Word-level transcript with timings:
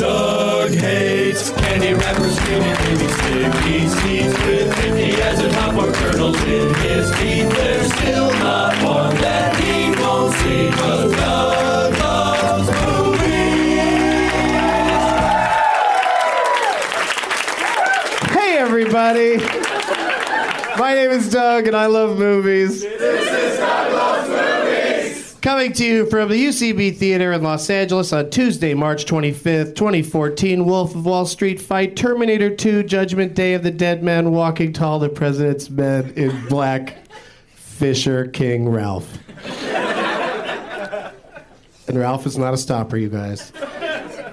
Doug 0.00 0.70
hates 0.70 1.50
candy 1.50 1.92
wrappers, 1.92 2.34
screaming 2.40 2.74
baby 2.76 3.06
stickies. 3.20 4.00
He's 4.00 4.32
with 4.46 4.74
50 4.76 5.20
as 5.20 5.40
a 5.40 5.50
top 5.50 5.74
more 5.74 5.92
kernels 5.92 6.42
in 6.44 6.74
his 6.76 7.10
teeth. 7.18 7.50
There's 7.50 7.92
still 7.92 8.30
not 8.38 8.82
one 8.82 9.14
that 9.16 9.54
he 9.56 9.90
won't 10.00 10.32
see. 10.36 10.70
Cause 10.70 11.12
Doug 11.12 11.98
loves 11.98 12.68
movies. 12.70 13.50
Hey, 18.32 18.56
everybody. 18.56 19.36
My 20.78 20.94
name 20.94 21.10
is 21.10 21.28
Doug, 21.28 21.66
and 21.66 21.76
I 21.76 21.84
love 21.86 22.18
movies. 22.18 22.80
This 22.80 23.02
is 23.02 23.58
Doug 23.58 23.92
Loves 23.92 24.28
Movies. 24.30 25.29
Coming 25.42 25.72
to 25.72 25.84
you 25.86 26.04
from 26.10 26.28
the 26.28 26.34
UCB 26.34 26.98
Theater 26.98 27.32
in 27.32 27.42
Los 27.42 27.70
Angeles 27.70 28.12
on 28.12 28.28
Tuesday, 28.28 28.74
March 28.74 29.06
25th, 29.06 29.74
2014. 29.74 30.66
Wolf 30.66 30.94
of 30.94 31.06
Wall 31.06 31.24
Street 31.24 31.58
fight, 31.58 31.96
Terminator 31.96 32.54
2, 32.54 32.82
Judgment 32.82 33.34
Day 33.34 33.54
of 33.54 33.62
the 33.62 33.70
Dead 33.70 34.02
Man 34.02 34.32
Walking 34.32 34.74
Tall, 34.74 34.98
the 34.98 35.08
President's 35.08 35.70
Men 35.70 36.10
in 36.10 36.46
Black, 36.48 36.98
Fisher 37.54 38.26
King 38.26 38.68
Ralph. 38.68 39.18
and 41.88 41.98
Ralph 41.98 42.26
is 42.26 42.36
not 42.36 42.52
a 42.52 42.58
stopper, 42.58 42.98
you 42.98 43.08
guys. 43.08 43.50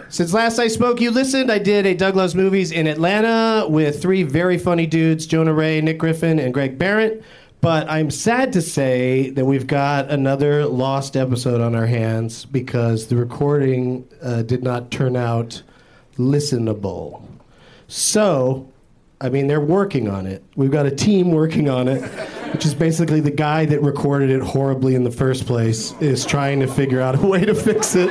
Since 0.09 0.33
last 0.33 0.59
I 0.59 0.67
spoke, 0.67 0.99
you 0.99 1.11
listened. 1.11 1.49
I 1.49 1.59
did 1.59 1.85
a 1.85 1.93
Doug 1.93 2.17
Loves 2.17 2.35
Movies 2.35 2.73
in 2.73 2.85
Atlanta 2.85 3.65
with 3.69 4.01
three 4.01 4.23
very 4.23 4.57
funny 4.57 4.85
dudes 4.85 5.25
Jonah 5.25 5.53
Ray, 5.53 5.79
Nick 5.79 5.99
Griffin, 5.99 6.37
and 6.37 6.53
Greg 6.53 6.77
Barrett. 6.77 7.23
But 7.67 7.89
I'm 7.89 8.11
sad 8.11 8.53
to 8.53 8.61
say 8.61 9.29
that 9.31 9.43
we've 9.43 9.67
got 9.67 10.09
another 10.09 10.65
lost 10.65 11.17
episode 11.17 11.59
on 11.59 11.75
our 11.75 11.85
hands 11.85 12.45
because 12.45 13.07
the 13.07 13.17
recording 13.17 14.07
uh, 14.23 14.43
did 14.43 14.63
not 14.63 14.89
turn 14.89 15.17
out 15.17 15.61
listenable. 16.17 17.21
So, 17.89 18.71
I 19.19 19.27
mean, 19.27 19.47
they're 19.47 19.59
working 19.59 20.07
on 20.07 20.25
it. 20.27 20.45
We've 20.55 20.71
got 20.71 20.85
a 20.85 20.91
team 20.91 21.33
working 21.33 21.69
on 21.69 21.89
it, 21.89 22.03
which 22.53 22.65
is 22.65 22.73
basically 22.73 23.19
the 23.19 23.31
guy 23.31 23.65
that 23.65 23.81
recorded 23.81 24.29
it 24.29 24.41
horribly 24.41 24.95
in 24.95 25.03
the 25.03 25.11
first 25.11 25.45
place 25.45 25.91
is 25.99 26.25
trying 26.25 26.61
to 26.61 26.67
figure 26.67 27.01
out 27.01 27.21
a 27.21 27.27
way 27.27 27.43
to 27.43 27.53
fix 27.53 27.97
it 27.97 28.09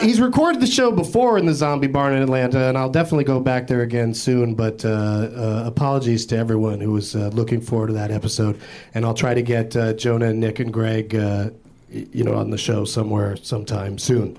he's 0.00 0.20
recorded 0.20 0.60
the 0.60 0.66
show 0.66 0.90
before 0.90 1.38
in 1.38 1.46
the 1.46 1.54
Zombie 1.54 1.86
Barn 1.86 2.14
in 2.14 2.22
Atlanta, 2.22 2.68
and 2.68 2.76
I'll 2.76 2.90
definitely 2.90 3.24
go 3.24 3.40
back 3.40 3.66
there 3.66 3.82
again 3.82 4.14
soon. 4.14 4.54
But 4.54 4.84
uh, 4.84 4.88
uh, 4.88 5.62
apologies 5.66 6.26
to 6.26 6.36
everyone 6.36 6.80
who 6.80 6.92
was 6.92 7.14
uh, 7.14 7.28
looking 7.32 7.60
forward 7.60 7.88
to 7.88 7.92
that 7.94 8.10
episode, 8.10 8.60
and 8.94 9.04
I'll 9.04 9.14
try 9.14 9.34
to 9.34 9.42
get 9.42 9.76
uh, 9.76 9.92
Jonah, 9.94 10.32
Nick, 10.32 10.58
and 10.58 10.72
Greg, 10.72 11.14
uh, 11.14 11.50
you 11.90 12.24
know, 12.24 12.34
on 12.34 12.50
the 12.50 12.58
show 12.58 12.84
somewhere, 12.84 13.36
sometime 13.36 13.98
soon. 13.98 14.38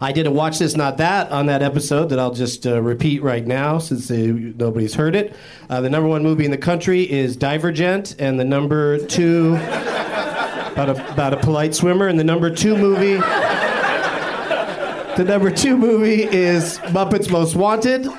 I 0.00 0.12
did 0.12 0.26
a 0.26 0.30
watch 0.30 0.58
this, 0.58 0.76
not 0.76 0.96
that 0.98 1.30
on 1.30 1.46
that 1.46 1.62
episode 1.62 2.06
that 2.06 2.18
I'll 2.18 2.32
just 2.32 2.66
uh, 2.66 2.80
repeat 2.80 3.22
right 3.22 3.46
now 3.46 3.78
since 3.78 4.10
uh, 4.10 4.14
nobody's 4.16 4.94
heard 4.94 5.14
it. 5.14 5.34
The 5.68 5.90
number 5.90 6.08
one 6.08 6.22
movie 6.22 6.44
in 6.44 6.50
the 6.50 6.58
country 6.58 7.10
is 7.10 7.36
Divergent, 7.36 8.16
and 8.18 8.38
the 8.40 8.44
number 8.44 9.04
two 9.06 9.54
about 10.74 10.88
a, 10.88 11.12
about 11.12 11.34
a 11.34 11.36
polite 11.38 11.74
swimmer, 11.74 12.08
and 12.08 12.18
the 12.18 12.24
number 12.24 12.54
two 12.54 12.76
movie. 12.76 13.20
The 15.16 15.24
number 15.24 15.50
two 15.50 15.76
movie 15.76 16.24
is 16.24 16.78
Muppets 16.78 17.30
Most 17.30 17.54
Wanted. 17.54 18.06
Uh, 18.08 18.16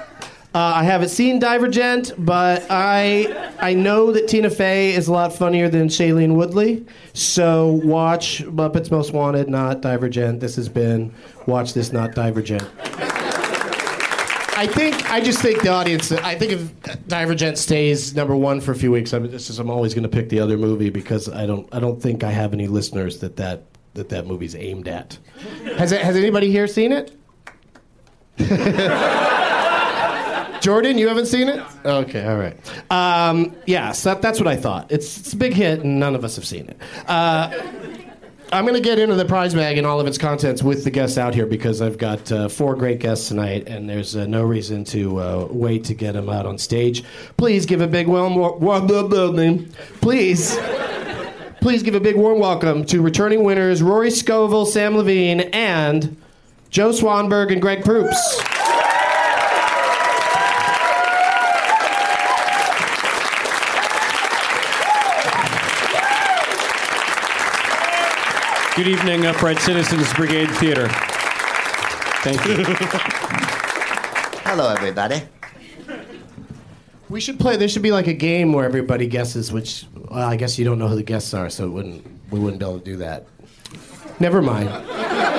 I 0.53 0.83
haven't 0.86 1.09
seen 1.09 1.39
Divergent, 1.39 2.13
but 2.18 2.65
I 2.69 3.51
I 3.59 3.74
know 3.74 4.13
that 4.13 4.30
Tina 4.30 4.50
Fey 4.50 4.94
is 4.94 5.09
a 5.09 5.12
lot 5.12 5.33
funnier 5.33 5.68
than 5.68 5.89
Shailene 5.89 6.36
Woodley. 6.36 6.86
So 7.13 7.81
watch 7.83 8.44
Muppets 8.45 8.89
Most 8.89 9.12
Wanted, 9.12 9.50
not 9.50 9.81
Divergent. 9.81 10.39
This 10.39 10.56
has 10.56 10.69
been 10.69 11.13
watch 11.47 11.74
this, 11.74 11.92
not 11.92 12.15
Divergent. 12.15 12.63
I 14.57 14.65
think 14.65 15.12
I 15.12 15.19
just 15.19 15.41
think 15.41 15.63
the 15.63 15.69
audience. 15.69 16.13
I 16.13 16.36
think 16.36 16.53
if 16.53 17.07
Divergent 17.09 17.57
stays 17.57 18.15
number 18.15 18.38
one 18.38 18.62
for 18.62 18.71
a 18.71 18.75
few 18.75 18.91
weeks, 18.94 19.12
I'm 19.12 19.30
just 19.30 19.59
I'm 19.59 19.69
always 19.69 19.94
going 19.94 20.03
to 20.03 20.09
pick 20.09 20.30
the 20.30 20.39
other 20.39 20.57
movie 20.57 20.89
because 20.89 21.27
I 21.27 21.45
don't 21.45 21.68
I 21.74 21.81
don't 21.81 22.01
think 22.01 22.24
I 22.24 22.31
have 22.31 22.53
any 22.53 22.69
listeners 22.69 23.19
that 23.19 23.36
that 23.36 23.65
that 23.95 24.09
that 24.09 24.27
movie's 24.27 24.56
aimed 24.56 24.88
at. 24.88 25.18
Has 25.77 25.92
it, 25.92 26.01
has 26.01 26.15
anybody 26.15 26.51
here 26.51 26.68
seen 26.68 26.92
it? 26.92 27.12
Jordan, 30.62 30.97
you 30.97 31.07
haven't 31.07 31.27
seen 31.27 31.47
it? 31.47 31.63
Okay, 31.86 32.25
all 32.25 32.38
right. 32.38 32.57
Um, 32.92 33.56
yeah, 33.65 33.92
so 33.92 34.09
that, 34.09 34.21
that's 34.21 34.39
what 34.39 34.47
I 34.47 34.56
thought. 34.56 34.92
It's, 34.92 35.19
it's 35.19 35.33
a 35.33 35.38
big 35.38 35.53
hit, 35.53 35.81
and 35.81 36.00
none 36.00 36.15
of 36.15 36.24
us 36.24 36.36
have 36.36 36.45
seen 36.45 36.68
it. 36.68 36.77
Uh, 37.07 37.51
I'm 38.51 38.63
going 38.63 38.75
to 38.75 38.81
get 38.81 39.00
into 39.00 39.15
the 39.15 39.25
prize 39.25 39.53
bag 39.53 39.77
and 39.77 39.86
all 39.86 40.00
of 40.00 40.07
its 40.07 40.18
contents 40.18 40.63
with 40.63 40.83
the 40.83 40.91
guests 40.91 41.18
out 41.18 41.33
here 41.33 41.45
because 41.45 41.81
I've 41.81 41.98
got 41.98 42.31
uh, 42.31 42.48
four 42.48 42.75
great 42.75 43.00
guests 43.00 43.27
tonight, 43.27 43.68
and 43.68 43.89
there's 43.89 44.15
uh, 44.15 44.25
no 44.27 44.44
reason 44.44 44.83
to 44.86 45.19
uh, 45.19 45.48
wait 45.50 45.83
to 45.86 45.94
get 45.94 46.13
them 46.13 46.30
out 46.30 46.45
on 46.45 46.57
stage. 46.57 47.03
Please 47.38 47.65
give 47.65 47.81
a 47.81 47.88
big 47.88 48.07
warm, 48.07 48.36
warm 48.36 49.71
please. 50.01 50.57
Please 51.65 51.81
give 51.81 51.95
a 51.95 52.00
big 52.00 52.15
warm 52.15 52.38
welcome 52.38 52.85
to 52.85 53.01
returning 53.01 53.44
winners 53.44 53.81
Rory 53.81 54.12
Scovel, 54.12 54.67
Samm 54.67 54.95
Levine, 54.95 55.39
and 55.51 56.15
Joe 56.69 56.91
Swanberg 56.91 57.51
and 57.51 57.59
Greg 57.59 57.83
Proops. 57.83 58.15
Good 68.75 68.88
evening, 68.88 69.25
uh, 69.25 69.31
Upright 69.31 69.57
Citizens 69.57 70.13
Brigade 70.13 70.51
Theater. 70.57 70.88
Thank 72.21 72.45
you. 72.45 72.57
Hello, 74.44 74.69
everybody. 74.69 75.23
We 77.10 77.19
should 77.22 77.40
play. 77.40 77.56
There 77.57 77.68
should 77.68 77.81
be 77.84 77.92
like 77.92 78.07
a 78.07 78.13
game 78.13 78.52
where 78.54 78.66
everybody 78.66 79.06
guesses 79.07 79.52
which. 79.52 79.86
Well, 80.10 80.28
I 80.28 80.36
guess 80.36 80.57
you 80.57 80.66
don't 80.66 80.80
know 80.80 80.88
who 80.88 80.96
the 80.96 81.04
guests 81.04 81.34
are, 81.34 81.50
so 81.50 81.66
it 81.66 81.69
wouldn't. 81.69 82.06
We 82.31 82.40
wouldn't 82.40 82.60
be 82.60 82.66
able 82.66 82.80
to 82.80 82.86
do 82.86 82.98
that. 82.98 83.25
Never 84.19 84.42
mind. 84.42 84.69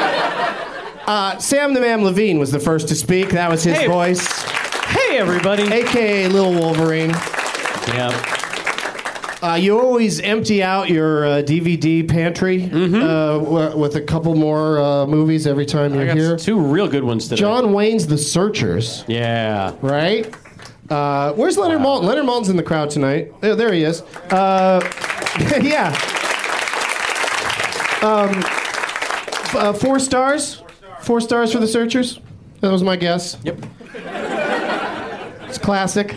Uh, 1.07 1.39
Sam 1.39 1.73
the 1.73 1.81
Man 1.81 2.03
Levine 2.03 2.41
was 2.41 2.51
the 2.51 2.59
first 2.59 2.89
to 2.89 2.97
speak. 2.97 3.29
That 3.31 3.49
was 3.49 3.63
his 3.63 3.77
Hey. 3.77 3.87
voice, 3.87 4.27
Hey, 4.89 5.19
everybody. 5.19 5.63
aka 5.73 6.27
Little 6.27 6.53
Wolverine. 6.53 7.11
Yeah. 7.87 8.11
Uh, 9.41 9.55
you 9.55 9.79
always 9.79 10.19
empty 10.19 10.65
out 10.65 10.89
your 10.91 11.25
uh, 11.25 11.31
DVD 11.43 12.03
pantry 12.09 12.63
Mm-hmm. 12.63 12.97
uh, 12.97 13.39
w- 13.39 13.79
with 13.79 13.95
a 13.95 14.01
couple 14.01 14.35
more 14.35 14.81
uh, 14.81 15.07
movies 15.07 15.47
every 15.47 15.65
time 15.65 15.95
you're 15.95 16.07
got 16.07 16.17
here. 16.17 16.37
two 16.37 16.59
real 16.59 16.89
good 16.89 17.05
ones 17.05 17.29
today. 17.29 17.39
John 17.41 17.73
Wayne's 17.73 18.09
The 18.09 18.19
Searchers. 18.19 19.05
Yeah. 19.07 19.75
right? 19.83 20.35
Uh, 20.91 21.33
where's 21.33 21.57
Leonard 21.59 21.81
Maltin? 21.81 22.05
Leonard 22.05 22.25
Maltin's 22.27 22.49
in 22.49 22.57
the 22.57 22.63
crowd 22.63 22.91
tonight. 22.91 23.39
There, 23.41 23.57
there 23.57 23.73
he 23.73 23.83
is. 23.83 24.03
Uh, 24.31 24.81
yeah. 25.63 25.89
Um, 28.03 28.43
uh, 29.59 29.73
four 29.73 29.99
stars. 29.99 30.63
Four 31.01 31.21
stars 31.21 31.53
for 31.53 31.59
the 31.59 31.67
Searchers. 31.67 32.21
That 32.61 32.71
was 32.71 32.83
my 32.83 32.97
guess. 32.97 33.37
Yep. 33.45 33.65
It's 35.49 35.59
classic. 35.59 36.15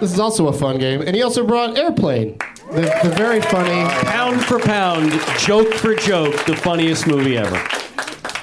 This 0.00 0.12
is 0.12 0.18
also 0.20 0.48
a 0.48 0.52
fun 0.52 0.78
game, 0.78 1.02
and 1.02 1.14
he 1.14 1.22
also 1.22 1.46
brought 1.46 1.78
Airplane, 1.78 2.36
the, 2.72 2.80
the 3.04 3.12
very 3.16 3.40
funny. 3.40 3.88
Pound 4.06 4.42
for 4.44 4.58
pound, 4.58 5.12
joke 5.38 5.72
for 5.74 5.94
joke, 5.94 6.44
the 6.46 6.56
funniest 6.56 7.06
movie 7.06 7.38
ever. 7.38 7.56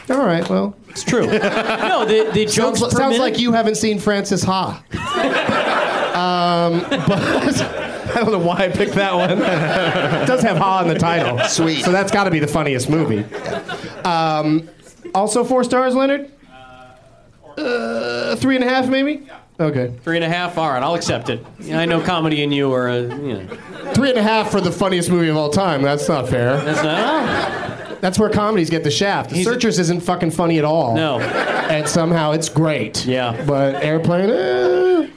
All 0.09 0.25
right, 0.25 0.47
well, 0.49 0.75
It's 0.89 1.03
true. 1.03 1.25
no, 1.27 2.05
the, 2.05 2.29
the 2.33 2.45
jokes 2.45 2.79
sounds, 2.79 2.79
sounds 2.79 2.97
minute- 3.13 3.19
like 3.19 3.37
you 3.39 3.51
haven't 3.51 3.75
seen 3.75 3.99
Frances 3.99 4.43
Ha. 4.43 4.81
um, 6.15 6.81
but 7.07 7.61
I 8.11 8.15
don't 8.15 8.31
know 8.31 8.39
why 8.39 8.65
I 8.65 8.69
picked 8.69 8.93
that 8.93 9.13
one. 9.13 9.31
it 9.31 10.27
does 10.27 10.41
have 10.41 10.57
Ha 10.57 10.81
in 10.81 10.89
the 10.89 10.99
title. 10.99 11.39
Sweet. 11.47 11.83
So 11.83 11.91
that's 11.91 12.11
got 12.11 12.25
to 12.25 12.31
be 12.31 12.39
the 12.39 12.47
funniest 12.47 12.89
movie. 12.89 13.23
Um, 14.03 14.69
also 15.15 15.43
four 15.43 15.63
stars, 15.63 15.95
Leonard? 15.95 16.31
Uh, 17.57 18.35
three 18.37 18.55
and 18.55 18.63
a 18.63 18.67
half, 18.69 18.87
maybe? 18.87 19.27
Okay. 19.59 19.93
Three 20.03 20.15
and 20.17 20.25
a 20.25 20.29
half. 20.29 20.57
All 20.57 20.69
right, 20.69 20.81
I'll 20.81 20.95
accept 20.95 21.29
it. 21.29 21.45
Yeah, 21.59 21.79
I 21.79 21.85
know 21.85 22.01
comedy 22.01 22.43
and 22.43 22.53
you 22.53 22.73
are, 22.73 22.89
uh, 22.89 22.97
you 23.01 23.33
know, 23.33 23.47
Three 23.93 24.09
and 24.09 24.17
a 24.17 24.23
half 24.23 24.49
for 24.51 24.61
the 24.61 24.71
funniest 24.71 25.09
movie 25.09 25.27
of 25.27 25.37
all 25.37 25.49
time. 25.49 25.81
That's 25.81 26.07
not 26.07 26.29
fair. 26.29 26.57
that's 26.61 26.81
not. 26.81 27.80
That's 28.01 28.17
where 28.19 28.29
comedies 28.29 28.69
get 28.69 28.83
the 28.83 28.91
shaft. 28.91 29.29
The 29.29 29.37
He's 29.37 29.47
a- 29.47 29.53
Searchers 29.53 29.79
isn't 29.79 30.01
fucking 30.01 30.31
funny 30.31 30.57
at 30.57 30.65
all. 30.65 30.95
No. 30.95 31.19
And 31.19 31.87
somehow 31.87 32.31
it's 32.31 32.49
great. 32.49 33.05
Yeah. 33.05 33.41
But 33.47 33.75
Airplane, 33.83 34.29
eh, 34.29 35.07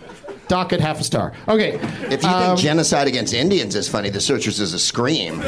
docket 0.49 0.81
half 0.81 1.01
a 1.01 1.05
star. 1.05 1.33
Okay. 1.49 1.81
If 2.11 2.23
you 2.23 2.29
Um, 2.29 2.49
think 2.49 2.59
genocide 2.61 3.09
against 3.09 3.33
Indians 3.35 3.75
is 3.75 3.89
funny, 3.89 4.11
The 4.11 4.21
Searchers 4.21 4.61
is 4.61 4.75
a 4.75 4.79
scream. 4.79 5.43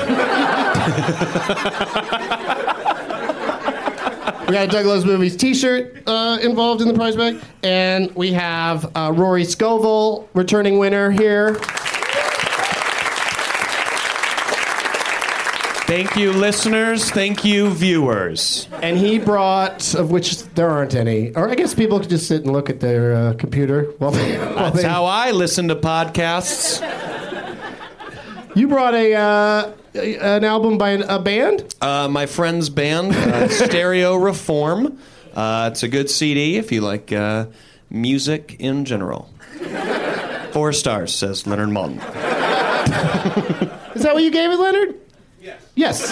We 4.47 4.53
got 4.53 4.69
a 4.69 4.71
Doug 4.71 4.87
Loves 4.87 5.05
Movies 5.05 5.35
T-shirt 5.37 6.05
uh, 6.07 6.39
involved 6.41 6.81
in 6.81 6.87
the 6.87 6.95
prize 6.95 7.17
bag, 7.17 7.41
and 7.65 8.15
we 8.15 8.33
have 8.33 8.89
uh, 8.97 9.11
Rory 9.13 9.45
Scovel, 9.45 10.29
returning 10.35 10.79
winner 10.79 11.11
here. 11.11 11.59
Thank 15.87 16.17
you, 16.17 16.33
listeners. 16.33 17.11
Thank 17.11 17.45
you, 17.45 17.71
viewers. 17.71 18.67
And 18.83 18.99
he 18.99 19.21
brought, 19.21 19.95
of 19.95 20.11
which 20.11 20.43
there 20.55 20.69
aren't 20.69 20.97
any, 20.97 21.33
or 21.37 21.49
I 21.49 21.55
guess 21.55 21.75
people 21.75 22.01
could 22.01 22.11
just 22.11 22.27
sit 22.27 22.43
and 22.43 22.53
look 22.53 22.69
at 22.69 22.81
their 22.81 23.15
uh, 23.15 23.35
computer 23.35 23.85
while 23.99 24.11
they. 24.11 24.37
While 24.57 24.73
That's 24.73 24.83
they 24.83 24.89
how 24.89 25.05
I 25.05 25.31
listen 25.31 25.69
to 25.69 25.77
podcasts. 25.77 26.81
you 28.57 28.67
brought 28.67 28.95
a 28.95 29.15
uh, 29.15 29.73
an 29.95 30.43
album 30.43 30.77
by 30.77 30.91
an, 30.91 31.03
a 31.03 31.21
band. 31.21 31.73
Uh, 31.81 32.09
my 32.09 32.27
friend's 32.27 32.69
band, 32.69 33.13
uh, 33.15 33.49
Stereo 33.49 34.17
Reform. 34.17 34.99
Uh, 35.35 35.69
it's 35.71 35.85
a 35.85 35.89
good 35.89 36.11
CD 36.11 36.57
if 36.57 36.73
you 36.73 36.81
like 36.81 37.13
uh, 37.13 37.47
music 37.91 38.57
in 38.59 38.85
general. 38.87 39.31
Four 40.51 40.73
stars, 40.73 41.15
says 41.15 41.47
Leonard 41.47 41.69
Maltin. 41.69 41.99
Is 43.95 44.03
that 44.03 44.15
what 44.15 44.23
you 44.25 44.31
gave 44.33 44.51
it, 44.51 44.59
Leonard? 44.59 44.95
Yes. 45.77 46.11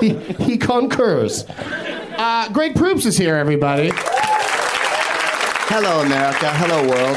He, 0.00 0.10
he 0.44 0.58
concurs. 0.58 1.46
Uh, 1.48 2.48
Greg 2.52 2.74
Proops 2.74 3.06
is 3.06 3.16
here, 3.16 3.36
everybody. 3.36 3.90
Hello, 5.66 6.00
America. 6.00 6.50
Hello, 6.52 6.86
world. 6.88 7.16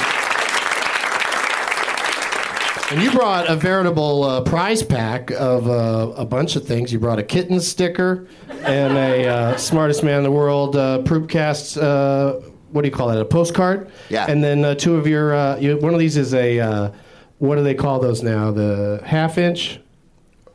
And 2.89 3.03
you 3.03 3.11
brought 3.11 3.49
a 3.49 3.55
veritable 3.55 4.23
uh, 4.23 4.41
prize 4.41 4.81
pack 4.81 5.31
of 5.31 5.67
uh, 5.67 6.13
a 6.15 6.25
bunch 6.25 6.55
of 6.55 6.65
things. 6.65 6.93
You 6.93 6.99
brought 6.99 7.19
a 7.19 7.23
kitten 7.23 7.59
sticker 7.59 8.27
and 8.63 8.97
a 8.97 9.27
uh, 9.27 9.57
smartest 9.57 10.03
man 10.03 10.19
in 10.19 10.23
the 10.23 10.31
world 10.31 10.77
uh, 10.77 10.99
Proopcast. 11.03 11.81
Uh, 11.81 12.39
what 12.71 12.83
do 12.83 12.87
you 12.87 12.93
call 12.93 13.09
it? 13.09 13.19
A 13.19 13.25
postcard. 13.25 13.91
Yeah. 14.09 14.25
And 14.29 14.41
then 14.43 14.63
uh, 14.63 14.75
two 14.75 14.95
of 14.95 15.05
your. 15.05 15.35
Uh, 15.35 15.57
you, 15.57 15.77
one 15.77 15.93
of 15.93 15.99
these 15.99 16.15
is 16.15 16.33
a. 16.33 16.59
Uh, 16.59 16.91
what 17.39 17.57
do 17.57 17.63
they 17.63 17.75
call 17.75 17.99
those 17.99 18.23
now? 18.23 18.51
The 18.51 19.01
half 19.03 19.37
inch. 19.37 19.81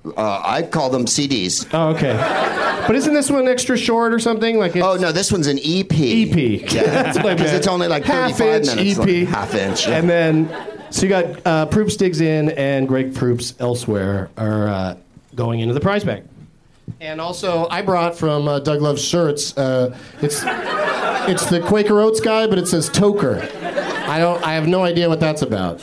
Uh, 0.04 0.42
I 0.44 0.62
call 0.62 0.90
them 0.90 1.04
CDs. 1.04 1.68
Oh, 1.72 1.90
okay. 1.90 2.14
but 2.88 2.96
isn't 2.96 3.14
this 3.14 3.30
one 3.30 3.46
extra 3.46 3.76
short 3.76 4.12
or 4.12 4.18
something? 4.18 4.58
Like 4.58 4.74
it's 4.74 4.84
Oh 4.84 4.96
no, 4.96 5.12
this 5.12 5.30
one's 5.30 5.46
an 5.46 5.58
EP. 5.58 5.92
EP. 5.92 6.72
Yeah, 6.72 6.82
That's 7.02 7.18
what 7.18 7.26
I 7.26 7.34
because 7.36 7.52
it's 7.52 7.68
only 7.68 7.86
like 7.86 8.04
half 8.04 8.40
inch 8.40 8.66
minutes. 8.66 8.98
EP. 8.98 9.06
long. 9.06 9.26
Half 9.26 9.54
inch. 9.54 9.86
yeah. 9.86 9.98
And 9.98 10.10
then, 10.10 10.48
so 10.90 11.02
you 11.02 11.08
got 11.08 11.46
uh, 11.46 11.66
Proops 11.66 11.96
digs 11.96 12.20
in 12.20 12.50
and 12.50 12.88
Greg 12.88 13.14
Proops 13.14 13.54
elsewhere 13.60 14.30
are 14.36 14.66
uh, 14.68 14.96
going 15.36 15.60
into 15.60 15.72
the 15.74 15.80
prize 15.80 16.02
bag. 16.02 16.24
And 17.00 17.20
also, 17.20 17.68
I 17.70 17.82
brought 17.82 18.16
from 18.18 18.48
uh, 18.48 18.58
Doug 18.58 18.82
Love's 18.82 19.04
shirts. 19.04 19.56
Uh, 19.56 19.96
it's 20.20 20.42
it's 21.30 21.46
the 21.48 21.60
Quaker 21.64 22.00
Oats 22.00 22.18
guy, 22.20 22.48
but 22.48 22.58
it 22.58 22.66
says 22.66 22.90
Toker. 22.90 23.40
I 24.08 24.18
don't. 24.18 24.42
I 24.44 24.54
have 24.54 24.66
no 24.66 24.82
idea 24.82 25.08
what 25.08 25.20
that's 25.20 25.42
about. 25.42 25.80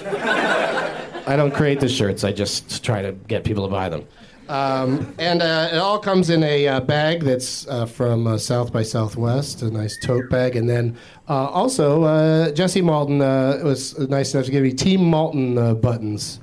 I 1.29 1.35
don't 1.35 1.53
create 1.53 1.79
the 1.79 1.87
shirts. 1.89 2.23
I 2.23 2.31
just 2.31 2.83
try 2.83 3.01
to 3.01 3.11
get 3.11 3.43
people 3.43 3.67
to 3.67 3.71
buy 3.71 3.87
them. 3.89 4.03
Um, 4.49 5.13
and 5.19 5.43
uh, 5.43 5.69
it 5.71 5.77
all 5.77 5.99
comes 5.99 6.31
in 6.31 6.43
a 6.43 6.67
uh, 6.67 6.79
bag 6.79 7.21
that's 7.23 7.67
uh, 7.67 7.85
from 7.85 8.25
uh, 8.25 8.37
South 8.39 8.73
by 8.73 8.81
Southwest, 8.81 9.61
a 9.61 9.69
nice 9.69 9.95
tote 10.03 10.27
bag. 10.31 10.55
And 10.55 10.67
then 10.67 10.97
uh, 11.27 11.33
also, 11.49 12.03
uh, 12.03 12.51
Jessie 12.51 12.81
Maltin 12.81 13.21
uh, 13.21 13.63
was 13.63 13.97
nice 13.99 14.33
enough 14.33 14.47
to 14.47 14.51
give 14.51 14.63
me 14.63 14.73
Team 14.73 15.01
Maltin 15.01 15.57
uh, 15.57 15.75
buttons 15.75 16.39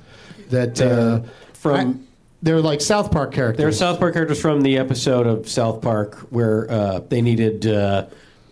that 0.49 0.79
uh, 0.79 1.19
from- 1.53 1.75
I- 1.75 2.03
they're 2.43 2.61
like 2.61 2.79
South 2.79 3.11
Park 3.11 3.33
characters. 3.33 3.57
They're 3.61 3.71
South 3.73 3.99
Park 3.99 4.13
characters 4.13 4.39
from 4.39 4.61
the 4.61 4.77
episode 4.77 5.27
of 5.27 5.49
South 5.49 5.81
Park 5.81 6.15
where 6.29 6.69
uh, 6.71 6.99
they 7.09 7.19
needed 7.21 7.65
uh, 7.67 8.05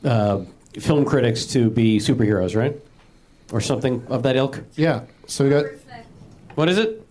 uh, 0.03 0.41
film 0.79 1.05
critics 1.05 1.45
to 1.53 1.69
be 1.69 1.99
superheroes, 1.99 2.57
right? 2.57 2.75
Or 3.53 3.61
something 3.61 4.03
of 4.09 4.23
that 4.23 4.35
ilk. 4.35 4.59
yeah. 4.75 5.03
So 5.27 5.43
we 5.45 5.49
got 5.51 5.65
What 6.55 6.69
is 6.69 6.77
it? 6.77 7.05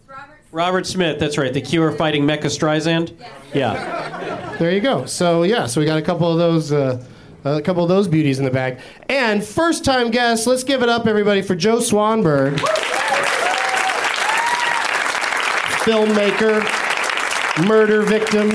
Robert 0.53 0.87
Smith. 0.87 1.19
That's 1.19 1.37
right. 1.37 1.53
The 1.53 1.61
Cure 1.61 1.93
fighting 1.93 2.25
Mecha 2.25 2.45
Streisand. 2.45 3.13
Yeah. 3.53 4.57
There 4.59 4.71
you 4.71 4.81
go. 4.81 5.05
So 5.07 5.43
yeah, 5.43 5.67
so 5.67 5.81
we 5.81 5.87
got 5.87 5.99
a 5.99 6.03
couple 6.03 6.31
of 6.31 6.39
those, 6.39 6.73
uh, 6.73 7.05
a 7.45 7.61
couple 7.61 7.83
of 7.83 7.89
those 7.89 8.07
beauties 8.07 8.39
in 8.39 8.45
the 8.45 8.51
bag. 8.51 8.81
And 9.09 9.45
first 9.45 9.85
time 9.85 10.11
guest, 10.11 10.47
let's 10.47 10.65
give 10.65 10.83
it 10.83 10.89
up, 10.89 11.07
everybody, 11.07 11.43
for 11.43 11.57
Joe 11.57 11.79
Swanberg, 11.79 12.57
filmmaker, 15.83 16.63
murder 17.67 18.03
victim, 18.03 18.51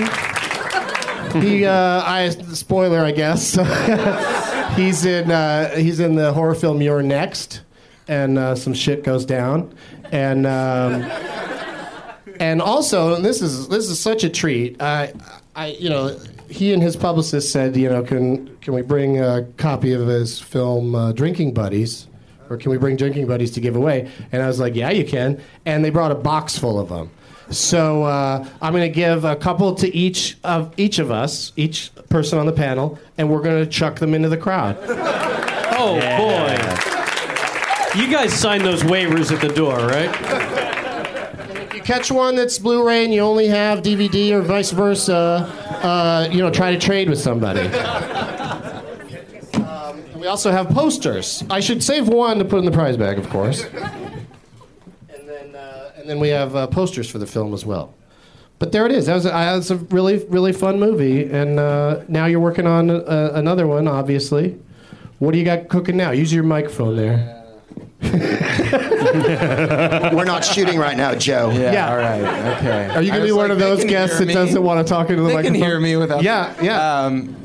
he, 1.34 1.65
uh, 1.65 2.01
I 2.03 2.29
spoiler, 2.29 3.00
I 3.00 3.12
guess. 3.12 3.53
he's 4.75 5.05
in 5.05 5.29
uh, 5.29 5.75
he's 5.75 6.00
in 6.00 6.15
the 6.15 6.34
horror 6.34 6.55
film 6.55 6.81
You're 6.81 7.03
Next, 7.03 7.62
and 8.10 8.38
uh, 8.38 8.56
some 8.56 8.74
shit 8.74 9.04
goes 9.04 9.24
down, 9.24 9.74
and 10.12 10.46
um, 10.46 11.04
and 12.39 12.62
also 12.62 13.16
and 13.16 13.24
this 13.24 13.42
is 13.42 13.70
this 13.70 13.88
is 13.88 14.00
such 14.00 14.25
a 14.25 14.30
treat. 14.30 14.82
I, 14.82 15.13
I 15.56 15.68
you 15.68 15.89
know 15.89 16.20
he 16.50 16.74
and 16.74 16.84
his 16.84 16.98
publicist 16.98 17.51
said 17.51 17.78
you 17.78 17.88
know 17.88 18.04
can 18.04 18.58
can 18.58 18.74
we 18.74 18.82
bring 18.82 19.22
a 19.22 19.44
copy 19.58 19.94
of 19.94 20.08
his 20.08 20.39
film 20.39 20.96
uh, 20.96 21.13
Drinking 21.13 21.54
Buddies. 21.54 22.08
Or 22.50 22.58
can 22.58 22.72
we 22.72 22.78
bring 22.80 22.96
drinking 22.96 23.28
buddies 23.28 23.51
to 23.51 23.62
give 23.62 23.75
away? 23.75 24.10
And 24.32 24.42
I 24.42 24.48
was 24.48 24.60
like, 24.60 24.74
yeah, 24.74 24.89
you 24.89 25.06
can. 25.06 25.39
And 25.68 25.86
they 25.86 25.92
brought 25.92 26.12
a 26.12 26.16
box 26.16 26.58
full 26.58 26.80
of 26.80 26.89
them. 26.89 27.12
So 27.51 28.06
uh, 28.06 28.44
I'm 28.60 28.74
going 28.74 28.92
to 28.92 28.96
give 28.96 29.24
a 29.24 29.36
couple 29.36 29.75
to 29.75 29.96
each 29.96 30.36
of 30.44 30.74
each 30.75 30.98
of 30.98 31.12
us, 31.12 31.54
each 31.58 31.92
person 32.10 32.39
on 32.39 32.48
the 32.48 32.51
panel, 32.51 32.98
and 33.20 33.30
we're 33.30 33.44
going 33.44 33.63
to 33.63 33.70
chuck 33.70 34.00
them 34.00 34.16
into 34.16 34.30
the 34.30 34.38
crowd. 34.38 34.78
Oh 34.82 36.00
boy. 36.18 36.88
You 37.96 38.08
guys 38.08 38.34
signed 38.34 38.63
those 38.63 38.84
waivers 38.84 39.31
at 39.31 39.41
the 39.41 39.48
door, 39.53 39.75
right? 39.77 40.10
If 41.50 41.74
you 41.74 41.81
catch 41.81 42.12
one 42.12 42.36
that's 42.36 42.60
Blu-ray 42.60 43.03
and 43.03 43.12
you 43.12 43.22
only 43.22 43.48
have 43.48 43.81
DVD 43.81 44.31
or 44.31 44.41
vice 44.41 44.69
versa, 44.69 45.50
uh, 45.81 46.27
you 46.31 46.38
know, 46.38 46.51
try 46.51 46.72
to 46.72 46.77
trade 46.77 47.10
with 47.10 47.19
somebody. 47.19 47.62
Um, 49.55 50.03
we 50.19 50.27
also 50.27 50.51
have 50.51 50.69
posters. 50.69 51.43
I 51.50 51.60
should 51.62 51.81
save 51.81 52.08
one 52.08 52.38
to 52.38 52.46
put 52.46 52.60
in 52.60 52.65
the 52.65 52.72
prize 52.72 52.96
bag, 52.96 53.17
of 53.17 53.27
course. 53.31 53.63
And 53.63 55.27
then, 55.27 55.55
uh, 55.55 55.91
and 55.98 56.08
then 56.08 56.19
we 56.19 56.29
have 56.29 56.55
uh, 56.55 56.67
posters 56.67 57.10
for 57.10 57.17
the 57.17 57.25
film 57.27 57.55
as 57.55 57.65
well. 57.65 57.96
But 58.60 58.72
there 58.72 58.86
it 58.86 58.91
is. 58.91 59.08
That 59.08 59.15
was 59.15 59.72
a, 59.72 59.74
a 59.74 59.77
really, 59.77 60.24
really 60.27 60.53
fun 60.53 60.79
movie. 60.79 61.24
And 61.24 61.60
uh, 61.60 62.03
now 62.08 62.27
you're 62.27 62.39
working 62.39 62.67
on 62.67 62.91
uh, 62.91 63.31
another 63.34 63.65
one, 63.65 63.88
obviously. 63.88 64.60
What 65.17 65.31
do 65.31 65.39
you 65.39 65.46
got 65.46 65.69
cooking 65.69 65.98
now? 65.98 66.12
Use 66.12 66.31
your 66.31 66.43
microphone 66.43 66.96
there. 66.96 67.38
We're 70.13 70.24
not 70.25 70.46
shooting 70.46 70.77
right 70.79 70.96
now, 70.98 71.15
Joe. 71.15 71.51
Yeah, 71.51 71.72
Yeah. 71.74 71.89
All 71.91 71.98
right. 71.98 72.22
Okay. 72.58 72.89
Are 72.96 73.01
you 73.01 73.10
going 73.12 73.22
to 73.22 73.27
be 73.27 73.32
one 73.34 73.51
of 73.51 73.60
those 73.60 73.84
guests 73.84 74.20
that 74.20 74.27
doesn't 74.27 74.62
want 74.63 74.86
to 74.86 74.89
talk 74.91 75.10
into 75.10 75.22
the 75.24 75.27
They 75.29 75.34
microphone? 75.36 75.60
can 75.60 75.63
hear 75.70 75.79
me 75.79 75.96
without. 75.96 76.24
Yeah, 76.24 76.53
yeah. 76.62 77.01
Um, 77.06 77.36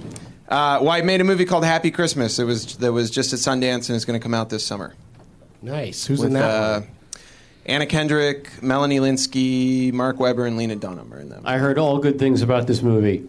uh, 0.49 0.79
well, 0.83 0.91
I 0.91 1.03
made 1.03 1.21
a 1.21 1.25
movie 1.25 1.45
called 1.45 1.65
Happy 1.65 1.91
Christmas. 1.91 2.39
It 2.39 2.45
was 2.45 2.77
that 2.77 2.93
was 2.93 3.11
just 3.11 3.33
at 3.33 3.39
Sundance 3.41 3.89
and 3.89 3.97
it's 3.97 4.05
going 4.05 4.19
to 4.19 4.23
come 4.23 4.35
out 4.35 4.51
this 4.51 4.65
summer. 4.65 4.95
nice. 5.63 6.07
Who's 6.07 6.21
with 6.21 6.29
in 6.29 6.35
that? 6.35 6.45
uh, 6.45 6.81
one? 6.81 6.89
Anna 7.67 7.87
Kendrick, 7.87 8.63
Melanie 8.63 9.01
Lynskey, 9.01 9.91
Mark 9.93 10.21
Webber, 10.21 10.45
and 10.47 10.59
Lena 10.59 10.77
Dunham 10.77 11.13
are 11.15 11.19
in 11.21 11.31
them. 11.31 11.43
I 11.47 11.57
heard 11.57 11.79
all 11.79 11.99
good 11.99 12.19
things 12.19 12.43
about 12.43 12.67
this 12.67 12.83
movie. 12.83 13.27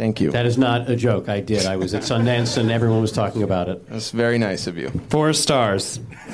Thank 0.00 0.18
you. 0.18 0.30
That 0.30 0.46
is 0.46 0.56
not 0.56 0.88
a 0.88 0.96
joke. 0.96 1.28
I 1.28 1.40
did. 1.40 1.66
I 1.66 1.76
was 1.76 1.92
at 1.92 2.00
Sundance 2.04 2.56
and 2.56 2.70
everyone 2.70 3.02
was 3.02 3.12
talking 3.12 3.42
about 3.42 3.68
it. 3.68 3.86
That's 3.86 4.12
very 4.12 4.38
nice 4.38 4.66
of 4.66 4.78
you. 4.78 4.88
Four 5.10 5.34
stars. 5.34 6.00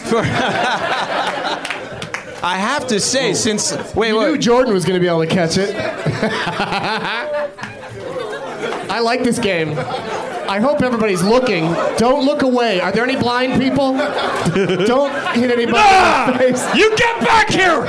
I 2.45 2.59
have 2.59 2.87
to 2.87 3.01
say, 3.01 3.35
since 3.35 3.77
wait, 3.97 4.11
You 4.11 4.21
knew 4.21 4.39
Jordan 4.39 4.73
was 4.73 4.85
going 4.85 4.95
to 4.95 5.01
be 5.01 5.09
able 5.09 5.27
to 5.27 5.27
catch 5.27 5.59
it. 5.59 5.75
I 8.89 9.01
like 9.01 9.25
this 9.25 9.41
game. 9.41 9.71
I 9.77 10.61
hope 10.61 10.81
everybody's 10.81 11.25
looking. 11.25 11.65
Don't 11.97 12.25
look 12.25 12.43
away. 12.43 12.81
Are 12.81 12.93
there 12.93 13.03
any 13.03 13.17
blind 13.17 13.61
people? 13.61 13.95
Don't 14.87 15.13
hit 15.35 15.51
anybody 15.51 15.65
in 15.67 16.33
the 16.33 16.39
face. 16.39 16.65
You 16.77 16.97
get 16.97 17.19
back 17.21 17.51
here! 17.51 17.83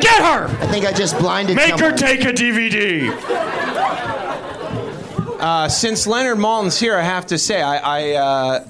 Get 0.00 0.22
her! 0.24 0.46
I 0.46 0.66
think 0.68 0.86
I 0.86 0.92
just 0.92 1.18
blinded 1.18 1.56
Make 1.56 1.78
her 1.80 1.92
take 1.92 2.24
a 2.24 2.32
DVD. 2.32 3.65
Uh, 5.46 5.68
since 5.68 6.08
Leonard 6.08 6.38
Maltin's 6.38 6.78
here, 6.80 6.96
I 6.96 7.02
have 7.02 7.26
to 7.26 7.38
say, 7.38 7.62
I, 7.62 7.76
I 7.76 8.12
uh, 8.14 8.68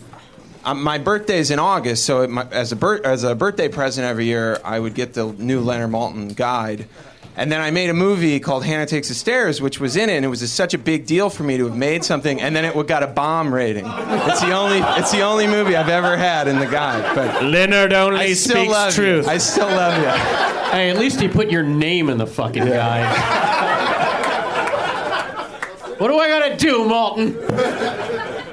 uh, 0.63 0.75
my 0.75 0.99
birthday 0.99 1.39
is 1.39 1.51
in 1.51 1.59
August, 1.59 2.05
so 2.05 2.21
it, 2.21 2.29
my, 2.29 2.47
as 2.51 2.71
a 2.71 2.77
bir- 2.77 3.01
as 3.03 3.25
a 3.25 3.35
birthday 3.35 3.69
present 3.69 4.07
every 4.07 4.27
year, 4.27 4.61
I 4.63 4.79
would 4.79 4.95
get 4.95 5.15
the 5.15 5.33
new 5.33 5.61
Leonard 5.61 5.91
Maltin 5.91 6.37
guide. 6.37 6.87
And 7.35 7.51
then 7.51 7.63
I 7.63 7.71
made 7.71 7.89
a 7.89 7.95
movie 7.95 8.41
called 8.41 8.65
Hannah 8.65 8.85
Takes 8.85 9.09
the 9.09 9.15
Stairs, 9.15 9.61
which 9.61 9.81
was 9.81 9.97
in 9.97 10.11
it, 10.11 10.17
and 10.17 10.25
it 10.25 10.29
was 10.29 10.43
a, 10.43 10.49
such 10.49 10.75
a 10.75 10.79
big 10.79 11.07
deal 11.07 11.31
for 11.31 11.45
me 11.45 11.57
to 11.57 11.65
have 11.65 11.77
made 11.77 12.05
something, 12.05 12.43
and 12.43 12.55
then 12.55 12.67
it 12.67 12.87
got 12.87 13.03
a 13.03 13.07
bomb 13.07 13.55
rating. 13.55 13.87
It's 13.87 14.43
the 14.43 14.53
only 14.53 14.81
it's 15.01 15.13
the 15.13 15.23
only 15.23 15.47
movie 15.47 15.77
I've 15.77 15.89
ever 15.89 16.15
had 16.17 16.47
in 16.47 16.59
the 16.59 16.67
guide. 16.67 17.15
But 17.15 17.43
Leonard 17.43 17.95
only 17.95 18.35
still 18.35 18.57
speaks 18.57 18.73
love 18.73 18.95
truth. 18.95 19.25
you. 19.25 19.31
I 19.31 19.39
still 19.39 19.69
love 19.69 19.97
you. 19.97 20.11
Hey, 20.73 20.91
at 20.91 20.99
least 20.99 21.21
he 21.21 21.29
put 21.29 21.51
your 21.51 21.63
name 21.63 22.11
in 22.11 22.19
the 22.19 22.27
fucking 22.27 22.67
guide. 22.67 23.53
what 25.99 26.09
do 26.09 26.19
I 26.19 26.29
gotta 26.29 26.57
do, 26.57 26.79
Maltin? 26.85 28.47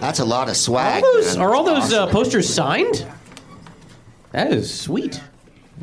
That's 0.00 0.20
a 0.20 0.24
lot 0.24 0.44
of 0.44 0.50
All 0.50 0.54
swag. 0.54 1.02
those, 1.02 1.36
are 1.36 1.54
all 1.54 1.64
those 1.64 1.92
uh, 1.92 2.06
posters 2.06 2.52
signed? 2.52 3.06
That 4.32 4.52
is 4.52 4.72
sweet. 4.72 5.20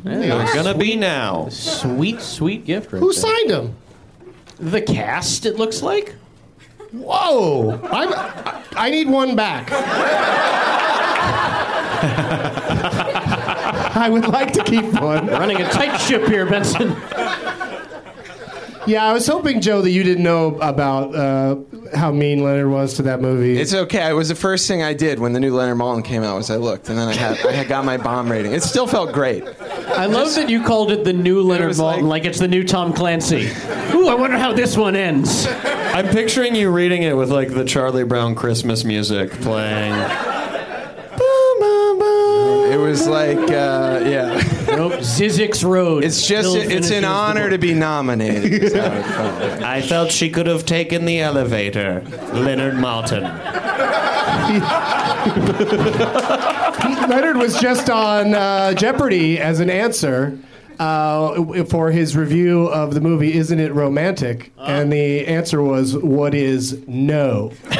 That 0.04 0.14
is 0.22 0.28
They're 0.28 0.54
gonna 0.54 0.76
be 0.76 0.96
now. 0.96 1.48
Sweet, 1.50 2.20
sweet 2.20 2.64
gift 2.64 2.92
right 2.92 3.00
Who 3.00 3.12
there. 3.12 3.22
signed 3.22 3.50
him? 3.50 3.76
The 4.58 4.80
cast, 4.80 5.44
it 5.46 5.56
looks 5.56 5.82
like. 5.82 6.14
Whoa! 6.92 7.78
I'm, 7.92 8.12
I, 8.12 8.62
I 8.76 8.90
need 8.90 9.08
one 9.08 9.36
back. 9.36 9.70
I 13.98 14.08
would 14.10 14.26
like 14.28 14.52
to 14.54 14.62
keep 14.64 14.84
one. 15.00 15.26
Running 15.26 15.60
a 15.60 15.68
tight 15.70 15.96
ship 15.98 16.26
here, 16.28 16.46
Benson. 16.46 16.96
Yeah, 18.86 19.04
I 19.04 19.12
was 19.12 19.26
hoping, 19.26 19.60
Joe, 19.60 19.82
that 19.82 19.90
you 19.90 20.04
didn't 20.04 20.22
know 20.22 20.54
about 20.60 21.12
uh, 21.12 21.56
how 21.96 22.12
mean 22.12 22.44
Leonard 22.44 22.70
was 22.70 22.94
to 22.94 23.02
that 23.02 23.20
movie. 23.20 23.58
It's 23.58 23.74
okay. 23.74 24.08
It 24.08 24.12
was 24.12 24.28
the 24.28 24.36
first 24.36 24.68
thing 24.68 24.80
I 24.80 24.94
did 24.94 25.18
when 25.18 25.32
the 25.32 25.40
new 25.40 25.52
Leonard 25.56 25.78
Maltin 25.78 26.04
came 26.04 26.22
out. 26.22 26.36
Was 26.36 26.50
I 26.50 26.56
looked, 26.56 26.88
and 26.88 26.96
then 26.96 27.08
I 27.08 27.14
had 27.14 27.44
I 27.44 27.50
had 27.50 27.66
got 27.66 27.84
my 27.84 27.96
bomb 27.96 28.30
rating. 28.30 28.52
It 28.52 28.62
still 28.62 28.86
felt 28.86 29.12
great. 29.12 29.42
I 29.88 30.06
love 30.06 30.32
that 30.36 30.48
you 30.48 30.62
called 30.62 30.92
it 30.92 31.02
the 31.02 31.12
new 31.12 31.42
Leonard 31.42 31.66
was 31.68 31.80
Maltin, 31.80 32.02
like, 32.02 32.02
like- 32.02 32.24
it's 32.26 32.38
the 32.38 32.46
new 32.46 32.62
Tom 32.62 32.92
Clancy. 32.92 33.48
Ooh, 33.92 34.06
I 34.06 34.14
wonder 34.14 34.38
how 34.38 34.52
this 34.52 34.76
one 34.76 34.94
ends. 34.94 35.48
I'm 35.48 36.06
picturing 36.08 36.54
you 36.54 36.70
reading 36.70 37.02
it 37.02 37.16
with 37.16 37.30
like 37.32 37.48
the 37.48 37.64
Charlie 37.64 38.04
Brown 38.04 38.36
Christmas 38.36 38.84
music 38.84 39.32
playing. 39.32 39.94
It 42.96 43.00
was 43.00 43.08
like, 43.08 43.50
uh, 43.50 44.00
yeah. 44.06 44.42
Nope, 44.74 44.94
Zizix 44.94 45.62
Road. 45.62 46.02
It's 46.02 46.26
just 46.26 46.48
Still 46.48 46.70
it's 46.70 46.90
an 46.90 47.04
honor 47.04 47.50
to 47.50 47.58
be 47.58 47.74
nominated. 47.74 48.50
is 48.50 48.72
how 48.72 48.86
it 48.86 49.02
felt. 49.04 49.62
I 49.62 49.82
felt 49.82 50.10
she 50.10 50.30
could 50.30 50.46
have 50.46 50.64
taken 50.64 51.04
the 51.04 51.20
elevator. 51.20 52.00
Leonard 52.32 52.72
Maltin. 52.76 53.24
Leonard 57.10 57.36
was 57.36 57.60
just 57.60 57.90
on 57.90 58.34
uh, 58.34 58.72
Jeopardy 58.72 59.38
as 59.40 59.60
an 59.60 59.68
answer 59.68 60.38
uh, 60.78 61.64
for 61.64 61.90
his 61.90 62.16
review 62.16 62.66
of 62.68 62.94
the 62.94 63.02
movie 63.02 63.34
Isn't 63.34 63.60
It 63.60 63.74
Romantic? 63.74 64.52
And 64.58 64.90
the 64.90 65.26
answer 65.26 65.60
was, 65.60 65.98
What 65.98 66.34
is 66.34 66.82
no? 66.86 67.52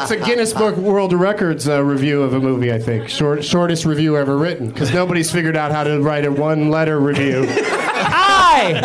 That's 0.00 0.12
a 0.12 0.16
Guinness 0.16 0.54
Book 0.54 0.76
World 0.76 1.12
Records 1.12 1.68
uh, 1.68 1.82
review 1.82 2.22
of 2.22 2.32
a 2.32 2.40
movie, 2.40 2.72
I 2.72 2.78
think. 2.78 3.10
Short, 3.10 3.44
shortest 3.44 3.84
review 3.84 4.16
ever 4.16 4.38
written, 4.38 4.68
because 4.70 4.92
nobody's 4.94 5.30
figured 5.30 5.56
out 5.56 5.72
how 5.72 5.84
to 5.84 6.00
write 6.00 6.24
a 6.24 6.32
one 6.32 6.70
letter 6.70 6.98
review. 6.98 7.44
I 7.52 8.80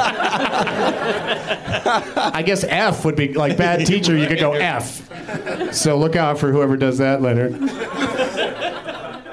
I 2.33 2.41
guess 2.41 2.65
F 2.65 3.05
would 3.05 3.15
be 3.15 3.33
like 3.33 3.55
bad 3.57 3.85
teacher. 3.85 4.17
You 4.17 4.27
could 4.27 4.39
go 4.39 4.53
F. 4.53 5.73
So 5.73 5.97
look 5.97 6.17
out 6.17 6.37
for 6.37 6.51
whoever 6.51 6.75
does 6.75 6.97
that, 6.97 7.21
Leonard. 7.21 7.53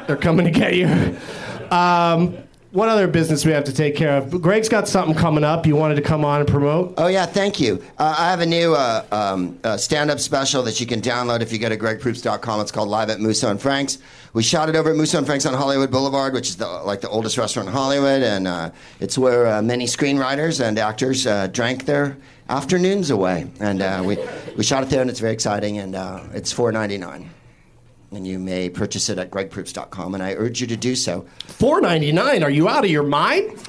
They're 0.07 0.17
coming 0.17 0.45
to 0.47 0.53
get 0.53 0.75
you. 0.75 0.87
Um, 1.71 2.37
what 2.73 2.89
other 2.89 3.07
business 3.07 3.45
we 3.45 3.53
have 3.53 3.65
to 3.65 3.73
take 3.73 3.95
care 3.95 4.17
of? 4.17 4.41
Greg's 4.41 4.69
got 4.69 4.89
something 4.89 5.15
coming 5.15 5.45
up. 5.45 5.67
You 5.67 5.77
wanted 5.77 5.97
to 5.97 6.03
come 6.03 6.25
on 6.25 6.41
and 6.41 6.49
promote. 6.49 6.95
Oh 6.97 7.07
yeah, 7.07 7.27
thank 7.27 7.61
you. 7.61 7.83
Uh, 7.99 8.15
I 8.19 8.31
have 8.31 8.41
a 8.41 8.47
new 8.47 8.75
uh, 8.75 9.05
um, 9.13 9.59
uh, 9.63 9.77
stand-up 9.77 10.19
special 10.19 10.63
that 10.63 10.81
you 10.81 10.87
can 10.87 11.01
download 11.01 11.43
if 11.43 11.53
you 11.53 11.59
go 11.59 11.69
to 11.69 11.77
gregproops.com. 11.77 12.61
It's 12.61 12.73
called 12.73 12.89
Live 12.89 13.11
at 13.11 13.21
Musso 13.21 13.51
and 13.51 13.61
Frank's. 13.61 13.99
We 14.33 14.43
shot 14.43 14.71
it 14.71 14.77
over 14.77 14.91
at 14.91 14.97
Musso 14.97 15.19
and 15.19 15.27
Frank's 15.27 15.45
on 15.45 15.53
Hollywood 15.53 15.91
Boulevard, 15.91 16.33
which 16.33 16.49
is 16.49 16.57
the, 16.57 16.67
like 16.67 17.03
the 17.03 17.11
oldest 17.11 17.37
restaurant 17.37 17.69
in 17.69 17.75
Hollywood, 17.75 18.23
and 18.23 18.49
uh, 18.49 18.71
it's 19.01 19.19
where 19.19 19.47
uh, 19.47 19.61
many 19.61 19.85
screenwriters 19.85 20.65
and 20.65 20.79
actors 20.79 21.27
uh, 21.27 21.49
drank 21.49 21.85
their 21.85 22.17
afternoons 22.49 23.11
away. 23.11 23.51
And 23.61 24.07
we 24.07 24.17
we 24.57 24.65
shot 24.65 24.83
it 24.83 24.89
there, 24.89 25.03
and 25.03 25.11
it's 25.11 25.21
very 25.21 25.35
exciting. 25.35 25.77
And 25.79 25.95
it's 26.35 26.51
four 26.51 26.73
ninety 26.73 26.97
nine. 26.97 27.31
And 28.15 28.27
you 28.27 28.39
may 28.39 28.69
purchase 28.69 29.09
it 29.09 29.19
at 29.19 29.31
gregproops.com, 29.31 30.13
and 30.15 30.23
I 30.23 30.35
urge 30.35 30.61
you 30.61 30.67
to 30.67 30.77
do 30.77 30.95
so. 30.95 31.25
Four 31.47 31.81
ninety 31.81 32.13
nine. 32.13 32.43
Are 32.43 32.51
you 32.51 32.69
out 32.69 32.85
of 32.85 32.91
your 32.91 33.03
mind? 33.05 33.67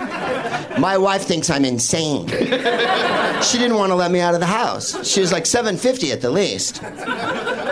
My 0.78 0.98
wife 0.98 1.22
thinks 1.24 1.50
I'm 1.50 1.64
insane. 1.64 2.28
she 2.28 3.58
didn't 3.58 3.78
want 3.78 3.92
to 3.92 3.96
let 3.96 4.12
me 4.12 4.20
out 4.20 4.34
of 4.34 4.42
the 4.42 4.46
house. 4.46 5.08
She 5.08 5.22
was 5.22 5.32
like 5.32 5.46
750 5.46 6.12
at 6.12 6.20
the 6.22 6.30
least. 6.30 6.82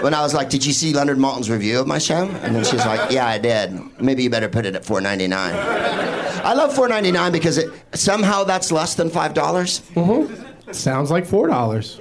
when 0.02 0.14
I 0.14 0.22
was 0.22 0.34
like, 0.34 0.50
"Did 0.50 0.66
you 0.66 0.72
see 0.72 0.94
Leonard 0.94 1.18
Maltin's 1.18 1.50
review 1.50 1.78
of 1.80 1.88
my 1.88 1.98
show?" 1.98 2.30
And 2.42 2.56
then 2.56 2.64
she's 2.64 2.86
like, 2.86 3.12
"Yeah, 3.12 3.28
I 3.28 3.38
did. 3.38 3.78
Maybe 4.02 4.24
you 4.24 4.30
better 4.30 4.48
put 4.50 4.66
it 4.66 4.74
at 4.76 4.84
4.99." 4.84 5.30
I 6.44 6.54
love 6.54 6.74
4.99 6.74 7.32
because 7.34 7.58
it 7.58 7.70
somehow 7.94 8.46
that's 8.46 8.72
less 8.72 8.96
than 8.96 9.10
five 9.10 9.34
dollars. 9.34 9.82
Mm-hmm. 9.96 10.72
Sounds 10.72 11.12
like 11.12 11.26
four 11.26 11.48
dollars 11.48 12.00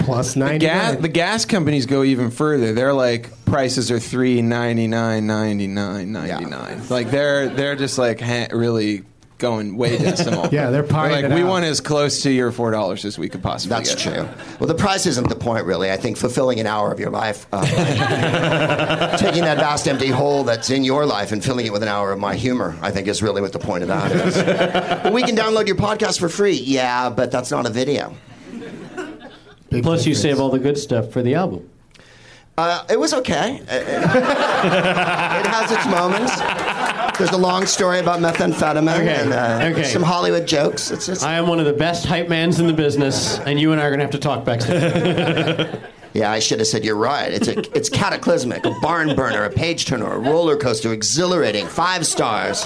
plus 0.00 0.36
ninety. 0.36 0.66
Gas, 0.66 0.96
the 0.96 1.08
gas 1.08 1.44
companies 1.44 1.86
go 1.86 2.02
even 2.02 2.30
further. 2.30 2.72
They're 2.72 2.92
like 2.92 3.30
prices 3.44 3.90
are 3.90 3.98
three 4.00 4.42
ninety 4.42 4.86
nine, 4.86 5.26
ninety 5.26 5.66
nine, 5.66 6.12
ninety 6.12 6.44
nine. 6.46 6.88
Like 6.88 7.10
they're 7.10 7.48
they're 7.48 7.76
just 7.76 7.98
like 7.98 8.20
ha- 8.20 8.48
really 8.52 9.04
going 9.38 9.76
way 9.76 9.98
decimal. 9.98 10.48
Yeah, 10.52 10.70
they're 10.70 10.82
pieing 10.82 11.10
like 11.10 11.24
it 11.26 11.32
we 11.32 11.42
out. 11.42 11.48
want 11.48 11.64
as 11.66 11.80
close 11.80 12.22
to 12.22 12.30
your 12.30 12.50
four 12.52 12.70
dollars 12.70 13.04
as 13.04 13.18
we 13.18 13.28
could 13.28 13.42
possibly. 13.42 13.76
That's 13.76 13.94
get. 13.94 14.14
true. 14.14 14.28
Well, 14.58 14.66
the 14.68 14.74
price 14.74 15.04
isn't 15.06 15.28
the 15.28 15.36
point, 15.36 15.66
really. 15.66 15.90
I 15.90 15.96
think 15.98 16.16
fulfilling 16.16 16.58
an 16.60 16.66
hour 16.66 16.90
of 16.90 16.98
your 16.98 17.10
life, 17.10 17.46
uh, 17.52 17.66
taking 19.18 19.42
that 19.42 19.58
vast 19.58 19.88
empty 19.88 20.08
hole 20.08 20.44
that's 20.44 20.70
in 20.70 20.84
your 20.84 21.04
life 21.04 21.32
and 21.32 21.44
filling 21.44 21.66
it 21.66 21.72
with 21.72 21.82
an 21.82 21.88
hour 21.88 22.12
of 22.12 22.18
my 22.18 22.34
humor, 22.34 22.76
I 22.80 22.90
think 22.90 23.08
is 23.08 23.22
really 23.22 23.42
what 23.42 23.52
the 23.52 23.58
point 23.58 23.82
of 23.82 23.88
that 23.88 24.12
is. 24.12 24.34
but 25.02 25.12
we 25.12 25.22
can 25.22 25.36
download 25.36 25.66
your 25.66 25.76
podcast 25.76 26.18
for 26.18 26.28
free. 26.30 26.52
Yeah, 26.56 27.10
but 27.10 27.30
that's 27.30 27.50
not 27.50 27.66
a 27.66 27.70
video. 27.70 28.14
Plus, 29.82 30.06
you 30.06 30.14
save 30.14 30.40
all 30.40 30.50
the 30.50 30.58
good 30.58 30.78
stuff 30.78 31.10
for 31.10 31.22
the 31.22 31.34
album. 31.34 31.68
Uh, 32.58 32.82
it 32.88 32.98
was 32.98 33.12
okay. 33.12 33.56
It, 33.56 33.62
it- 33.70 34.02
it 35.36 35.46
has 35.46 35.70
its 35.70 35.86
moments. 35.86 36.34
There's 37.18 37.30
a 37.30 37.36
long 37.36 37.66
story 37.66 37.98
about 37.98 38.20
methamphetamine 38.20 38.94
Okay, 39.00 39.14
and 39.22 39.32
uh, 39.32 39.60
okay. 39.78 39.84
some 39.88 40.02
Hollywood 40.02 40.46
jokes. 40.46 40.90
It's, 40.90 41.08
it's, 41.08 41.22
I 41.22 41.34
am 41.34 41.46
one 41.48 41.60
of 41.60 41.66
the 41.66 41.72
best 41.72 42.04
hype 42.06 42.28
mans 42.28 42.58
in 42.60 42.66
the 42.66 42.72
business, 42.72 43.38
and 43.40 43.60
you 43.60 43.72
and 43.72 43.80
I 43.80 43.84
are 43.84 43.90
going 43.90 44.00
to 44.00 44.04
have 44.04 44.12
to 44.12 44.18
talk 44.18 44.44
backstage. 44.44 45.68
Yeah, 46.14 46.30
I 46.32 46.38
should 46.38 46.60
have 46.60 46.68
said 46.68 46.82
you're 46.82 46.96
right. 46.96 47.30
It's 47.30 47.46
a, 47.46 47.58
it's 47.76 47.90
cataclysmic, 47.90 48.64
a 48.64 48.70
barn 48.80 49.14
burner, 49.14 49.44
a 49.44 49.50
page 49.50 49.84
turner, 49.84 50.10
a 50.14 50.18
roller 50.18 50.56
coaster, 50.56 50.90
exhilarating, 50.94 51.66
five 51.66 52.06
stars. 52.06 52.64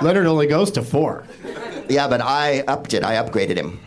Leonard 0.00 0.24
only 0.24 0.46
goes 0.46 0.70
to 0.70 0.80
four. 0.82 1.24
Yeah, 1.86 2.08
but 2.08 2.22
I 2.22 2.60
upped 2.60 2.94
it. 2.94 3.04
I 3.04 3.16
upgraded 3.16 3.58
him. 3.58 3.78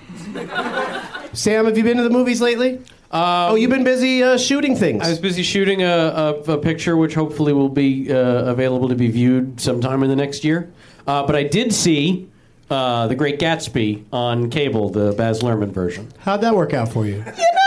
Sam, 1.33 1.65
have 1.65 1.77
you 1.77 1.83
been 1.83 1.97
to 1.97 2.03
the 2.03 2.09
movies 2.09 2.41
lately? 2.41 2.81
oh, 3.11 3.55
you've 3.55 3.69
been 3.69 3.83
busy 3.83 4.23
uh, 4.23 4.37
shooting 4.37 4.75
things. 4.75 5.03
I 5.03 5.09
was 5.09 5.19
busy 5.19 5.43
shooting 5.43 5.83
a, 5.83 5.87
a, 5.87 6.33
a 6.53 6.57
picture, 6.57 6.97
which 6.97 7.13
hopefully 7.13 7.53
will 7.53 7.69
be 7.69 8.11
uh, 8.11 8.15
available 8.45 8.89
to 8.89 8.95
be 8.95 9.09
viewed 9.09 9.59
sometime 9.59 10.03
in 10.03 10.09
the 10.09 10.15
next 10.15 10.43
year. 10.43 10.71
Uh, 11.07 11.25
but 11.25 11.35
I 11.35 11.43
did 11.43 11.73
see 11.73 12.29
uh, 12.69 13.07
The 13.07 13.15
Great 13.15 13.39
Gatsby 13.39 14.05
on 14.11 14.49
cable, 14.49 14.89
the 14.89 15.13
Baz 15.13 15.41
Luhrmann 15.41 15.71
version. 15.71 16.11
How'd 16.19 16.41
that 16.41 16.55
work 16.55 16.73
out 16.73 16.91
for 16.91 17.05
you? 17.05 17.15
You 17.15 17.23
know. 17.23 17.59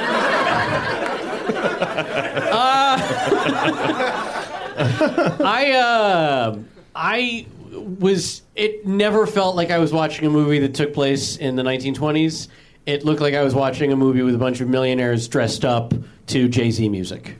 I 5.40 5.72
uh, 5.72 6.58
I 6.94 7.46
was. 7.72 8.42
It 8.54 8.86
never 8.86 9.26
felt 9.26 9.56
like 9.56 9.70
I 9.70 9.78
was 9.78 9.92
watching 9.92 10.26
a 10.26 10.30
movie 10.30 10.58
that 10.60 10.74
took 10.74 10.92
place 10.94 11.36
in 11.36 11.56
the 11.56 11.62
1920s. 11.62 12.48
It 12.88 13.04
looked 13.04 13.20
like 13.20 13.34
I 13.34 13.42
was 13.42 13.54
watching 13.54 13.92
a 13.92 13.96
movie 13.96 14.22
with 14.22 14.34
a 14.34 14.38
bunch 14.38 14.62
of 14.62 14.68
millionaires 14.70 15.28
dressed 15.28 15.62
up 15.62 15.92
to 16.28 16.48
Jay 16.48 16.70
Z 16.70 16.88
music. 16.88 17.38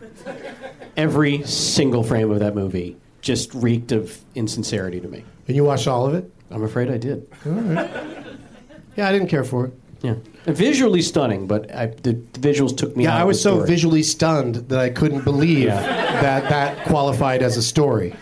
Every 0.95 1.43
single 1.45 2.03
frame 2.03 2.31
of 2.31 2.41
that 2.41 2.55
movie 2.55 2.99
just 3.23 3.55
reeked 3.55 3.91
of 3.93 4.21
insincerity 4.35 5.01
to 5.01 5.09
me. 5.09 5.25
And 5.47 5.57
you 5.57 5.65
watched 5.65 5.89
all 5.89 6.05
of 6.05 6.13
it? 6.15 6.31
I'm 6.51 6.65
afraid 6.65 6.91
I 6.91 6.99
did. 6.99 7.27
Yeah, 7.47 9.09
I 9.09 9.13
didn't 9.13 9.29
care 9.29 9.43
for 9.43 9.67
it. 9.67 9.73
Yeah, 10.03 10.17
visually 10.45 11.01
stunning, 11.01 11.47
but 11.47 11.75
I, 11.75 11.87
the, 11.87 12.13
the 12.35 12.41
visuals 12.41 12.77
took 12.77 12.95
me. 12.95 13.05
Yeah, 13.05 13.17
I 13.17 13.25
was 13.25 13.41
so 13.41 13.55
story. 13.55 13.67
visually 13.69 14.03
stunned 14.03 14.57
that 14.69 14.79
I 14.79 14.91
couldn't 14.91 15.25
believe 15.25 15.65
Yeah. 15.65 15.81
that 16.21 16.49
that 16.51 16.85
qualified 16.87 17.43
as 17.43 17.57
a 17.57 17.63
story 17.63 18.15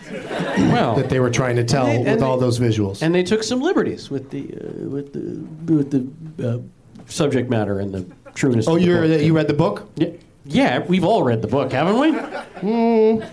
Well, 0.57 0.95
that 0.95 1.09
they 1.09 1.19
were 1.19 1.29
trying 1.29 1.57
to 1.57 1.63
tell 1.65 1.87
they- 1.87 1.99
with 1.99 2.07
and 2.07 2.23
all 2.23 2.37
they- 2.37 2.45
those 2.45 2.57
visuals. 2.59 3.01
and 3.03 3.13
they 3.13 3.21
took 3.23 3.43
some 3.43 3.59
liberties 3.61 4.09
with 4.09 4.29
the 4.31 4.45
uh, 4.55 4.89
with 4.89 5.11
the 5.13 5.73
with 5.73 5.91
the 5.91 6.49
uh, 6.55 6.59
subject 7.07 7.49
matter 7.49 7.79
and 7.79 7.93
the 7.93 8.05
trueness. 8.33 8.67
oh, 8.67 8.75
of 8.75 8.79
the 8.79 8.85
you're 8.85 9.07
book. 9.07 9.21
you 9.21 9.35
read 9.35 9.47
the 9.47 9.53
book? 9.53 9.89
Yeah, 9.95 10.09
yeah, 10.45 10.79
we've 10.79 11.03
all 11.03 11.23
read 11.23 11.41
the 11.41 11.47
book, 11.47 11.71
haven't 11.71 11.99
we? 11.99 12.17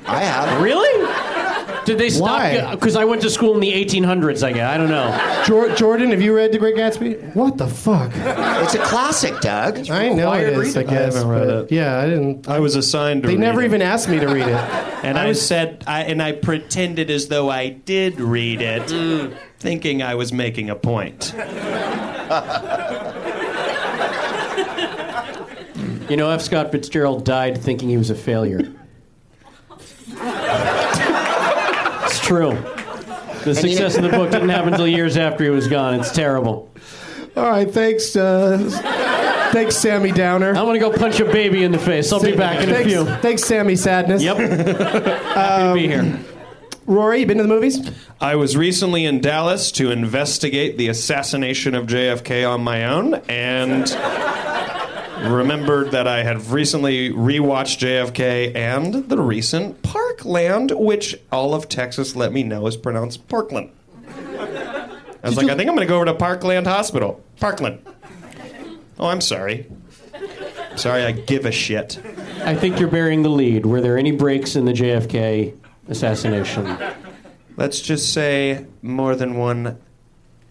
I 0.07 0.21
have. 0.21 0.61
Really? 0.61 1.09
Did 1.85 1.99
they 1.99 2.11
Why? 2.19 2.57
stop? 2.57 2.81
Because 2.81 2.97
I 2.97 3.05
went 3.05 3.21
to 3.23 3.31
school 3.31 3.53
in 3.55 3.61
the 3.61 3.73
1800s. 3.73 4.43
I 4.43 4.53
guess 4.53 4.71
I 4.71 4.79
don't 4.79 4.89
know. 4.89 5.43
Jor- 5.45 5.75
Jordan, 5.75 6.11
have 6.11 6.23
you 6.23 6.35
read 6.35 6.51
The 6.51 6.59
Great 6.59 6.77
Gatsby? 6.77 7.35
What 7.35 7.59
the 7.59 7.67
fuck? 7.69 8.11
It's 8.65 8.75
a 8.75 8.79
classic, 8.79 9.39
Doug. 9.41 9.91
I 9.91 10.09
know 10.09 10.33
it 10.33 10.45
required 10.47 10.67
is. 10.67 10.77
I 10.77 10.81
reading. 10.81 10.95
guess. 10.95 11.15
I 11.15 11.19
haven't 11.19 11.31
read 11.31 11.47
but 11.47 11.65
it. 11.65 11.73
Yeah, 11.73 11.99
I 11.99 12.07
didn't. 12.07 12.49
I 12.49 12.59
was 12.61 12.75
assigned 12.75 13.23
to 13.23 13.29
read 13.29 13.35
it. 13.35 13.37
They 13.37 13.43
read 13.43 13.49
never 13.51 13.61
it. 13.63 13.67
even 13.67 13.83
asked 13.83 14.09
me 14.09 14.19
to 14.19 14.27
read 14.29 14.49
it. 14.49 14.85
And 15.05 15.19
I, 15.19 15.33
said, 15.35 15.85
I, 15.87 16.05
and 16.05 16.23
I 16.23 16.33
pretended 16.33 17.11
as 17.11 17.29
though 17.29 17.51
I 17.51 17.69
did 17.69 18.19
read 18.19 18.63
it, 18.63 18.85
mm. 18.85 19.37
thinking 19.59 20.03
I 20.03 20.15
was 20.15 20.33
making 20.33 20.71
a 20.71 20.75
point. 20.75 21.35
You 26.15 26.19
know, 26.19 26.31
F. 26.31 26.43
Scott 26.43 26.71
Fitzgerald 26.71 27.25
died 27.25 27.61
thinking 27.61 27.89
he 27.89 27.97
was 27.97 28.09
a 28.09 28.15
failure. 28.15 28.73
it's 32.07 32.21
true. 32.21 32.53
The 33.43 33.53
success 33.53 33.97
of 33.97 34.05
the 34.05 34.11
book 34.11 34.31
didn't 34.31 34.51
happen 34.51 34.75
until 34.75 34.87
years 34.87 35.17
after 35.17 35.43
he 35.43 35.51
was 35.51 35.67
gone. 35.67 35.99
It's 35.99 36.13
terrible. 36.13 36.71
All 37.37 37.51
right, 37.51 37.69
thanks. 37.69 38.15
Uh, 38.15 38.61
thanks, 39.53 39.77
Sammy 39.77 40.13
Downer. 40.13 40.51
I'm 40.51 40.67
gonna 40.67 40.79
go 40.79 40.93
punch 40.93 41.19
a 41.19 41.25
baby 41.25 41.65
in 41.65 41.73
the 41.73 41.81
face. 41.81 42.13
I'll 42.13 42.23
be 42.23 42.37
back 42.37 42.63
in 42.63 42.71
a 42.71 42.75
thanks, 42.75 42.93
few. 42.93 43.05
Thanks, 43.17 43.43
Sammy 43.43 43.75
Sadness. 43.75 44.23
Yep. 44.23 44.37
Happy 45.35 45.69
to 45.69 45.75
be 45.75 45.89
here. 45.89 46.21
Rory, 46.87 47.19
you 47.19 47.27
been 47.27 47.39
to 47.39 47.43
the 47.43 47.49
movies? 47.49 47.91
I 48.21 48.37
was 48.37 48.57
recently 48.57 49.05
in 49.05 49.21
Dallas 49.21 49.73
to 49.73 49.91
investigate 49.91 50.79
the 50.79 50.87
assassination 50.87 51.75
of 51.75 51.89
JFK 51.89 52.49
on 52.49 52.63
my 52.63 52.85
own 52.85 53.15
and 53.29 53.91
remembered 55.33 55.91
that 55.93 56.07
I 56.07 56.23
had 56.23 56.45
recently 56.47 57.11
rewatched 57.11 57.79
JFK 57.79 58.55
and 58.55 59.09
the 59.09 59.19
recent 59.19 59.83
Parkland, 59.83 60.71
which 60.73 61.19
all 61.31 61.55
of 61.55 61.69
Texas 61.69 62.17
let 62.17 62.33
me 62.33 62.43
know 62.43 62.67
is 62.67 62.77
pronounced 62.77 63.29
Parkland. 63.29 63.71
I 64.09 65.29
was 65.29 65.37
like, 65.37 65.49
I 65.49 65.55
think 65.57 65.69
I'm 65.71 65.75
going 65.75 65.87
to 65.87 65.87
go 65.87 65.97
over 65.97 66.05
to 66.07 66.15
Parkland 66.15 66.67
Hospital. 66.67 67.23
Parkland. 67.41 67.81
Oh, 68.99 69.07
I'm 69.07 69.21
sorry. 69.21 69.67
Sorry, 70.77 71.05
I 71.05 71.13
give 71.13 71.47
a 71.47 71.53
shit. 71.53 71.99
I 72.43 72.55
think 72.55 72.79
you're 72.79 72.91
bearing 72.91 73.23
the 73.23 73.29
lead. 73.31 73.65
Were 73.65 73.81
there 73.81 73.97
any 73.97 74.13
breaks 74.13 74.57
in 74.57 74.65
the 74.65 74.73
JFK 74.73 75.57
assassination? 75.89 76.77
Let's 77.57 77.81
just 77.81 78.13
say 78.13 78.67
more 78.83 79.15
than 79.15 79.37
one 79.37 79.79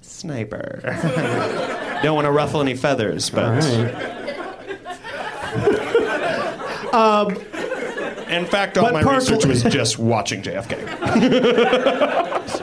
sniper. 0.02 0.80
Don't 2.04 2.16
want 2.16 2.26
to 2.26 2.32
ruffle 2.32 2.62
any 2.62 2.76
feathers, 2.76 3.30
but. 3.30 4.23
Right. 6.94 8.30
In 8.30 8.46
fact, 8.46 8.78
all 8.78 8.86
But 8.92 9.04
my 9.04 9.16
research 9.16 9.46
was 9.46 9.64
just 9.64 10.00
watching 10.00 10.42
JFK. 10.42 10.80